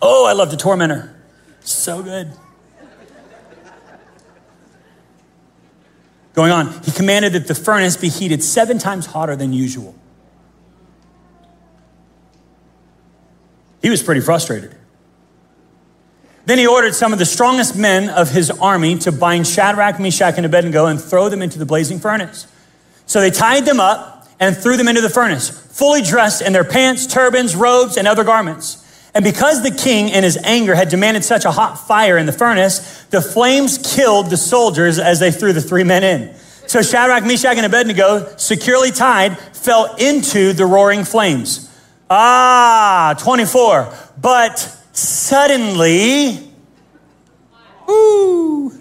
Oh, 0.00 0.26
I 0.26 0.32
love 0.32 0.50
to 0.50 0.56
torment 0.56 0.92
her. 0.92 1.14
So 1.60 2.02
good. 2.02 2.32
Going 6.34 6.50
on, 6.50 6.82
he 6.82 6.90
commanded 6.90 7.32
that 7.34 7.46
the 7.46 7.54
furnace 7.54 7.96
be 7.96 8.08
heated 8.08 8.42
seven 8.42 8.78
times 8.78 9.06
hotter 9.06 9.36
than 9.36 9.52
usual. 9.52 9.94
He 13.82 13.90
was 13.90 14.02
pretty 14.02 14.20
frustrated. 14.20 14.74
Then 16.46 16.58
he 16.58 16.66
ordered 16.66 16.94
some 16.94 17.12
of 17.12 17.18
the 17.18 17.24
strongest 17.24 17.76
men 17.76 18.10
of 18.10 18.30
his 18.30 18.50
army 18.50 18.98
to 18.98 19.12
bind 19.12 19.46
Shadrach, 19.46 19.98
Meshach, 19.98 20.34
and 20.36 20.44
Abednego 20.44 20.86
and 20.86 21.00
throw 21.00 21.28
them 21.28 21.40
into 21.40 21.58
the 21.58 21.64
blazing 21.64 21.98
furnace. 21.98 22.46
So 23.06 23.20
they 23.20 23.30
tied 23.30 23.64
them 23.64 23.80
up 23.80 24.28
and 24.40 24.56
threw 24.56 24.76
them 24.76 24.88
into 24.88 25.00
the 25.00 25.08
furnace, 25.08 25.48
fully 25.48 26.02
dressed 26.02 26.42
in 26.42 26.52
their 26.52 26.64
pants, 26.64 27.06
turbans, 27.06 27.56
robes, 27.56 27.96
and 27.96 28.06
other 28.06 28.24
garments. 28.24 28.80
And 29.14 29.24
because 29.24 29.62
the 29.62 29.70
king, 29.70 30.08
in 30.08 30.24
his 30.24 30.36
anger, 30.38 30.74
had 30.74 30.88
demanded 30.88 31.24
such 31.24 31.44
a 31.44 31.50
hot 31.50 31.76
fire 31.76 32.18
in 32.18 32.26
the 32.26 32.32
furnace, 32.32 33.04
the 33.10 33.22
flames 33.22 33.78
killed 33.94 34.28
the 34.28 34.36
soldiers 34.36 34.98
as 34.98 35.20
they 35.20 35.30
threw 35.30 35.52
the 35.52 35.60
three 35.60 35.84
men 35.84 36.02
in. 36.02 36.34
So 36.66 36.82
Shadrach, 36.82 37.24
Meshach, 37.24 37.56
and 37.56 37.64
Abednego, 37.64 38.34
securely 38.36 38.90
tied, 38.90 39.38
fell 39.38 39.94
into 39.96 40.52
the 40.52 40.66
roaring 40.66 41.04
flames. 41.04 41.70
Ah, 42.10 43.14
24. 43.18 43.92
But 44.20 44.83
suddenly, 44.96 46.40
ooh, 47.88 48.72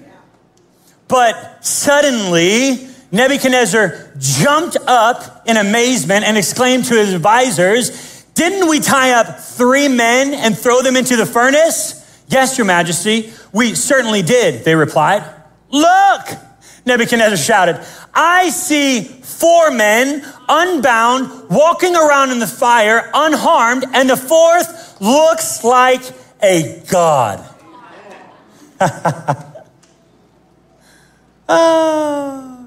but 1.08 1.66
suddenly, 1.66 2.88
Nebuchadnezzar 3.12 4.14
jumped 4.18 4.78
up 4.88 5.44
in 5.48 5.58
amazement 5.58 6.26
and 6.26 6.38
exclaimed 6.38 6.86
to 6.86 6.96
his 6.96 7.14
advisors, 7.14 8.24
Didn't 8.34 8.68
we 8.68 8.80
tie 8.80 9.12
up 9.12 9.40
three 9.40 9.88
men 9.88 10.34
and 10.34 10.58
throw 10.58 10.82
them 10.82 10.96
into 10.96 11.16
the 11.16 11.26
furnace? 11.26 12.00
Yes, 12.28 12.58
your 12.58 12.66
majesty, 12.66 13.32
we 13.52 13.76
certainly 13.76 14.24
did, 14.24 14.66
they 14.66 14.74
replied. 14.74 15.24
Look, 15.70 16.28
Nebuchadnezzar 16.86 17.38
shouted, 17.38 17.86
I 18.14 18.50
see 18.50 19.04
four 19.04 19.72
men 19.72 20.26
unbound, 20.50 21.50
walking 21.50 21.96
around 21.96 22.32
in 22.32 22.40
the 22.40 22.48
fire, 22.48 23.12
unharmed, 23.14 23.86
and 23.94 24.10
the 24.10 24.18
fourth 24.18 24.83
looks 25.00 25.64
like 25.64 26.02
a 26.42 26.84
god. 26.90 27.48
ah. 31.50 32.66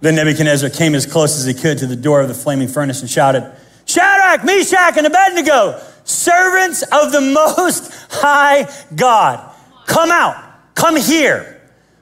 Then 0.00 0.14
Nebuchadnezzar 0.14 0.70
came 0.70 0.94
as 0.94 1.06
close 1.06 1.38
as 1.38 1.44
he 1.44 1.54
could 1.54 1.78
to 1.78 1.86
the 1.86 1.96
door 1.96 2.20
of 2.20 2.28
the 2.28 2.34
flaming 2.34 2.68
furnace 2.68 3.00
and 3.00 3.10
shouted, 3.10 3.52
Shadrach, 3.84 4.44
Meshach, 4.44 4.96
and 4.96 5.06
Abednego, 5.06 5.82
servants 6.04 6.82
of 6.82 7.10
the 7.10 7.20
Most 7.20 7.92
High 8.10 8.68
God, 8.94 9.54
come 9.86 10.10
out, 10.10 10.74
come 10.74 10.96
here. 10.96 11.57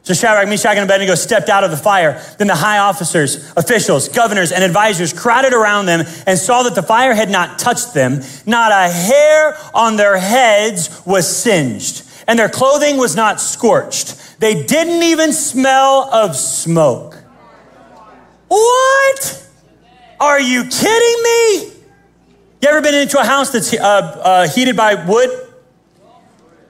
So 0.07 0.15
Shadrach, 0.15 0.49
Meshach, 0.49 0.77
and 0.77 0.85
Abednego 0.85 1.17
stepped 1.17 1.49
out 1.49 1.65
of 1.65 1.73
the 1.73 1.77
fire. 1.77 2.23
Then 2.39 2.47
the 2.47 2.55
high 2.55 2.79
officers, 2.79 3.53
officials, 3.57 4.09
governors, 4.09 4.53
and 4.53 4.63
advisors 4.63 5.13
crowded 5.13 5.53
around 5.53 5.87
them 5.87 6.07
and 6.29 6.39
saw 6.39 6.63
that 6.63 6.77
the 6.77 6.83
fire 6.85 7.13
had 7.13 7.29
not 7.29 7.59
touched 7.59 7.93
them. 7.93 8.21
Not 8.47 8.71
a 8.71 8.89
hair 8.89 9.59
on 9.75 9.97
their 9.97 10.17
heads 10.17 11.05
was 11.05 11.27
singed, 11.27 12.09
and 12.29 12.39
their 12.39 12.49
clothing 12.49 12.99
was 12.99 13.17
not 13.17 13.41
scorched. 13.41 14.39
They 14.39 14.63
didn't 14.63 15.03
even 15.03 15.33
smell 15.33 16.09
of 16.15 16.37
smoke. 16.37 17.17
What? 18.47 19.49
Are 20.21 20.41
you 20.41 20.67
kidding 20.67 21.23
me? 21.25 21.73
You 22.63 22.69
ever 22.69 22.81
been 22.81 22.95
into 22.95 23.19
a 23.19 23.25
house 23.25 23.51
that's 23.51 23.75
uh, 23.75 23.81
uh, 23.83 24.49
heated 24.51 24.77
by 24.77 24.95
wood? 24.95 25.31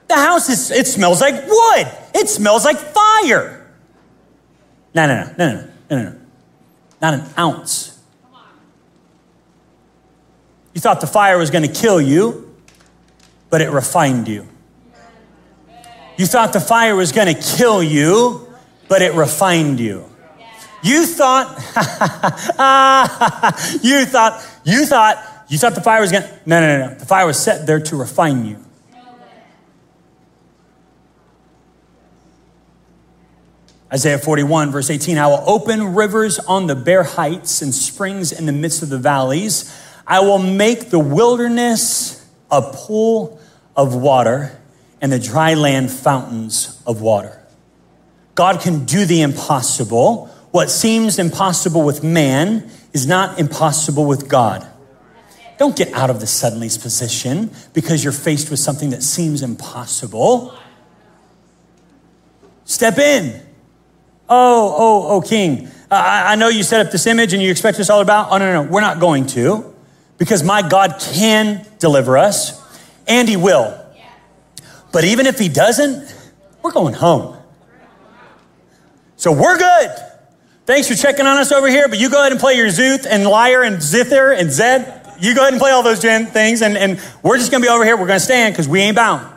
The 0.07 0.15
house 0.15 0.49
is, 0.49 0.71
it 0.71 0.87
smells 0.87 1.21
like 1.21 1.35
wood. 1.45 1.87
It 2.17 2.29
smells 2.29 2.65
like 2.65 2.77
fire. 2.77 3.71
No, 4.95 5.05
no, 5.05 5.23
no, 5.23 5.33
no, 5.37 5.45
no, 5.53 5.67
no, 5.89 6.03
no, 6.03 6.09
no. 6.09 6.19
Not 6.99 7.13
an 7.13 7.29
ounce. 7.37 7.99
You 10.73 10.81
thought 10.81 10.99
the 10.99 11.07
fire 11.07 11.37
was 11.37 11.51
going 11.51 11.63
to 11.63 11.73
kill 11.73 12.01
you, 12.01 12.55
but 13.49 13.61
it 13.61 13.69
refined 13.69 14.27
you. 14.27 14.47
You 16.17 16.25
thought 16.25 16.53
the 16.53 16.59
fire 16.59 16.95
was 16.95 17.11
going 17.11 17.33
to 17.33 17.39
kill 17.39 17.83
you, 17.83 18.51
but 18.87 19.03
it 19.03 19.13
refined 19.13 19.79
you. 19.79 20.09
You 20.81 21.05
thought, 21.05 21.57
you 23.83 24.05
thought, 24.05 24.43
you 24.63 24.85
thought, 24.85 25.45
you 25.49 25.57
thought 25.57 25.75
the 25.75 25.81
fire 25.81 26.01
was 26.01 26.11
going 26.11 26.23
to, 26.23 26.39
no, 26.47 26.59
no, 26.59 26.79
no, 26.79 26.87
no. 26.87 26.95
The 26.95 27.05
fire 27.05 27.27
was 27.27 27.37
set 27.37 27.67
there 27.67 27.79
to 27.79 27.95
refine 27.95 28.45
you. 28.45 28.63
Isaiah 33.91 34.17
41, 34.17 34.71
verse 34.71 34.89
18 34.89 35.17
I 35.17 35.27
will 35.27 35.43
open 35.45 35.95
rivers 35.95 36.39
on 36.39 36.67
the 36.67 36.75
bare 36.75 37.03
heights 37.03 37.61
and 37.61 37.73
springs 37.73 38.31
in 38.31 38.45
the 38.45 38.51
midst 38.51 38.83
of 38.83 38.89
the 38.89 38.97
valleys. 38.97 39.73
I 40.05 40.19
will 40.19 40.39
make 40.39 40.89
the 40.89 40.99
wilderness 40.99 42.25
a 42.51 42.61
pool 42.61 43.39
of 43.75 43.95
water 43.95 44.59
and 45.01 45.11
the 45.11 45.19
dry 45.19 45.53
land 45.53 45.91
fountains 45.91 46.81
of 46.85 47.01
water. 47.01 47.41
God 48.35 48.61
can 48.61 48.85
do 48.85 49.05
the 49.05 49.21
impossible. 49.21 50.27
What 50.51 50.69
seems 50.69 51.19
impossible 51.19 51.83
with 51.83 52.03
man 52.03 52.69
is 52.93 53.07
not 53.07 53.39
impossible 53.39 54.05
with 54.05 54.29
God. 54.29 54.67
Don't 55.57 55.75
get 55.75 55.91
out 55.93 56.09
of 56.09 56.19
the 56.19 56.27
suddenly's 56.27 56.77
position 56.77 57.51
because 57.73 58.03
you're 58.03 58.13
faced 58.13 58.51
with 58.51 58.59
something 58.59 58.91
that 58.91 59.01
seems 59.01 59.41
impossible. 59.41 60.57
Step 62.65 62.97
in. 62.97 63.46
Oh, 64.29 64.75
oh, 64.77 65.07
oh, 65.09 65.21
King, 65.21 65.69
I, 65.89 66.33
I 66.33 66.35
know 66.35 66.49
you 66.49 66.63
set 66.63 66.85
up 66.85 66.91
this 66.91 67.07
image 67.07 67.33
and 67.33 67.41
you 67.41 67.49
expect 67.49 67.79
us 67.79 67.89
all 67.89 68.01
about. 68.01 68.29
Oh, 68.31 68.37
no, 68.37 68.51
no, 68.51 68.63
no, 68.63 68.71
we're 68.71 68.81
not 68.81 68.99
going 68.99 69.25
to 69.27 69.73
because 70.17 70.43
my 70.43 70.67
God 70.67 70.95
can 70.99 71.65
deliver 71.79 72.17
us 72.17 72.61
and 73.07 73.29
He 73.29 73.37
will. 73.37 73.83
But 74.91 75.05
even 75.05 75.27
if 75.27 75.39
He 75.39 75.49
doesn't, 75.49 76.13
we're 76.61 76.71
going 76.71 76.93
home. 76.93 77.37
So 79.15 79.31
we're 79.31 79.57
good. 79.57 79.91
Thanks 80.65 80.89
for 80.89 80.95
checking 80.95 81.25
on 81.25 81.37
us 81.37 81.51
over 81.51 81.69
here, 81.69 81.87
but 81.87 81.97
you 81.97 82.09
go 82.09 82.19
ahead 82.19 82.33
and 82.33 82.41
play 82.41 82.55
your 82.55 82.67
Zuth 82.67 83.07
and 83.09 83.23
Lyre 83.23 83.63
and 83.63 83.81
Zither 83.81 84.31
and 84.31 84.51
Zed. 84.51 85.15
You 85.19 85.33
go 85.33 85.41
ahead 85.41 85.53
and 85.53 85.61
play 85.61 85.71
all 85.71 85.81
those 85.81 86.01
things, 86.01 86.61
and, 86.61 86.77
and 86.77 87.01
we're 87.23 87.37
just 87.37 87.49
going 87.49 87.63
to 87.63 87.67
be 87.67 87.71
over 87.71 87.85
here. 87.85 87.95
We're 87.95 88.07
going 88.07 88.19
to 88.19 88.25
stand 88.25 88.53
because 88.53 88.67
we 88.67 88.81
ain't 88.81 88.95
bound. 88.97 89.33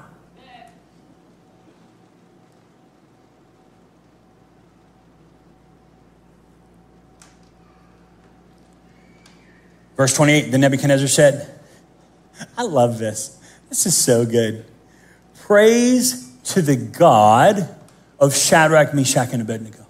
Verse 10.01 10.14
28, 10.14 10.51
then 10.51 10.62
Nebuchadnezzar 10.62 11.09
said, 11.09 11.46
I 12.57 12.62
love 12.62 12.98
this. 12.98 13.38
This 13.68 13.84
is 13.84 13.94
so 13.94 14.24
good. 14.24 14.64
Praise 15.40 16.32
to 16.44 16.62
the 16.62 16.74
God 16.74 17.68
of 18.18 18.34
Shadrach, 18.34 18.94
Meshach, 18.94 19.34
and 19.34 19.42
Abednego. 19.42 19.86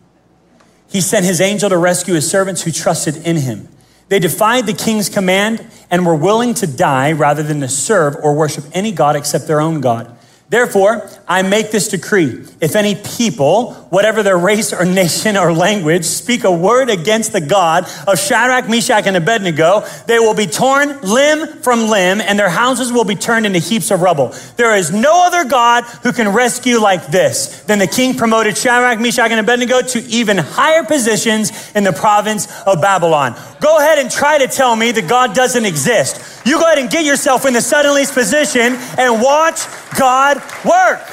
He 0.89 1.01
sent 1.01 1.25
his 1.25 1.41
angel 1.41 1.71
to 1.71 1.79
rescue 1.79 2.15
his 2.15 2.29
servants 2.29 2.63
who 2.63 2.73
trusted 2.73 3.19
in 3.19 3.37
him. 3.37 3.69
They 4.09 4.19
defied 4.19 4.67
the 4.67 4.73
king's 4.73 5.09
command 5.09 5.65
and 5.93 6.05
were 6.05 6.17
willing 6.17 6.55
to 6.55 6.67
die 6.67 7.13
rather 7.13 7.45
than 7.45 7.61
to 7.61 7.69
serve 7.69 8.17
or 8.21 8.35
worship 8.35 8.65
any 8.73 8.91
God 8.91 9.15
except 9.15 9.47
their 9.47 9.61
own 9.61 9.81
God. 9.81 10.19
Therefore, 10.51 11.09
I 11.29 11.43
make 11.43 11.71
this 11.71 11.87
decree. 11.87 12.45
If 12.61 12.75
any 12.75 12.97
people, 12.97 13.75
whatever 13.91 14.25
their 14.25 14.37
race 14.37 14.73
or 14.73 14.85
nation 15.01 15.37
or 15.37 15.53
language, 15.53 16.05
speak 16.05 16.43
a 16.43 16.51
word 16.51 16.91
against 16.91 17.33
the 17.33 17.41
God 17.41 17.85
of 18.09 18.19
Shadrach, 18.19 18.69
Meshach, 18.69 19.07
and 19.07 19.17
Abednego, 19.17 19.87
they 20.09 20.19
will 20.19 20.35
be 20.35 20.47
torn 20.47 21.01
limb 21.03 21.47
from 21.63 21.89
limb 21.89 22.21
and 22.21 22.37
their 22.37 22.51
houses 22.51 22.93
will 22.93 23.05
be 23.05 23.15
turned 23.15 23.47
into 23.47 23.61
heaps 23.61 23.93
of 23.93 24.03
rubble. 24.03 24.35
There 24.57 24.75
is 24.75 24.91
no 24.91 25.25
other 25.25 25.49
God 25.49 25.85
who 26.03 26.13
can 26.13 26.29
rescue 26.31 26.81
like 26.81 27.07
this. 27.07 27.63
Then 27.63 27.79
the 27.79 27.87
king 27.87 28.17
promoted 28.17 28.59
Shadrach, 28.59 28.99
Meshach, 28.99 29.31
and 29.31 29.39
Abednego 29.39 29.83
to 29.83 30.01
even 30.07 30.37
higher 30.37 30.83
positions 30.83 31.53
in 31.77 31.85
the 31.85 31.93
province 31.93 32.49
of 32.63 32.81
Babylon. 32.81 33.37
Go 33.61 33.77
ahead 33.77 33.99
and 33.99 34.11
try 34.11 34.39
to 34.39 34.49
tell 34.49 34.75
me 34.75 34.91
that 34.93 35.07
God 35.07 35.35
doesn't 35.35 35.67
exist. 35.67 36.47
You 36.47 36.59
go 36.59 36.65
ahead 36.65 36.79
and 36.79 36.91
get 36.91 37.05
yourself 37.05 37.45
in 37.45 37.53
the 37.53 37.61
suddenly's 37.61 38.11
position 38.11 38.77
and 38.99 39.21
watch 39.21 39.61
God 39.99 40.39
work. 40.65 41.07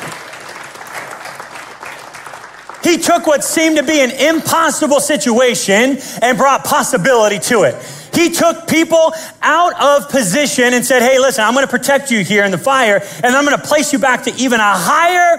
He 2.84 2.98
took 2.98 3.28
what 3.28 3.44
seemed 3.44 3.78
to 3.78 3.84
be 3.84 4.00
an 4.00 4.12
impossible 4.12 5.02
situation 5.02 5.98
and 6.22 6.38
brought 6.38 6.64
possibility 6.64 7.38
to 7.40 7.64
it. 7.64 7.76
He 8.14 8.30
took 8.30 8.66
people 8.68 9.14
out 9.42 9.74
of 9.82 10.10
position 10.10 10.74
and 10.74 10.86
said, 10.86 11.02
Hey, 11.02 11.20
listen, 11.20 11.44
I'm 11.44 11.54
going 11.54 11.66
to 11.66 11.70
protect 11.70 12.12
you 12.12 12.24
here 12.24 12.46
in 12.46 12.52
the 12.52 12.58
fire, 12.58 13.02
and 13.24 13.36
I'm 13.36 13.46
going 13.46 13.58
to 13.58 13.64
place 13.64 13.92
you 13.92 14.00
back 14.00 14.24
to 14.24 14.34
even 14.36 14.62
a 14.62 14.74
higher 14.74 15.38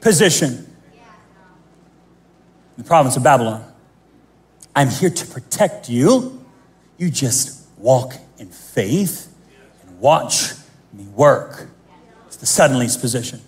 position. 0.00 0.70
The 2.76 2.84
province 2.84 3.16
of 3.16 3.24
Babylon. 3.24 3.73
I'm 4.76 4.88
here 4.88 5.10
to 5.10 5.26
protect 5.26 5.88
you. 5.88 6.44
You 6.98 7.10
just 7.10 7.66
walk 7.78 8.14
in 8.38 8.48
faith 8.48 9.32
and 9.82 10.00
watch 10.00 10.52
me 10.92 11.04
work. 11.06 11.68
It's 12.26 12.36
the 12.36 12.46
suddenly's 12.46 12.96
position. 12.96 13.40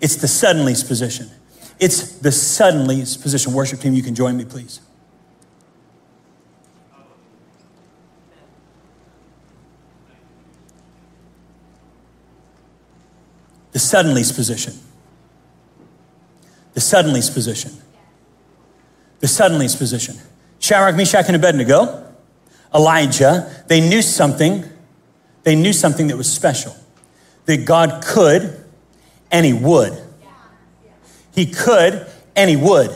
It's 0.00 0.16
the 0.16 0.28
suddenly's 0.28 0.82
position. 0.82 1.30
It's 1.78 2.18
the 2.18 2.32
suddenly's 2.32 3.16
position. 3.16 3.52
Worship 3.52 3.80
team, 3.80 3.94
you 3.94 4.02
can 4.02 4.14
join 4.14 4.36
me, 4.36 4.44
please. 4.44 4.80
The 13.72 13.80
suddenly's 13.80 14.32
position. 14.32 14.72
The 16.72 16.80
suddenly's 16.80 17.28
position. 17.28 17.72
The 19.20 19.28
suddenly's 19.28 19.76
position. 19.76 20.16
Shadrach, 20.58 20.96
Meshach, 20.96 21.26
and 21.26 21.36
Abednego, 21.36 22.06
Elijah, 22.74 23.64
they 23.68 23.86
knew 23.86 24.02
something. 24.02 24.64
They 25.42 25.54
knew 25.54 25.72
something 25.72 26.08
that 26.08 26.16
was 26.16 26.32
special. 26.32 26.74
That 27.46 27.64
God 27.64 28.04
could 28.04 28.64
and 29.30 29.46
He 29.46 29.52
would. 29.52 29.96
He 31.34 31.46
could 31.46 32.06
and 32.34 32.50
He 32.50 32.56
would. 32.56 32.90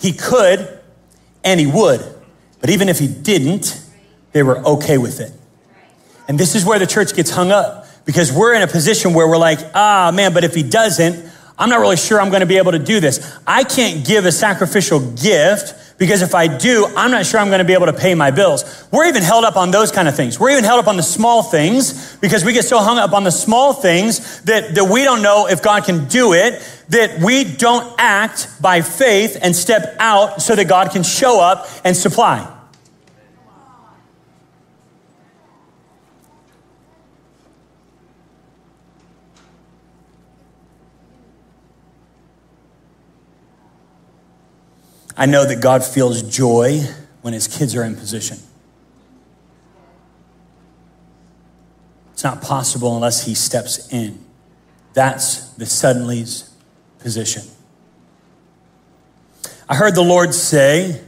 He 0.00 0.12
could 0.12 0.80
and 1.44 1.60
He 1.60 1.66
would. 1.66 2.02
But 2.60 2.70
even 2.70 2.88
if 2.88 2.98
He 2.98 3.06
didn't, 3.06 3.80
they 4.32 4.42
were 4.42 4.58
okay 4.58 4.98
with 4.98 5.20
it. 5.20 5.32
And 6.28 6.38
this 6.38 6.54
is 6.54 6.64
where 6.64 6.78
the 6.78 6.86
church 6.86 7.14
gets 7.14 7.30
hung 7.30 7.50
up 7.50 7.86
because 8.04 8.32
we're 8.32 8.54
in 8.54 8.62
a 8.62 8.66
position 8.66 9.14
where 9.14 9.26
we're 9.26 9.36
like, 9.36 9.58
ah, 9.74 10.10
man, 10.14 10.32
but 10.32 10.44
if 10.44 10.54
He 10.54 10.62
doesn't, 10.62 11.30
I'm 11.60 11.68
not 11.68 11.78
really 11.78 11.96
sure 11.96 12.20
I'm 12.20 12.30
going 12.30 12.40
to 12.40 12.46
be 12.46 12.56
able 12.56 12.72
to 12.72 12.78
do 12.78 13.00
this. 13.00 13.38
I 13.46 13.64
can't 13.64 14.04
give 14.04 14.24
a 14.24 14.32
sacrificial 14.32 15.12
gift 15.12 15.74
because 15.98 16.22
if 16.22 16.34
I 16.34 16.46
do, 16.46 16.86
I'm 16.96 17.10
not 17.10 17.26
sure 17.26 17.38
I'm 17.38 17.48
going 17.48 17.58
to 17.58 17.64
be 17.66 17.74
able 17.74 17.84
to 17.86 17.92
pay 17.92 18.14
my 18.14 18.30
bills. 18.30 18.88
We're 18.90 19.06
even 19.06 19.22
held 19.22 19.44
up 19.44 19.56
on 19.56 19.70
those 19.70 19.92
kind 19.92 20.08
of 20.08 20.16
things. 20.16 20.40
We're 20.40 20.52
even 20.52 20.64
held 20.64 20.80
up 20.80 20.88
on 20.88 20.96
the 20.96 21.02
small 21.02 21.42
things 21.42 22.16
because 22.16 22.42
we 22.42 22.54
get 22.54 22.64
so 22.64 22.78
hung 22.78 22.96
up 22.96 23.12
on 23.12 23.24
the 23.24 23.30
small 23.30 23.74
things 23.74 24.40
that, 24.42 24.74
that 24.74 24.84
we 24.84 25.04
don't 25.04 25.20
know 25.20 25.46
if 25.46 25.62
God 25.62 25.84
can 25.84 26.08
do 26.08 26.32
it, 26.32 26.66
that 26.88 27.20
we 27.20 27.44
don't 27.44 27.94
act 27.98 28.48
by 28.62 28.80
faith 28.80 29.36
and 29.42 29.54
step 29.54 29.96
out 29.98 30.40
so 30.40 30.56
that 30.56 30.66
God 30.66 30.90
can 30.90 31.02
show 31.02 31.38
up 31.38 31.68
and 31.84 31.94
supply. 31.94 32.59
I 45.20 45.26
know 45.26 45.44
that 45.44 45.60
God 45.60 45.84
feels 45.84 46.22
joy 46.22 46.80
when 47.20 47.34
his 47.34 47.46
kids 47.46 47.76
are 47.76 47.84
in 47.84 47.94
position. 47.94 48.38
It's 52.14 52.24
not 52.24 52.40
possible 52.40 52.94
unless 52.94 53.26
he 53.26 53.34
steps 53.34 53.92
in. 53.92 54.24
That's 54.94 55.50
the 55.50 55.66
suddenly's 55.66 56.50
position. 57.00 57.42
I 59.68 59.74
heard 59.74 59.94
the 59.94 60.02
Lord 60.02 60.32
say, 60.32 61.02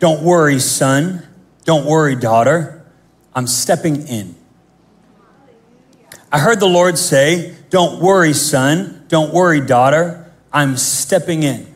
Don't 0.00 0.24
worry, 0.24 0.58
son. 0.58 1.24
Don't 1.64 1.86
worry, 1.86 2.16
daughter. 2.16 2.84
I'm 3.36 3.46
stepping 3.46 4.08
in. 4.08 4.34
I 6.32 6.40
heard 6.40 6.58
the 6.58 6.66
Lord 6.66 6.98
say, 6.98 7.54
Don't 7.70 8.02
worry, 8.02 8.32
son. 8.32 9.04
Don't 9.06 9.32
worry, 9.32 9.60
daughter. 9.60 10.32
I'm 10.52 10.76
stepping 10.76 11.44
in. 11.44 11.73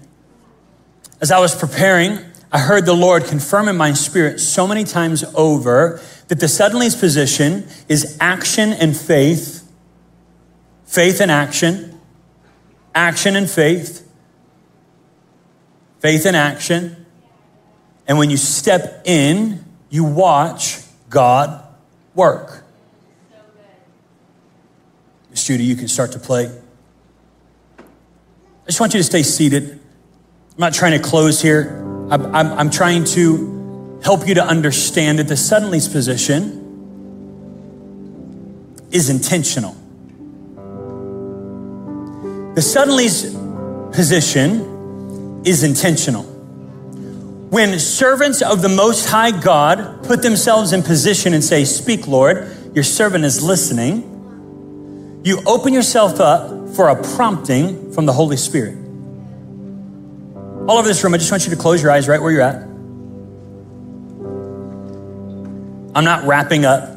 As 1.20 1.30
I 1.30 1.40
was 1.40 1.54
preparing, 1.54 2.18
I 2.52 2.60
heard 2.60 2.86
the 2.86 2.94
Lord 2.94 3.24
confirm 3.24 3.68
in 3.68 3.76
my 3.76 3.92
spirit 3.92 4.40
so 4.40 4.66
many 4.66 4.84
times 4.84 5.24
over 5.34 6.00
that 6.28 6.40
the 6.40 6.48
suddenly's 6.48 6.94
position 6.94 7.66
is 7.88 8.16
action 8.20 8.72
and 8.72 8.96
faith, 8.96 9.70
faith 10.84 11.20
and 11.20 11.30
action, 11.30 12.00
action 12.94 13.36
and 13.36 13.50
faith, 13.50 14.08
faith 15.98 16.24
and 16.24 16.36
action. 16.36 17.04
And 18.06 18.16
when 18.16 18.30
you 18.30 18.36
step 18.36 19.02
in, 19.04 19.64
you 19.90 20.04
watch 20.04 20.80
God 21.10 21.66
work. 22.14 22.64
Miss 25.30 25.46
Judy, 25.46 25.64
you 25.64 25.76
can 25.76 25.88
start 25.88 26.12
to 26.12 26.18
play. 26.18 26.46
I 27.78 28.66
just 28.66 28.80
want 28.80 28.94
you 28.94 29.00
to 29.00 29.04
stay 29.04 29.22
seated. 29.22 29.77
I'm 30.58 30.62
not 30.62 30.74
trying 30.74 31.00
to 31.00 31.08
close 31.08 31.40
here. 31.40 31.68
I'm, 32.10 32.34
I'm, 32.34 32.52
I'm 32.58 32.70
trying 32.70 33.04
to 33.04 34.00
help 34.02 34.26
you 34.26 34.34
to 34.34 34.44
understand 34.44 35.20
that 35.20 35.28
the 35.28 35.36
suddenly's 35.36 35.86
position 35.86 36.64
is 38.90 39.08
intentional. 39.08 39.76
The 42.56 42.60
suddenly's 42.60 43.32
position 43.94 45.44
is 45.46 45.62
intentional. 45.62 46.24
When 46.24 47.78
servants 47.78 48.42
of 48.42 48.60
the 48.60 48.68
Most 48.68 49.08
High 49.08 49.30
God 49.30 50.02
put 50.02 50.22
themselves 50.22 50.72
in 50.72 50.82
position 50.82 51.34
and 51.34 51.44
say, 51.44 51.64
Speak, 51.64 52.08
Lord, 52.08 52.74
your 52.74 52.82
servant 52.82 53.24
is 53.24 53.44
listening, 53.44 55.22
you 55.22 55.40
open 55.46 55.72
yourself 55.72 56.18
up 56.18 56.74
for 56.74 56.88
a 56.88 57.00
prompting 57.14 57.92
from 57.92 58.06
the 58.06 58.12
Holy 58.12 58.36
Spirit. 58.36 58.87
All 60.68 60.78
over 60.78 60.86
this 60.86 61.02
room, 61.02 61.14
I 61.14 61.18
just 61.18 61.30
want 61.30 61.44
you 61.44 61.50
to 61.50 61.56
close 61.56 61.82
your 61.82 61.90
eyes 61.90 62.08
right 62.08 62.20
where 62.20 62.30
you're 62.30 62.42
at. 62.42 62.62
I'm 65.94 66.04
not 66.04 66.24
wrapping 66.24 66.64
up. 66.64 66.96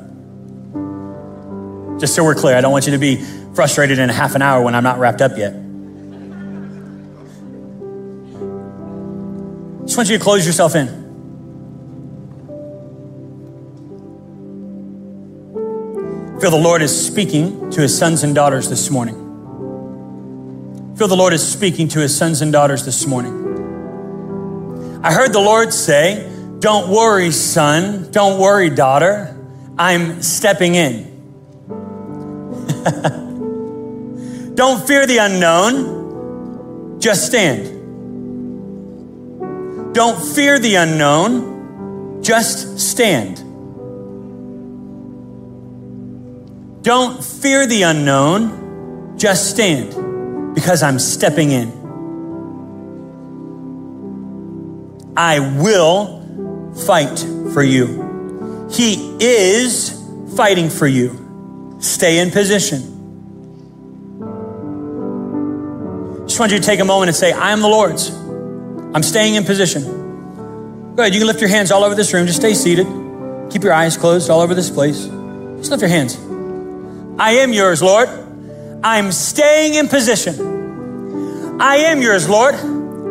Just 2.00 2.16
so 2.16 2.24
we're 2.24 2.36
clear, 2.36 2.56
I 2.56 2.62
don't 2.62 2.72
want 2.72 2.86
you 2.86 2.92
to 2.94 2.98
be 2.98 3.24
frustrated 3.54 4.00
in 4.00 4.10
half 4.10 4.36
an 4.36 4.42
hour 4.42 4.64
when 4.64 4.76
I'm 4.76 4.84
not 4.84 5.00
wrapped 5.00 5.22
up 5.22 5.38
yet. 5.38 5.54
Just 9.86 9.98
want 9.98 10.10
you 10.10 10.18
to 10.18 10.24
close 10.24 10.46
yourself 10.46 10.76
in. 10.76 11.02
feel 16.42 16.50
the 16.50 16.58
Lord 16.58 16.82
is 16.82 17.06
speaking 17.06 17.70
to 17.70 17.82
his 17.82 17.96
sons 17.96 18.24
and 18.24 18.34
daughters 18.34 18.68
this 18.68 18.90
morning. 18.90 19.21
Feel 21.02 21.08
the 21.08 21.16
Lord 21.16 21.34
is 21.34 21.42
speaking 21.42 21.88
to 21.88 22.00
his 22.00 22.16
sons 22.16 22.44
and 22.44 22.52
daughters 22.52 22.86
this 22.86 23.08
morning. 23.08 23.34
I 25.04 25.12
heard 25.12 25.34
the 25.34 25.40
Lord 25.40 25.74
say, 25.74 26.32
Don't 26.60 26.92
worry, 26.92 27.32
son. 27.32 28.12
Don't 28.12 28.40
worry, 28.40 28.70
daughter. 28.70 29.36
I'm 29.80 30.22
stepping 30.22 30.76
in. 30.76 31.08
Don't 34.54 34.86
fear 34.86 35.08
the 35.08 35.18
unknown. 35.18 37.00
Just 37.02 37.26
stand. 37.26 37.66
Don't 39.96 40.22
fear 40.36 40.60
the 40.60 40.76
unknown. 40.76 42.22
Just 42.22 42.80
stand. 42.80 43.38
Don't 46.84 47.24
fear 47.24 47.66
the 47.66 47.82
unknown. 47.82 49.18
Just 49.18 49.50
stand 49.50 50.11
because 50.54 50.84
I'm 50.84 51.00
stepping 51.00 51.52
in. 51.52 51.82
I 55.16 55.40
will 55.62 56.74
fight 56.86 57.20
for 57.54 57.64
you. 57.64 58.68
He 58.72 59.18
is 59.20 59.98
fighting 60.36 60.70
for 60.70 60.88
you. 60.88 61.78
Stay 61.80 62.20
in 62.20 62.32
position. 62.32 62.80
Just 66.28 66.40
want 66.40 66.52
you 66.52 66.60
to 66.60 66.64
take 66.64 66.80
a 66.80 66.86
moment 66.86 67.10
and 67.10 67.16
say, 67.16 67.32
I 67.34 67.52
am 67.52 67.62
the 67.62 67.68
Lord's. 67.68 68.10
I'm 68.10 69.04
staying 69.04 69.36
in 69.36 69.44
position. 69.44 69.84
Go 70.96 71.04
ahead, 71.04 71.14
you 71.14 71.20
can 71.20 71.28
lift 71.28 71.42
your 71.42 71.50
hands 71.50 71.72
all 71.72 71.84
over 71.84 71.96
this 71.96 72.14
room. 72.14 72.26
Just 72.28 72.40
stay 72.40 72.54
seated. 72.54 72.88
Keep 73.50 73.64
your 73.64 73.74
eyes 73.74 73.98
closed 73.98 74.30
all 74.30 74.40
over 74.40 74.54
this 74.54 74.70
place. 74.70 75.06
Just 75.58 75.72
lift 75.72 75.82
your 75.82 75.90
hands. 75.90 76.18
I 77.20 77.32
am 77.34 77.52
yours, 77.52 77.82
Lord. 77.82 78.08
I'm 78.84 79.12
staying 79.12 79.76
in 79.76 79.88
position. 79.88 81.60
I 81.62 81.76
am 81.78 82.02
yours, 82.02 82.28
Lord. 82.28 82.56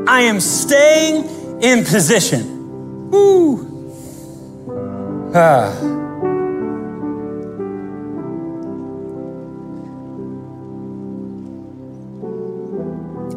I 0.09 0.23
am 0.23 0.41
staying 0.41 1.63
in 1.63 1.85
position. 1.85 3.11
Woo. 3.11 3.67
Ah. 5.33 5.73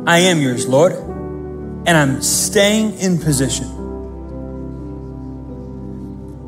I 0.07 0.19
am 0.19 0.41
yours, 0.41 0.67
Lord, 0.67 0.93
and 0.93 1.89
I'm 1.89 2.21
staying 2.23 2.97
in 2.97 3.19
position. 3.19 3.67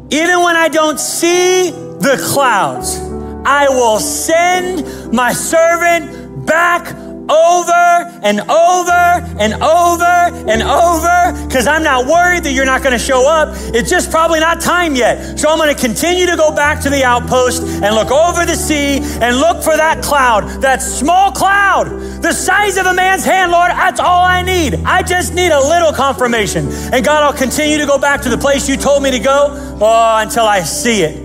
Even 0.10 0.42
when 0.42 0.56
I 0.56 0.68
don't 0.68 1.00
see 1.00 1.70
the 1.70 2.18
clouds, 2.34 2.98
I 3.46 3.70
will 3.70 4.00
send 4.00 5.14
my 5.14 5.34
servant 5.34 6.46
back 6.46 6.96
over 7.30 8.22
and 8.24 8.40
over 8.42 8.92
and 9.40 9.54
over 9.56 10.50
and 10.50 10.62
over 10.62 11.48
because 11.48 11.68
I'm 11.68 11.84
not 11.84 12.06
worried 12.06 12.44
that 12.44 12.54
you're 12.54 12.66
not 12.66 12.84
going 12.84 12.94
to 12.94 13.04
show 13.04 13.28
up. 13.28 13.50
It's 13.74 13.90
just 13.90 14.12
probably 14.12 14.40
not 14.40 14.62
time 14.62 14.96
yet. 14.96 15.40
So 15.40 15.50
I'm 15.50 15.58
going 15.58 15.74
to 15.74 15.80
continue 15.80 16.26
to 16.28 16.38
go 16.38 16.56
back 16.56 16.82
to 16.82 16.90
the 16.90 17.04
outpost 17.04 17.64
and 17.64 17.96
look 17.96 18.12
over 18.12 18.46
the 18.46 18.56
sea 18.56 19.00
and 19.22 19.38
look 19.38 19.64
for 19.64 19.76
that 19.76 20.04
cloud, 20.04 20.62
that 20.62 20.82
small 20.82 21.32
cloud, 21.32 21.88
the 22.22 22.34
size 22.34 22.78
of 22.78 22.86
a 22.86 22.94
man's 22.94 23.26
hand, 23.26 23.52
Lord. 23.52 23.72
That's 23.72 24.00
all 24.00 24.24
I 24.24 24.42
need. 24.42 24.76
I 24.86 25.02
just 25.02 25.34
need 25.34 25.52
a 25.52 25.60
little 25.60 25.94
confirmation. 25.94 26.68
And 26.94 27.04
God, 27.04 27.24
I'll 27.24 27.34
continue 27.34 27.78
to 27.78 27.86
go 27.86 27.98
back 27.98 28.22
to 28.22 28.30
the 28.30 28.38
place 28.38 28.70
you 28.70 28.78
told 28.78 29.04
me 29.04 29.12
to 29.12 29.20
go 29.20 29.78
oh, 29.82 30.18
until 30.20 30.46
I 30.46 30.62
see 30.62 31.02
it. 31.02 31.25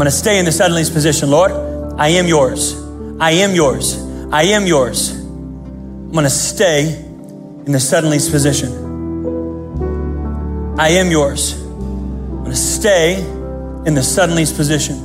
I'm 0.00 0.04
going 0.04 0.12
to 0.12 0.16
stay 0.16 0.38
in 0.38 0.46
the 0.46 0.50
suddenly's 0.50 0.88
position, 0.88 1.30
Lord. 1.30 1.52
I 2.00 2.08
am 2.08 2.26
yours. 2.26 2.74
I 3.20 3.32
am 3.32 3.54
yours. 3.54 4.02
I 4.32 4.44
am 4.44 4.66
yours. 4.66 5.10
I'm 5.10 6.12
going 6.12 6.24
to 6.24 6.30
stay 6.30 6.94
in 7.66 7.70
the 7.70 7.80
suddenly's 7.80 8.26
position. 8.30 8.72
I 10.78 10.88
am 10.88 11.10
yours. 11.10 11.52
I'm 11.52 12.44
going 12.44 12.50
to 12.50 12.56
stay 12.56 13.20
in 13.84 13.92
the 13.92 14.02
suddenly's 14.02 14.54
position. 14.54 14.96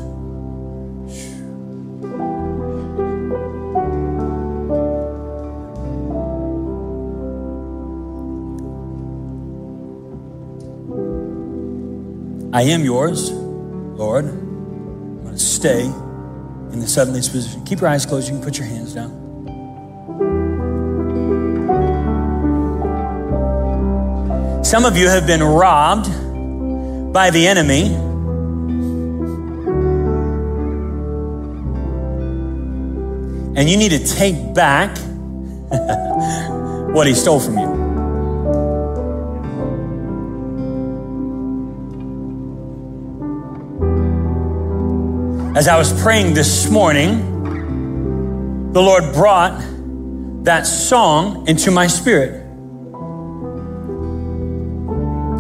I 12.54 12.62
am 12.62 12.86
yours, 12.86 13.30
Lord. 13.30 14.45
Stay 15.36 15.86
in 15.86 16.80
the 16.80 16.88
suddenly's 16.88 17.30
position. 17.30 17.64
Keep 17.66 17.82
your 17.82 17.90
eyes 17.90 18.06
closed. 18.06 18.28
You 18.30 18.36
can 18.36 18.44
put 18.44 18.58
your 18.58 18.68
hands 18.68 18.94
down. 18.94 19.26
Some 24.64 24.84
of 24.84 24.98
you 24.98 25.08
have 25.08 25.28
been 25.28 25.44
robbed 25.44 26.06
by 27.14 27.30
the 27.30 27.48
enemy. 27.48 27.94
And 33.58 33.70
you 33.70 33.78
need 33.78 33.92
to 33.92 34.06
take 34.06 34.54
back 34.54 34.98
what 36.94 37.08
he 37.08 37.14
stole 37.14 37.40
from 37.40 37.58
you. 37.58 37.85
As 45.56 45.70
I 45.70 45.78
was 45.78 45.94
praying 46.02 46.34
this 46.34 46.70
morning, 46.70 48.74
the 48.74 48.82
Lord 48.82 49.14
brought 49.14 49.58
that 50.44 50.68
song 50.68 51.48
into 51.48 51.72
my 51.72 51.88
spirit. 51.88 52.42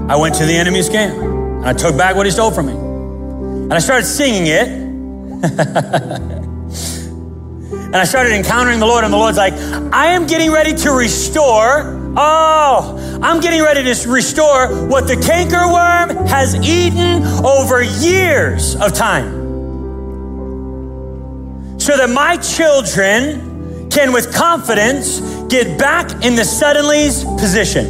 I 0.09 0.16
went 0.16 0.36
to 0.36 0.45
the 0.45 0.55
enemy's 0.55 0.88
camp 0.88 1.18
and 1.18 1.66
I 1.66 1.74
took 1.74 1.97
back 1.97 2.16
what 2.16 2.26
he 2.26 2.32
stole 2.32 2.49
from 2.49 2.68
me. 2.68 2.72
And 2.72 3.74
I 3.74 3.80
started 3.80 4.05
singing 4.05 4.47
it. 4.47 4.70
and 7.74 7.97
I 7.97 8.05
started 8.05 8.32
encountering 8.32 8.80
the 8.80 8.86
Lord, 8.86 9.03
and 9.03 9.11
the 9.11 9.18
Lord's 9.18 9.38
like, 9.38 9.53
I 9.91 10.13
am 10.13 10.28
getting 10.28 10.49
ready 10.49 10.74
to 10.76 10.91
restore. 10.91 12.13
Oh, 12.16 13.20
I'm 13.22 13.41
getting 13.41 13.61
ready 13.61 13.84
to 13.84 14.09
restore 14.09 14.88
what 14.88 15.07
the 15.07 15.16
cankerworm 15.16 16.26
has 16.26 16.55
eaten 16.55 17.22
over 17.45 17.84
years 17.84 18.78
of 18.78 18.93
time. 18.93 19.44
So 21.86 21.95
that 21.97 22.09
my 22.09 22.36
children 22.38 23.91
can, 23.91 24.11
with 24.11 24.33
confidence, 24.33 25.19
get 25.49 25.77
back 25.77 26.25
in 26.25 26.36
the 26.36 26.43
suddenly's 26.43 27.23
position. 27.39 27.86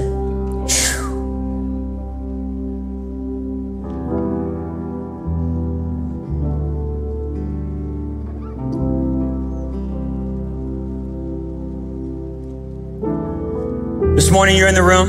This 14.17 14.29
morning 14.29 14.57
you're 14.57 14.67
in 14.67 14.75
the 14.75 14.83
room. 14.83 15.07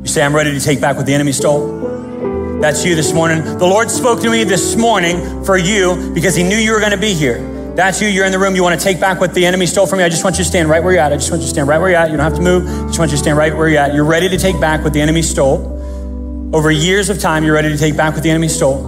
You 0.00 0.08
say, 0.08 0.24
I'm 0.24 0.34
ready 0.34 0.50
to 0.50 0.58
take 0.58 0.80
back 0.80 0.96
what 0.96 1.06
the 1.06 1.14
enemy 1.14 1.30
stole. 1.30 1.93
That's 2.64 2.82
you 2.82 2.94
this 2.94 3.12
morning. 3.12 3.44
The 3.44 3.66
Lord 3.66 3.90
spoke 3.90 4.22
to 4.22 4.30
me 4.30 4.42
this 4.42 4.74
morning 4.74 5.44
for 5.44 5.58
you 5.58 6.14
because 6.14 6.34
He 6.34 6.42
knew 6.42 6.56
you 6.56 6.72
were 6.72 6.80
going 6.80 6.92
to 6.92 6.96
be 6.96 7.12
here. 7.12 7.36
That's 7.76 8.00
you. 8.00 8.08
You're 8.08 8.24
in 8.24 8.32
the 8.32 8.38
room. 8.38 8.56
You 8.56 8.62
want 8.62 8.80
to 8.80 8.82
take 8.82 8.98
back 8.98 9.20
what 9.20 9.34
the 9.34 9.44
enemy 9.44 9.66
stole 9.66 9.86
from 9.86 9.98
you. 9.98 10.06
I 10.06 10.08
just 10.08 10.24
want 10.24 10.38
you 10.38 10.44
to 10.44 10.48
stand 10.48 10.70
right 10.70 10.82
where 10.82 10.94
you're 10.94 11.02
at. 11.02 11.12
I 11.12 11.16
just 11.16 11.30
want 11.30 11.42
you 11.42 11.46
to 11.46 11.52
stand 11.52 11.68
right 11.68 11.78
where 11.78 11.90
you're 11.90 11.98
at. 11.98 12.10
You 12.10 12.16
don't 12.16 12.24
have 12.24 12.36
to 12.36 12.40
move. 12.40 12.66
I 12.66 12.86
just 12.86 12.98
want 12.98 13.10
you 13.10 13.18
to 13.18 13.22
stand 13.22 13.36
right 13.36 13.54
where 13.54 13.68
you're 13.68 13.80
at. 13.80 13.92
You're 13.92 14.06
ready 14.06 14.30
to 14.30 14.38
take 14.38 14.58
back 14.62 14.82
what 14.82 14.94
the 14.94 15.02
enemy 15.02 15.20
stole. 15.20 16.50
Over 16.54 16.70
years 16.70 17.10
of 17.10 17.20
time, 17.20 17.44
you're 17.44 17.52
ready 17.52 17.68
to 17.68 17.76
take 17.76 17.98
back 17.98 18.14
what 18.14 18.22
the 18.22 18.30
enemy 18.30 18.48
stole. 18.48 18.80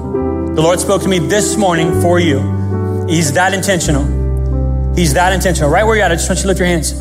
The 0.55 0.63
Lord 0.63 0.81
spoke 0.81 1.03
to 1.03 1.09
me 1.09 1.19
this 1.19 1.59
morning 1.59 2.01
for 2.01 2.19
you. 2.19 3.07
He's 3.11 3.35
that 3.35 3.53
intentional. 3.53 4.95
He's 4.95 5.13
that 5.13 5.35
intentional. 5.35 5.69
Right 5.69 5.85
where 5.85 5.97
you're 5.97 6.05
at, 6.07 6.13
I 6.13 6.15
just 6.15 6.31
want 6.31 6.39
you 6.39 6.45
to 6.45 6.49
lift 6.49 6.61
your 6.61 6.69
hands. 6.69 6.93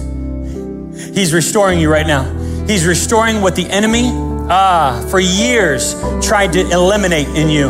He's 1.16 1.34
restoring 1.34 1.80
you 1.80 1.90
right 1.90 2.06
now. 2.06 2.26
He's 2.68 2.86
restoring 2.86 3.40
what 3.40 3.56
the 3.56 3.66
enemy 3.70 4.35
ah, 4.50 5.06
for 5.10 5.20
years 5.20 5.96
tried 6.22 6.54
to 6.54 6.62
eliminate 6.72 7.28
in 7.30 7.50
you. 7.50 7.70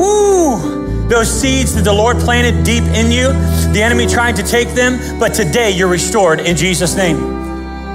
Ooh, 0.00 1.06
those 1.08 1.30
seeds 1.30 1.74
that 1.74 1.84
the 1.84 1.92
Lord 1.92 2.18
planted 2.18 2.64
deep 2.64 2.84
in 2.84 3.10
you, 3.10 3.28
the 3.72 3.82
enemy 3.82 4.06
tried 4.06 4.36
to 4.36 4.42
take 4.42 4.68
them, 4.70 5.18
but 5.18 5.34
today 5.34 5.70
you're 5.70 5.88
restored 5.88 6.40
in 6.40 6.56
Jesus' 6.56 6.96
name. 6.96 7.16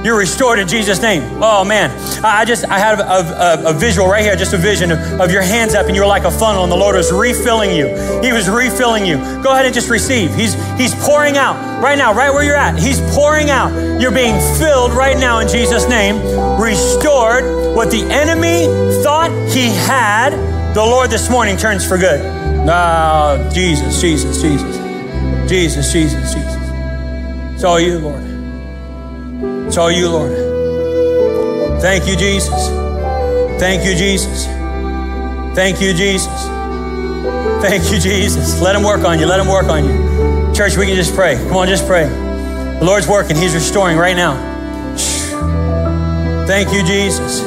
You're 0.03 0.17
restored 0.17 0.59
in 0.59 0.67
Jesus' 0.67 1.01
name. 1.01 1.23
Oh 1.41 1.65
man, 1.65 1.89
I 2.23 2.45
just 2.45 2.65
I 2.65 2.79
had 2.79 2.99
a, 2.99 3.67
a, 3.67 3.71
a 3.71 3.73
visual 3.73 4.07
right 4.07 4.23
here, 4.23 4.35
just 4.35 4.53
a 4.53 4.57
vision 4.57 4.91
of, 4.91 4.99
of, 5.19 5.31
your 5.31 5.41
hands 5.41 5.73
up, 5.73 5.87
and 5.87 5.95
you 5.95 6.01
were 6.01 6.07
like 6.07 6.23
a 6.23 6.31
funnel, 6.31 6.63
and 6.63 6.71
the 6.71 6.77
Lord 6.77 6.95
was 6.95 7.11
refilling 7.11 7.71
you. 7.75 7.87
He 8.21 8.31
was 8.31 8.47
refilling 8.49 9.05
you. 9.05 9.17
Go 9.43 9.51
ahead 9.51 9.65
and 9.65 9.73
just 9.73 9.89
receive. 9.89 10.33
He's 10.35 10.53
He's 10.77 10.93
pouring 10.93 11.35
out 11.37 11.55
right 11.81 11.97
now, 11.97 12.13
right 12.13 12.31
where 12.31 12.43
you're 12.43 12.55
at. 12.55 12.77
He's 12.77 13.01
pouring 13.15 13.49
out. 13.49 13.71
You're 13.99 14.11
being 14.11 14.39
filled 14.57 14.91
right 14.91 15.17
now 15.17 15.39
in 15.39 15.47
Jesus' 15.47 15.89
name. 15.89 16.17
Restored. 16.59 17.75
What 17.75 17.91
the 17.91 18.01
enemy 18.03 18.65
thought 19.03 19.29
he 19.53 19.67
had, 19.67 20.31
the 20.73 20.81
Lord 20.81 21.11
this 21.11 21.29
morning 21.29 21.57
turns 21.57 21.85
for 21.85 21.97
good. 21.97 22.21
Oh, 22.69 23.49
Jesus, 23.53 24.01
Jesus, 24.01 24.41
Jesus, 24.41 24.77
Jesus, 25.47 25.93
Jesus, 25.93 26.33
Jesus. 26.33 26.57
It's 27.53 27.63
all 27.63 27.79
you, 27.79 27.99
Lord. 27.99 28.26
It's 29.68 29.78
all 29.78 29.91
you, 29.91 30.09
Lord. 30.09 31.82
Thank 31.82 32.07
you, 32.07 32.15
Jesus. 32.15 32.70
Thank 33.59 33.86
you, 33.86 33.95
Jesus. 33.95 34.45
Thank 35.55 35.82
you, 35.82 35.93
Jesus. 35.93 36.47
Thank 37.61 37.91
you, 37.91 37.99
Jesus. 37.99 38.61
Let 38.61 38.76
him 38.76 38.84
work 38.84 39.01
on 39.01 39.20
you. 39.20 39.26
Let 39.26 39.39
him 39.39 39.47
work 39.47 39.65
on 39.65 39.84
you. 39.84 40.55
Church, 40.55 40.78
we 40.78 40.86
can 40.86 40.95
just 40.95 41.13
pray. 41.13 41.36
Come 41.36 41.57
on, 41.57 41.68
just 41.68 41.86
pray. 41.86 42.05
The 42.05 42.86
Lord's 42.86 43.07
working. 43.07 43.36
He's 43.36 43.53
restoring 43.53 43.97
right 43.97 44.15
now. 44.15 44.36
Thank 46.47 46.72
you, 46.72 46.84
Jesus. 46.86 47.41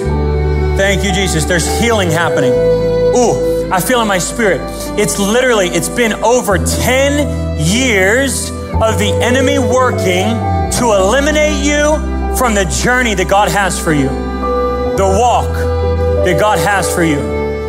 Thank 0.76 1.02
you, 1.02 1.12
Jesus. 1.12 1.46
There's 1.46 1.66
healing 1.80 2.10
happening. 2.10 2.52
Ooh, 2.52 3.70
I 3.72 3.80
feel 3.80 4.02
in 4.02 4.08
my 4.08 4.18
spirit. 4.18 4.60
It's 4.98 5.18
literally, 5.18 5.68
it's 5.68 5.88
been 5.88 6.12
over 6.12 6.58
10 6.58 7.58
years 7.58 8.50
of 8.50 8.98
the 8.98 9.18
enemy 9.22 9.58
working 9.58 10.49
to 10.80 10.94
eliminate 10.94 11.62
you 11.62 11.94
from 12.38 12.54
the 12.54 12.64
journey 12.82 13.12
that 13.12 13.28
God 13.28 13.50
has 13.50 13.78
for 13.78 13.92
you, 13.92 14.08
the 14.08 15.16
walk 15.20 15.52
that 16.24 16.40
God 16.40 16.58
has 16.58 16.90
for 16.94 17.04
you, 17.04 17.16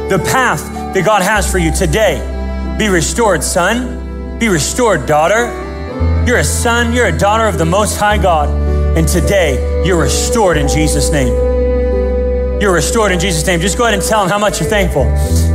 the 0.08 0.18
path 0.32 0.64
that 0.94 1.06
God 1.06 1.22
has 1.22 1.52
for 1.52 1.58
you 1.58 1.74
today. 1.74 2.16
Be 2.80 2.88
restored, 2.88 3.44
son. 3.44 4.40
Be 4.40 4.48
restored, 4.48 5.06
daughter. 5.06 5.52
You're 6.26 6.38
a 6.38 6.44
son, 6.46 6.94
you're 6.94 7.08
a 7.08 7.18
daughter 7.18 7.48
of 7.48 7.58
the 7.58 7.66
Most 7.66 7.98
High 7.98 8.18
God. 8.18 8.48
And 8.98 9.06
today, 9.06 9.86
you're 9.86 10.02
restored 10.02 10.56
in 10.56 10.70
Jesus' 10.70 11.12
name. 11.12 11.34
You're 12.62 12.74
restored 12.74 13.12
in 13.12 13.20
Jesus' 13.20 13.46
name. 13.46 13.60
Just 13.60 13.78
go 13.78 13.84
ahead 13.84 13.94
and 13.94 14.04
tell 14.04 14.24
him 14.24 14.30
how 14.30 14.40
much 14.40 14.62
you're 14.62 14.70
thankful. 14.70 15.04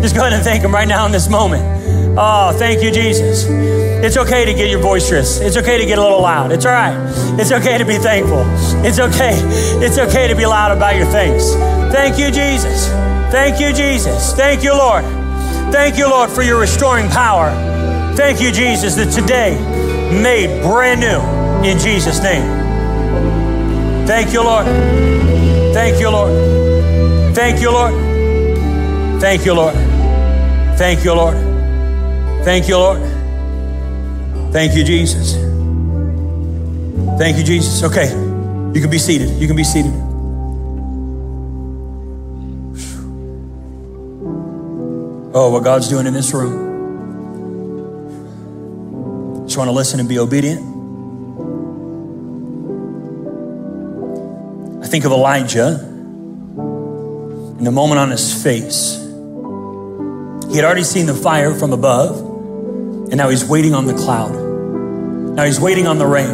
Just 0.03 0.15
go 0.15 0.21
ahead 0.21 0.35
and 0.35 0.43
thank 0.43 0.63
him 0.63 0.75
right 0.75 0.89
now 0.89 1.07
in 1.07 1.13
this 1.13 1.31
moment. 1.31 1.76
Oh, 2.19 2.55
thank 2.57 2.83
you, 2.83 2.91
Jesus. 2.91 3.45
It's 3.47 4.17
okay 4.17 4.47
to 4.47 4.55
get 4.55 4.71
your 4.71 4.81
boisterous. 4.81 5.41
It's 5.41 5.57
okay 5.57 5.77
to 5.77 5.85
get 5.85 5.99
a 5.99 6.03
little 6.03 6.23
loud. 6.23 6.51
It's 6.51 6.65
all 6.65 6.73
right. 6.73 6.97
It's 7.39 7.53
okay 7.53 7.77
to 7.77 7.85
be 7.85 7.99
thankful. 7.99 8.45
It's 8.87 8.99
okay. 8.99 9.33
It's 9.85 9.99
okay 9.99 10.27
to 10.29 10.35
be 10.35 10.47
loud 10.47 10.75
about 10.75 10.97
your 10.97 11.07
things. 11.07 11.53
Thank 11.93 12.19
you, 12.19 12.31
Jesus. 12.31 12.89
Thank 13.31 13.61
you, 13.61 13.73
Jesus. 13.73 14.33
Thank 14.33 14.63
you, 14.63 14.73
Lord. 14.73 15.05
Thank 15.73 15.99
you, 15.99 16.09
Lord, 16.09 16.31
for 16.31 16.43
your 16.43 16.59
restoring 16.59 17.09
power. 17.09 17.51
Thank 18.17 18.41
you, 18.41 18.51
Jesus, 18.51 18.95
that 18.95 19.13
today 19.13 19.59
made 20.23 20.63
brand 20.63 21.01
new 21.01 21.69
in 21.69 21.79
Jesus' 21.79 22.23
name. 22.23 22.47
Thank 24.07 24.33
you, 24.33 24.43
Lord. 24.43 24.65
Thank 25.75 26.01
you, 26.01 26.11
Lord. 26.11 27.35
Thank 27.35 27.61
you, 27.61 27.71
Lord. 27.71 27.93
Thank 29.21 29.45
you, 29.45 29.53
Lord. 29.53 29.75
Thank 30.79 31.05
you, 31.05 31.13
Lord. 31.13 31.56
Thank 32.47 32.69
you, 32.69 32.77
Lord. 32.77 33.03
Thank 34.53 34.77
you, 34.77 34.85
Jesus. 34.85 35.35
Thank 37.19 37.39
you, 37.39 37.43
Jesus. 37.43 37.83
Okay, 37.83 38.09
you 38.73 38.81
can 38.81 38.89
be 38.89 38.99
seated. 38.99 39.31
You 39.31 39.49
can 39.49 39.57
be 39.57 39.65
seated. 39.65 39.91
Oh, 45.35 45.51
what 45.51 45.65
God's 45.65 45.89
doing 45.89 46.07
in 46.07 46.15
this 46.15 46.33
room. 46.33 46.55
Just 49.47 49.59
want 49.59 49.67
to 49.67 49.73
listen 49.73 49.99
and 49.99 50.09
be 50.09 50.21
obedient. 50.21 50.61
I 54.85 54.87
think 54.87 55.05
of 55.05 55.11
Elijah 55.11 55.81
and 57.59 57.67
the 57.67 57.73
moment 57.73 57.99
on 57.99 58.13
his 58.13 58.41
face. 58.41 59.05
He 60.49 60.55
had 60.55 60.65
already 60.65 60.85
seen 60.85 61.07
the 61.07 61.15
fire 61.15 61.53
from 61.53 61.73
above. 61.73 62.35
And 63.17 63.23
now 63.23 63.31
he's 63.31 63.47
waiting 63.47 63.73
on 63.73 63.87
the 63.87 63.95
cloud. 63.95 64.35
Now 65.37 65.45
he's 65.45 65.59
waiting 65.59 65.87
on 65.87 65.97
the 65.97 66.05
rain. 66.05 66.29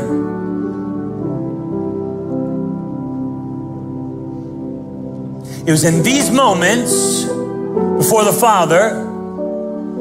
It 5.64 5.70
was 5.70 5.84
in 5.84 6.02
these 6.02 6.28
moments 6.32 7.22
before 7.22 8.24
the 8.24 8.36
Father 8.36 8.94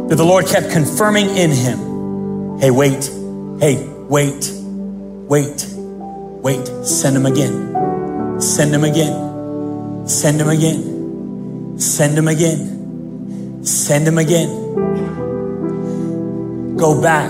that 0.09 0.15
the 0.15 0.25
Lord 0.25 0.47
kept 0.47 0.71
confirming 0.71 1.29
in 1.37 1.51
him 1.51 2.57
hey, 2.57 2.71
wait, 2.71 3.05
hey, 3.59 3.87
wait, 4.09 4.51
wait, 5.29 5.67
wait, 5.77 6.67
send 6.83 7.15
him 7.15 7.27
again, 7.27 8.41
send 8.41 8.73
him 8.73 8.83
again, 8.83 10.07
send 10.07 10.41
him 10.41 10.49
again, 10.49 11.77
send 11.77 12.17
him 12.17 12.27
again, 12.27 13.63
send 13.63 14.07
him 14.07 14.17
again. 14.17 14.90
Go 16.81 16.99
back. 16.99 17.29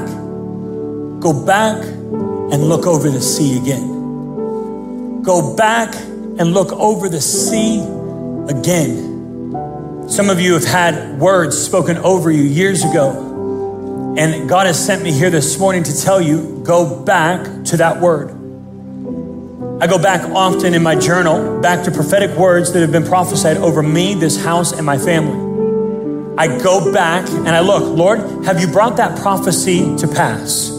Go 1.19 1.45
back 1.45 1.83
and 1.83 2.69
look 2.69 2.87
over 2.87 3.09
the 3.09 3.19
sea 3.21 3.57
again. 3.57 5.21
Go 5.23 5.57
back 5.57 5.93
and 5.93 6.53
look 6.53 6.71
over 6.71 7.09
the 7.09 7.19
sea 7.19 7.81
again. 8.47 10.07
Some 10.07 10.29
of 10.29 10.39
you 10.39 10.53
have 10.53 10.63
had 10.63 11.19
words 11.19 11.57
spoken 11.57 11.97
over 11.97 12.31
you 12.31 12.43
years 12.43 12.85
ago, 12.85 14.15
and 14.17 14.47
God 14.47 14.67
has 14.67 14.79
sent 14.83 15.03
me 15.03 15.11
here 15.11 15.29
this 15.29 15.59
morning 15.59 15.83
to 15.83 16.01
tell 16.01 16.21
you 16.21 16.63
go 16.65 17.03
back 17.03 17.65
to 17.65 17.75
that 17.75 17.99
word. 17.99 18.29
I 19.81 19.87
go 19.87 20.01
back 20.01 20.29
often 20.29 20.73
in 20.73 20.81
my 20.81 20.95
journal, 20.95 21.59
back 21.59 21.83
to 21.83 21.91
prophetic 21.91 22.37
words 22.37 22.71
that 22.71 22.79
have 22.79 22.93
been 22.93 23.05
prophesied 23.05 23.57
over 23.57 23.83
me, 23.83 24.13
this 24.13 24.41
house, 24.41 24.71
and 24.71 24.85
my 24.85 24.97
family. 24.97 25.50
I 26.37 26.47
go 26.47 26.93
back 26.93 27.27
and 27.29 27.49
I 27.49 27.59
look, 27.59 27.83
Lord, 27.97 28.19
have 28.45 28.59
you 28.59 28.67
brought 28.67 28.97
that 28.97 29.19
prophecy 29.19 29.95
to 29.97 30.07
pass? 30.07 30.69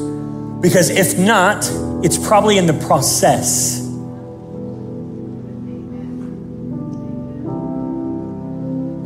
Because 0.60 0.90
if 0.90 1.18
not, 1.18 1.68
it's 2.04 2.16
probably 2.16 2.56
in 2.56 2.66
the 2.66 2.72
process. 2.86 3.78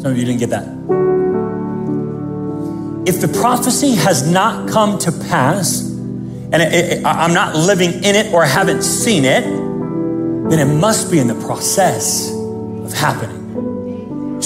Some 0.02 0.12
of 0.12 0.18
you 0.18 0.24
didn't 0.24 0.38
get 0.38 0.50
that. 0.50 0.68
If 3.08 3.20
the 3.20 3.28
prophecy 3.40 3.94
has 3.96 4.30
not 4.30 4.68
come 4.68 4.98
to 4.98 5.12
pass, 5.12 5.80
and 5.80 6.56
it, 6.56 6.72
it, 6.72 7.04
I'm 7.04 7.34
not 7.34 7.56
living 7.56 7.92
in 8.04 8.14
it 8.14 8.32
or 8.32 8.44
haven't 8.44 8.82
seen 8.82 9.24
it, 9.24 9.42
then 9.42 10.58
it 10.58 10.72
must 10.72 11.10
be 11.10 11.18
in 11.18 11.26
the 11.26 11.34
process 11.34 12.30
of 12.30 12.92
happening. 12.92 13.45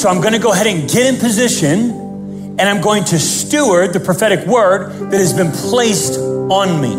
So 0.01 0.09
I'm 0.09 0.22
going 0.22 0.32
to 0.32 0.38
go 0.38 0.51
ahead 0.51 0.66
and 0.66 0.88
get 0.88 1.12
in 1.12 1.20
position 1.20 1.90
and 2.59 2.62
I'm 2.62 2.80
going 2.80 3.05
to 3.05 3.18
steward 3.18 3.92
the 3.92 4.01
prophetic 4.01 4.46
word 4.46 5.11
that 5.11 5.18
has 5.20 5.34
been 5.34 5.53
placed 5.53 6.18
on 6.18 6.80
me. 6.80 6.92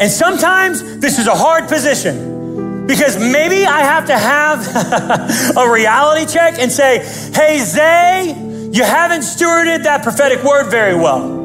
And 0.00 0.10
sometimes 0.10 1.00
this 1.00 1.18
is 1.18 1.26
a 1.26 1.34
hard 1.34 1.68
position 1.68 2.86
because 2.86 3.18
maybe 3.18 3.66
I 3.66 3.80
have 3.82 4.06
to 4.06 4.16
have 4.16 5.56
a 5.58 5.70
reality 5.70 6.32
check 6.32 6.58
and 6.58 6.72
say, 6.72 7.00
hey, 7.34 7.58
Zay, 7.58 8.28
you 8.72 8.84
haven't 8.84 9.20
stewarded 9.20 9.82
that 9.82 10.02
prophetic 10.02 10.42
word 10.42 10.70
very 10.70 10.94
well. 10.94 11.41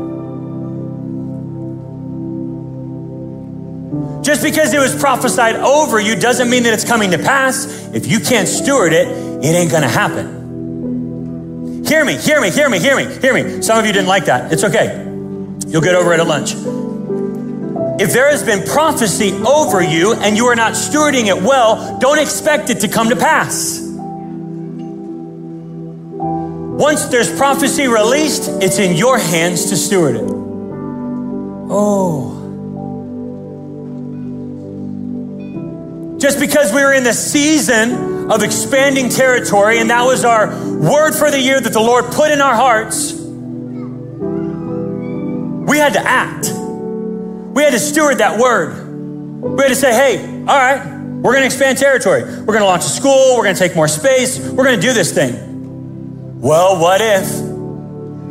Just 4.28 4.43
because 4.43 4.73
it 4.73 4.80
was 4.80 4.93
prophesied 4.93 5.55
over 5.55 6.01
you 6.01 6.13
doesn't 6.13 6.49
mean 6.49 6.63
that 6.63 6.73
it's 6.73 6.84
coming 6.84 7.11
to 7.11 7.17
pass. 7.17 7.65
If 7.93 8.07
you 8.07 8.19
can't 8.19 8.45
steward 8.45 8.91
it, 8.91 9.07
it 9.07 9.55
ain't 9.55 9.71
gonna 9.71 9.88
happen. 9.88 11.86
Hear 11.86 12.03
me, 12.03 12.17
hear 12.17 12.41
me, 12.41 12.51
hear 12.51 12.67
me, 12.67 12.78
hear 12.78 12.97
me, 12.97 13.05
hear 13.21 13.34
me. 13.34 13.61
Some 13.61 13.80
of 13.80 13.86
you 13.86 13.93
didn't 13.93 14.09
like 14.09 14.25
that. 14.25 14.51
It's 14.51 14.65
okay. 14.65 15.01
You'll 15.69 15.82
get 15.82 15.95
over 15.95 16.13
it 16.13 16.19
at 16.19 16.28
lunch. 16.28 16.55
If 18.01 18.11
there 18.11 18.30
has 18.30 18.43
been 18.43 18.67
prophecy 18.67 19.32
over 19.32 19.82
you 19.82 20.13
and 20.15 20.36
you 20.36 20.47
are 20.47 20.57
not 20.57 20.73
stewarding 20.73 21.28
it 21.28 21.41
well, 21.41 21.97
don't 21.99 22.19
expect 22.19 22.69
it 22.69 22.82
to 22.82 22.89
come 22.89 23.07
to 23.07 23.15
pass. 23.15 23.80
Once 26.78 27.05
there's 27.05 27.34
prophecy 27.38 27.88
released, 27.88 28.49
it's 28.61 28.78
in 28.78 28.97
your 28.97 29.17
hands 29.17 29.69
to 29.69 29.78
steward 29.78 30.17
it. 30.17 30.30
Oh. 31.69 32.46
Just 36.18 36.39
because 36.39 36.74
we 36.74 36.82
were 36.82 36.93
in 36.93 37.03
the 37.03 37.13
season 37.13 38.32
of 38.32 38.43
expanding 38.43 39.09
territory, 39.09 39.80
and 39.80 39.89
that 39.89 40.03
was 40.03 40.26
our 40.26 40.47
word 40.47 41.13
for 41.13 41.30
the 41.30 41.39
year 41.39 41.61
that 41.61 41.74
the 41.74 41.80
Lord 41.80 42.05
put 42.05 42.32
in 42.32 42.41
our 42.41 42.55
hearts, 42.55 43.13
we 45.68 45.78
had 45.78 45.93
to 45.93 45.99
act. 45.99 46.47
We 47.55 47.63
had 47.63 47.72
to 47.72 47.80
steward 47.80 48.18
that 48.18 48.39
word. 48.39 48.84
We 49.41 49.61
had 49.61 49.70
to 49.70 49.76
say, 49.76 49.93
hey, 49.93 50.26
all 50.41 50.45
right, 50.45 50.84
we're 51.22 51.34
going 51.34 51.41
to 51.41 51.45
expand 51.45 51.78
territory. 51.78 52.24
We're 52.24 52.45
going 52.45 52.59
to 52.59 52.65
launch 52.65 52.86
a 52.86 52.89
school. 52.89 53.36
We're 53.38 53.43
going 53.43 53.55
to 53.55 53.59
take 53.59 53.76
more 53.76 53.88
space. 53.88 54.39
We're 54.39 54.63
going 54.63 54.80
to 54.80 54.82
do 54.82 54.93
this 54.93 55.13
thing. 55.13 56.39
Well, 56.39 56.80
what 56.82 56.99
if? 57.01 57.28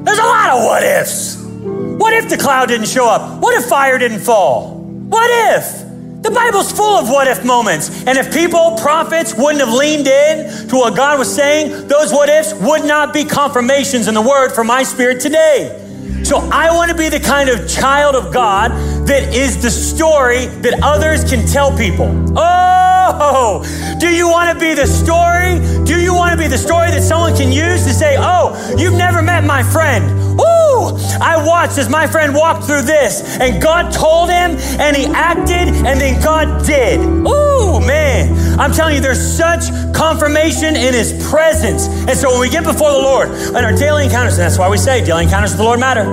There's 0.04 0.18
a 0.18 0.22
lot 0.22 0.50
of 0.50 0.64
what 0.64 0.82
ifs. 0.82 1.36
What 1.42 2.12
if 2.14 2.28
the 2.28 2.36
cloud 2.36 2.68
didn't 2.68 2.88
show 2.88 3.08
up? 3.08 3.40
What 3.40 3.54
if 3.54 3.68
fire 3.68 3.98
didn't 3.98 4.20
fall? 4.20 4.74
What 4.78 5.30
if? 5.54 5.85
The 6.22 6.30
Bible's 6.30 6.72
full 6.72 6.98
of 6.98 7.08
what 7.08 7.28
if 7.28 7.44
moments. 7.44 8.04
And 8.06 8.18
if 8.18 8.32
people, 8.32 8.76
prophets, 8.76 9.34
wouldn't 9.34 9.60
have 9.60 9.72
leaned 9.72 10.06
in 10.06 10.68
to 10.68 10.76
what 10.76 10.96
God 10.96 11.18
was 11.18 11.32
saying, 11.32 11.88
those 11.88 12.12
what 12.12 12.28
ifs 12.28 12.54
would 12.54 12.84
not 12.84 13.12
be 13.12 13.24
confirmations 13.24 14.08
in 14.08 14.14
the 14.14 14.22
word 14.22 14.50
for 14.52 14.64
my 14.64 14.82
spirit 14.82 15.20
today. 15.20 15.85
So 16.26 16.38
I 16.50 16.74
want 16.74 16.90
to 16.90 16.96
be 16.96 17.08
the 17.08 17.20
kind 17.20 17.48
of 17.48 17.68
child 17.68 18.16
of 18.16 18.34
God 18.34 18.72
that 19.06 19.32
is 19.32 19.62
the 19.62 19.70
story 19.70 20.46
that 20.46 20.80
others 20.82 21.22
can 21.22 21.46
tell 21.46 21.70
people. 21.78 22.10
Oh, 22.36 23.62
do 24.00 24.08
you 24.08 24.28
want 24.28 24.52
to 24.52 24.58
be 24.58 24.74
the 24.74 24.88
story? 24.88 25.60
Do 25.84 26.00
you 26.00 26.12
want 26.12 26.32
to 26.32 26.36
be 26.36 26.48
the 26.48 26.58
story 26.58 26.90
that 26.90 27.04
someone 27.04 27.36
can 27.36 27.52
use 27.52 27.84
to 27.84 27.94
say, 27.94 28.16
oh, 28.18 28.58
you've 28.76 28.94
never 28.94 29.22
met 29.22 29.44
my 29.44 29.62
friend? 29.62 30.04
Ooh, 30.40 30.98
I 31.22 31.40
watched 31.46 31.78
as 31.78 31.88
my 31.88 32.08
friend 32.08 32.34
walked 32.34 32.64
through 32.64 32.82
this, 32.82 33.38
and 33.38 33.62
God 33.62 33.92
told 33.92 34.28
him, 34.28 34.56
and 34.80 34.96
he 34.96 35.06
acted, 35.06 35.68
and 35.86 36.00
then 36.00 36.20
God 36.20 36.66
did. 36.66 36.98
Ooh, 36.98 37.78
man. 37.86 38.34
I'm 38.58 38.72
telling 38.72 38.94
you, 38.94 39.00
there's 39.00 39.20
such 39.20 39.68
confirmation 39.94 40.76
in 40.76 40.94
his 40.94 41.12
presence. 41.28 41.86
And 41.88 42.16
so 42.16 42.30
when 42.30 42.40
we 42.40 42.48
get 42.48 42.64
before 42.64 42.90
the 42.90 42.98
Lord 42.98 43.28
in 43.28 43.56
our 43.56 43.72
daily 43.72 44.04
encounters, 44.04 44.34
and 44.34 44.42
that's 44.42 44.58
why 44.58 44.70
we 44.70 44.78
say 44.78 45.04
daily 45.04 45.24
encounters 45.24 45.50
with 45.50 45.58
the 45.58 45.64
Lord 45.64 45.78
matter. 45.78 46.04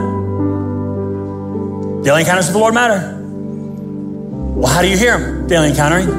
Daily 2.03 2.21
encounters 2.21 2.47
with 2.47 2.53
the 2.53 2.59
Lord 2.59 2.73
matter. 2.73 3.21
Well, 4.55 4.71
how 4.71 4.81
do 4.81 4.89
you 4.89 4.97
hear 4.97 5.17
him? 5.17 5.47
Daily 5.47 5.69
encountering. 5.69 6.09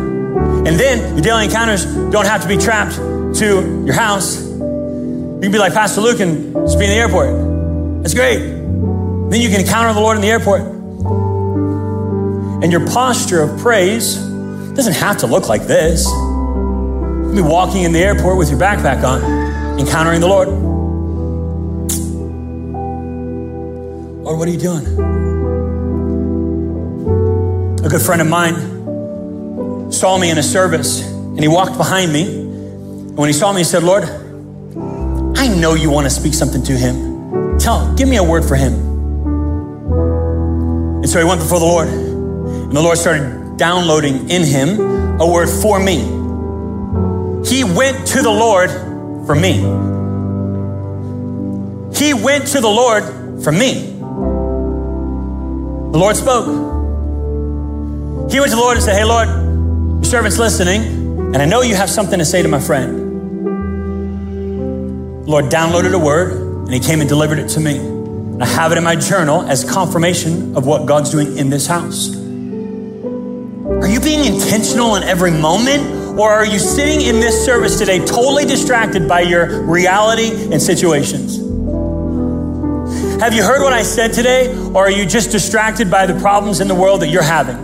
And 0.67 0.81
then 0.81 1.15
your 1.15 1.23
daily 1.23 1.45
encounters 1.45 1.85
don't 1.85 2.27
have 2.27 2.41
to 2.43 2.49
be 2.49 2.57
trapped 2.57 2.97
to 2.97 3.83
your 3.85 3.95
house. 3.95 4.43
You 4.43 5.39
can 5.43 5.53
be 5.53 5.59
like 5.59 5.75
Pastor 5.75 6.01
Luke 6.01 6.21
and 6.21 6.55
just 6.55 6.79
be 6.79 6.87
in 6.87 6.91
the 6.91 6.97
airport. 6.97 8.03
That's 8.03 8.15
great. 8.15 8.39
Then 8.39 9.41
you 9.41 9.51
can 9.51 9.61
encounter 9.61 9.93
the 9.93 10.01
Lord 10.01 10.17
in 10.17 10.23
the 10.23 10.29
airport. 10.29 10.63
And 12.63 12.73
your 12.73 12.87
posture 12.87 13.43
of 13.43 13.61
praise 13.61 14.17
doesn't 14.75 14.95
have 14.95 15.19
to 15.19 15.27
look 15.27 15.49
like 15.49 15.63
this. 15.63 16.07
You 16.07 17.23
can 17.27 17.37
be 17.37 17.43
walking 17.43 17.83
in 17.85 17.93
the 17.93 18.01
airport 18.01 18.37
with 18.37 18.51
your 18.51 18.59
backpack 18.59 19.05
on, 19.05 19.79
encountering 19.79 20.21
the 20.21 20.27
Lord. 20.27 20.49
Lord, 24.25 24.39
what 24.39 24.49
are 24.49 24.51
you 24.51 24.59
doing? 24.59 24.85
A 27.85 27.89
good 27.89 28.03
friend 28.03 28.21
of 28.21 28.27
mine 28.27 29.93
saw 29.93 30.19
me 30.19 30.31
in 30.31 30.39
a 30.39 30.43
service 30.43 31.03
and 31.07 31.41
he 31.41 31.49
walked 31.49 31.77
behind 31.77 32.13
me. 32.13 32.25
And 32.25 33.17
when 33.17 33.29
he 33.29 33.33
saw 33.33 33.53
me, 33.53 33.61
he 33.61 33.65
said, 33.65 33.83
Lord, 33.83 34.05
I 35.37 35.49
know 35.49 35.75
you 35.75 35.91
want 35.91 36.07
to 36.07 36.11
speak 36.11 36.35
something 36.35 36.63
to 36.65 36.73
him. 36.73 37.59
Tell, 37.59 37.95
give 37.95 38.09
me 38.09 38.17
a 38.17 38.25
word 38.25 38.45
for 38.45 38.57
him. 38.57 38.73
And 40.97 41.09
so 41.09 41.19
he 41.19 41.25
went 41.25 41.41
before 41.41 41.61
the 41.61 41.67
Lord, 41.67 41.87
and 41.89 42.73
the 42.73 42.81
Lord 42.81 42.97
started 42.97 43.44
downloading 43.57 44.31
in 44.31 44.43
him 44.43 45.21
a 45.21 45.27
word 45.27 45.49
for 45.49 45.79
me. 45.79 45.99
He 47.47 47.63
went 47.63 48.07
to 48.09 48.23
the 48.23 48.31
Lord 48.31 48.71
for 49.27 49.35
me. 49.35 49.53
He 51.95 52.15
went 52.15 52.49
to 52.49 52.61
the 52.61 52.69
Lord 52.69 53.05
for 53.43 53.53
me. 53.53 53.91
The 55.93 55.99
Lord 55.99 56.17
spoke. 56.17 56.47
He 58.31 58.41
went 58.41 58.51
to 58.51 58.57
the 58.57 58.63
Lord 58.63 58.77
and 58.77 58.85
said, 58.85 58.97
Hey, 58.97 59.05
Lord, 59.05 59.29
your 59.29 60.05
servant's 60.05 60.39
listening, 60.39 60.83
and 61.35 61.37
I 61.37 61.45
know 61.45 61.63
you 61.63 61.75
have 61.77 61.91
something 61.91 62.19
to 62.19 62.25
say 62.25 62.43
to 62.43 62.49
my 62.49 62.61
friend. 62.61 63.05
The 65.25 65.31
Lord 65.31 65.47
downloaded 65.47 65.95
a 65.95 65.99
word 65.99 66.33
and 66.65 66.73
he 66.73 66.81
came 66.81 67.01
and 67.01 67.09
delivered 67.09 67.39
it 67.39 67.49
to 67.51 67.61
me. 67.61 67.79
I 68.41 68.47
have 68.47 68.73
it 68.73 68.79
in 68.79 68.85
my 68.85 68.97
journal 68.97 69.43
as 69.43 69.65
confirmation 69.65 70.57
of 70.57 70.67
what 70.67 70.87
God's 70.87 71.11
doing 71.11 71.37
in 71.39 71.51
this 71.51 71.67
house. 71.67 72.24
Being 74.05 74.35
intentional 74.35 74.97
in 74.97 75.03
every 75.03 75.31
moment? 75.31 76.19
Or 76.19 76.31
are 76.31 76.47
you 76.47 76.59
sitting 76.59 77.01
in 77.01 77.21
this 77.21 77.45
service 77.45 77.79
today 77.79 77.99
totally 77.99 78.45
distracted 78.45 79.09
by 79.09 79.23
your 79.23 79.63
reality 79.63 80.53
and 80.53 80.63
situations? 80.63 81.39
Have 83.21 83.33
you 83.33 83.43
heard 83.43 83.63
what 83.63 83.73
I 83.73 83.83
said 83.83 84.13
today? 84.13 84.55
Or 84.75 84.87
are 84.87 84.91
you 84.91 85.07
just 85.07 85.31
distracted 85.31 85.91
by 85.91 86.05
the 86.07 86.19
problems 86.21 86.61
in 86.61 86.69
the 86.69 86.75
world 86.75 87.01
that 87.01 87.09
you're 87.09 87.23
having? 87.23 87.57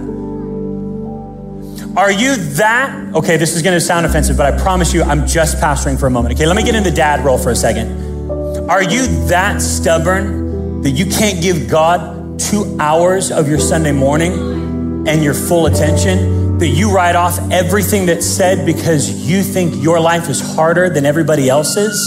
Are 1.96 2.10
you 2.10 2.36
that? 2.36 3.14
Okay, 3.14 3.36
this 3.36 3.54
is 3.54 3.62
gonna 3.62 3.80
sound 3.80 4.06
offensive, 4.06 4.36
but 4.36 4.52
I 4.52 4.56
promise 4.58 4.94
you, 4.94 5.02
I'm 5.02 5.26
just 5.26 5.58
pastoring 5.58 6.00
for 6.00 6.06
a 6.06 6.10
moment. 6.10 6.34
Okay, 6.36 6.46
let 6.46 6.56
me 6.56 6.62
get 6.62 6.74
in 6.74 6.82
the 6.82 6.90
dad 6.90 7.24
role 7.24 7.36
for 7.36 7.50
a 7.50 7.56
second. 7.56 8.70
Are 8.70 8.82
you 8.82 9.06
that 9.26 9.60
stubborn 9.60 10.80
that 10.82 10.92
you 10.92 11.04
can't 11.06 11.42
give 11.42 11.68
God 11.68 12.40
two 12.40 12.76
hours 12.80 13.30
of 13.30 13.48
your 13.48 13.58
Sunday 13.58 13.92
morning 13.92 15.06
and 15.06 15.22
your 15.22 15.34
full 15.34 15.66
attention? 15.66 16.39
That 16.60 16.68
you 16.68 16.92
write 16.92 17.16
off 17.16 17.38
everything 17.50 18.04
that's 18.04 18.26
said 18.26 18.66
because 18.66 19.10
you 19.26 19.42
think 19.42 19.82
your 19.82 19.98
life 19.98 20.28
is 20.28 20.42
harder 20.54 20.90
than 20.90 21.06
everybody 21.06 21.48
else's? 21.48 21.98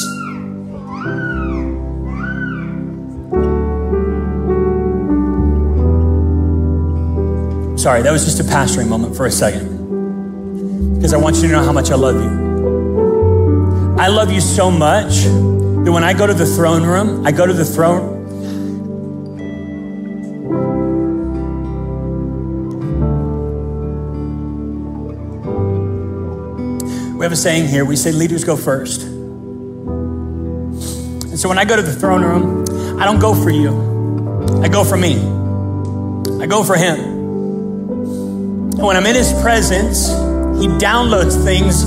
Sorry, 7.82 8.04
that 8.04 8.12
was 8.12 8.26
just 8.26 8.40
a 8.40 8.44
pastoring 8.44 8.88
moment 8.88 9.18
for 9.18 9.26
a 9.26 9.32
second. 9.32 10.96
Because 10.98 11.14
I 11.14 11.18
want 11.18 11.38
you 11.38 11.42
to 11.42 11.48
know 11.48 11.64
how 11.64 11.74
much 11.74 11.90
I 11.90 11.96
love 11.96 12.16
you. 12.16 13.98
I 14.00 14.08
love 14.08 14.32
you 14.32 14.40
so 14.40 14.70
much 14.70 15.24
that 15.24 15.92
when 15.92 16.04
I 16.04 16.14
go 16.14 16.28
to 16.28 16.34
the 16.34 16.46
throne 16.46 16.84
room, 16.84 17.26
I 17.26 17.32
go 17.32 17.48
to 17.48 17.54
the 17.54 17.66
throne. 17.66 18.13
We 27.24 27.26
have 27.26 27.32
a 27.32 27.38
saying 27.38 27.70
here 27.70 27.86
we 27.86 27.96
say 27.96 28.12
leaders 28.12 28.44
go 28.44 28.58
first. 28.58 29.04
And 29.04 29.40
so 31.40 31.48
when 31.48 31.58
I 31.58 31.64
go 31.64 31.78
to 31.78 31.82
the 31.82 31.94
throne 31.94 32.22
room, 32.22 33.00
I 33.00 33.06
don't 33.06 33.20
go 33.20 33.34
for 33.34 33.50
you, 33.50 33.70
I 34.62 34.68
go 34.68 34.84
for 34.84 34.98
me, 34.98 35.16
I 36.44 36.48
go 36.48 36.66
for 36.66 36.76
Him. 36.76 37.00
And 37.00 38.84
when 38.84 38.98
I'm 38.98 39.06
in 39.06 39.16
His 39.16 39.32
presence, 39.42 40.10
He 40.60 40.68
downloads 40.68 41.42
things 41.46 41.86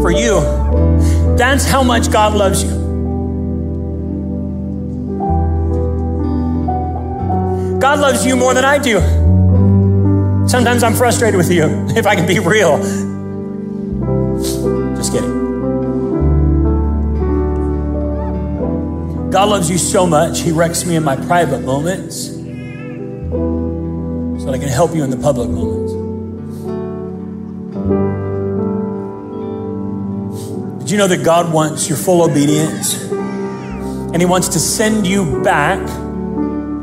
for 0.00 0.10
you. 0.10 0.40
That's 1.36 1.66
how 1.66 1.82
much 1.82 2.10
God 2.10 2.34
loves 2.34 2.64
you. 2.64 2.70
God 7.78 7.98
loves 7.98 8.24
you 8.24 8.34
more 8.34 8.54
than 8.54 8.64
I 8.64 8.78
do. 8.78 8.98
Sometimes 10.48 10.82
I'm 10.82 10.94
frustrated 10.94 11.36
with 11.36 11.52
you, 11.52 11.64
if 11.94 12.06
I 12.06 12.14
can 12.16 12.26
be 12.26 12.38
real. 12.38 13.09
God 19.30 19.48
loves 19.48 19.70
you 19.70 19.78
so 19.78 20.06
much, 20.06 20.40
He 20.40 20.50
wrecks 20.50 20.84
me 20.84 20.96
in 20.96 21.04
my 21.04 21.14
private 21.14 21.60
moments 21.60 22.26
so 22.26 22.36
that 24.46 24.54
I 24.54 24.58
can 24.58 24.68
help 24.68 24.92
you 24.92 25.04
in 25.04 25.10
the 25.10 25.16
public 25.16 25.48
moments. 25.48 25.92
Did 30.80 30.90
you 30.90 30.98
know 30.98 31.06
that 31.06 31.24
God 31.24 31.52
wants 31.52 31.88
your 31.88 31.96
full 31.96 32.22
obedience? 32.28 33.00
And 33.04 34.20
He 34.20 34.26
wants 34.26 34.48
to 34.48 34.58
send 34.58 35.06
you 35.06 35.40
back 35.44 35.78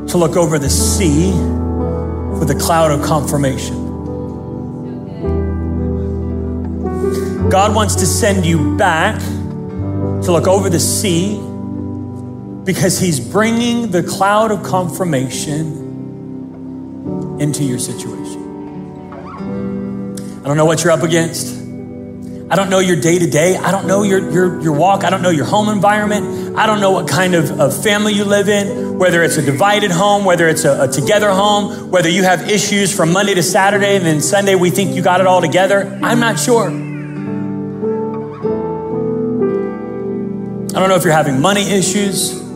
to 0.07 0.17
look 0.17 0.37
over 0.37 0.57
the 0.57 0.69
sea 0.69 1.33
for 2.39 2.45
the 2.45 2.55
cloud 2.57 2.91
of 2.91 3.01
confirmation. 3.05 3.75
God 7.49 7.75
wants 7.75 7.95
to 7.95 8.05
send 8.05 8.45
you 8.45 8.77
back 8.77 9.19
to 9.19 10.31
look 10.31 10.47
over 10.47 10.69
the 10.69 10.79
sea 10.79 11.41
because 12.67 12.99
He's 12.99 13.19
bringing 13.19 13.89
the 13.91 14.03
cloud 14.03 14.51
of 14.51 14.61
confirmation 14.61 15.87
into 17.39 17.63
your 17.63 17.79
situation. 17.79 18.43
I 20.43 20.47
don't 20.47 20.57
know 20.57 20.65
what 20.65 20.83
you're 20.83 20.91
up 20.91 21.01
against. 21.01 21.55
I 22.49 22.55
don't 22.55 22.69
know 22.69 22.79
your 22.79 22.99
day 22.99 23.19
to 23.19 23.29
day. 23.29 23.55
I 23.55 23.71
don't 23.71 23.87
know 23.87 24.03
your, 24.03 24.19
your, 24.31 24.61
your 24.61 24.73
walk. 24.73 25.05
I 25.05 25.09
don't 25.09 25.21
know 25.21 25.29
your 25.29 25.45
home 25.45 25.69
environment. 25.69 26.57
I 26.57 26.67
don't 26.67 26.81
know 26.81 26.91
what 26.91 27.07
kind 27.07 27.35
of, 27.35 27.59
of 27.59 27.83
family 27.83 28.13
you 28.13 28.25
live 28.25 28.49
in, 28.49 28.99
whether 28.99 29.23
it's 29.23 29.37
a 29.37 29.41
divided 29.41 29.91
home, 29.91 30.25
whether 30.25 30.49
it's 30.49 30.65
a, 30.65 30.83
a 30.83 30.87
together 30.89 31.29
home, 31.31 31.89
whether 31.89 32.09
you 32.09 32.23
have 32.23 32.49
issues 32.49 32.93
from 32.93 33.13
Monday 33.13 33.33
to 33.33 33.43
Saturday 33.43 33.95
and 33.95 34.05
then 34.05 34.21
Sunday 34.21 34.55
we 34.55 34.69
think 34.69 34.93
you 34.93 35.01
got 35.01 35.21
it 35.21 35.27
all 35.27 35.39
together. 35.39 35.99
I'm 36.03 36.19
not 36.19 36.37
sure. 36.37 36.67
I 36.67 36.71
don't 40.79 40.89
know 40.89 40.95
if 40.95 41.03
you're 41.05 41.13
having 41.13 41.39
money 41.41 41.69
issues. 41.69 42.46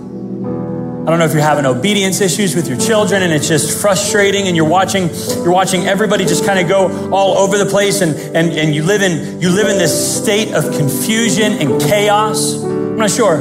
I 1.02 1.06
don't 1.06 1.18
know 1.18 1.26
if 1.26 1.34
you're 1.34 1.42
having 1.42 1.66
obedience 1.66 2.22
issues 2.22 2.56
with 2.56 2.68
your 2.68 2.78
children 2.78 3.24
and 3.24 3.34
it's 3.34 3.48
just 3.48 3.82
frustrating 3.82 4.48
and 4.48 4.56
you're 4.56 4.70
watching 4.70 5.10
you're 5.38 5.52
watching 5.52 5.88
everybody 5.88 6.26
just 6.26 6.46
kind 6.46 6.60
of 6.60 6.68
go 6.68 7.10
all 7.10 7.40
over 7.40 7.58
the 7.58 7.66
place 7.66 8.02
and, 8.02 8.16
and, 8.36 8.52
and 8.54 8.76
you 8.76 8.84
live 8.84 9.02
in 9.02 9.42
you 9.42 9.50
live 9.50 9.68
in 9.68 9.80
this 9.80 10.22
state 10.22 10.54
of 10.54 10.64
confusion 10.78 11.54
and 11.54 11.82
chaos. 11.82 12.62
I'm 12.64 12.98
not 12.98 13.10
sure. 13.10 13.38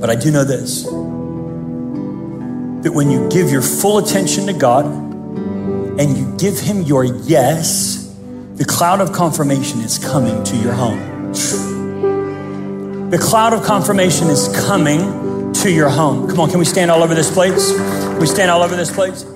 But 0.00 0.10
I 0.10 0.16
do 0.16 0.32
know 0.32 0.42
this 0.42 0.82
that 2.82 2.92
when 2.92 3.12
you 3.12 3.28
give 3.28 3.52
your 3.52 3.62
full 3.62 3.98
attention 3.98 4.46
to 4.48 4.52
God 4.52 4.86
and 4.86 6.18
you 6.18 6.36
give 6.36 6.58
him 6.58 6.82
your 6.82 7.04
yes, 7.04 8.12
the 8.54 8.64
cloud 8.64 9.00
of 9.00 9.12
confirmation 9.12 9.82
is 9.82 9.98
coming 9.98 10.42
to 10.42 10.56
your 10.56 10.72
home. 10.72 11.32
The 13.12 13.18
cloud 13.18 13.52
of 13.52 13.62
confirmation 13.62 14.28
is 14.28 14.48
coming 14.64 15.52
to 15.52 15.70
your 15.70 15.90
home. 15.90 16.26
Come 16.30 16.40
on, 16.40 16.48
can 16.48 16.58
we 16.58 16.64
stand 16.64 16.90
all 16.90 17.02
over 17.02 17.14
this 17.14 17.30
place? 17.30 17.70
Can 17.70 18.18
we 18.18 18.26
stand 18.26 18.50
all 18.50 18.62
over 18.62 18.74
this 18.74 18.90
place? 18.90 19.26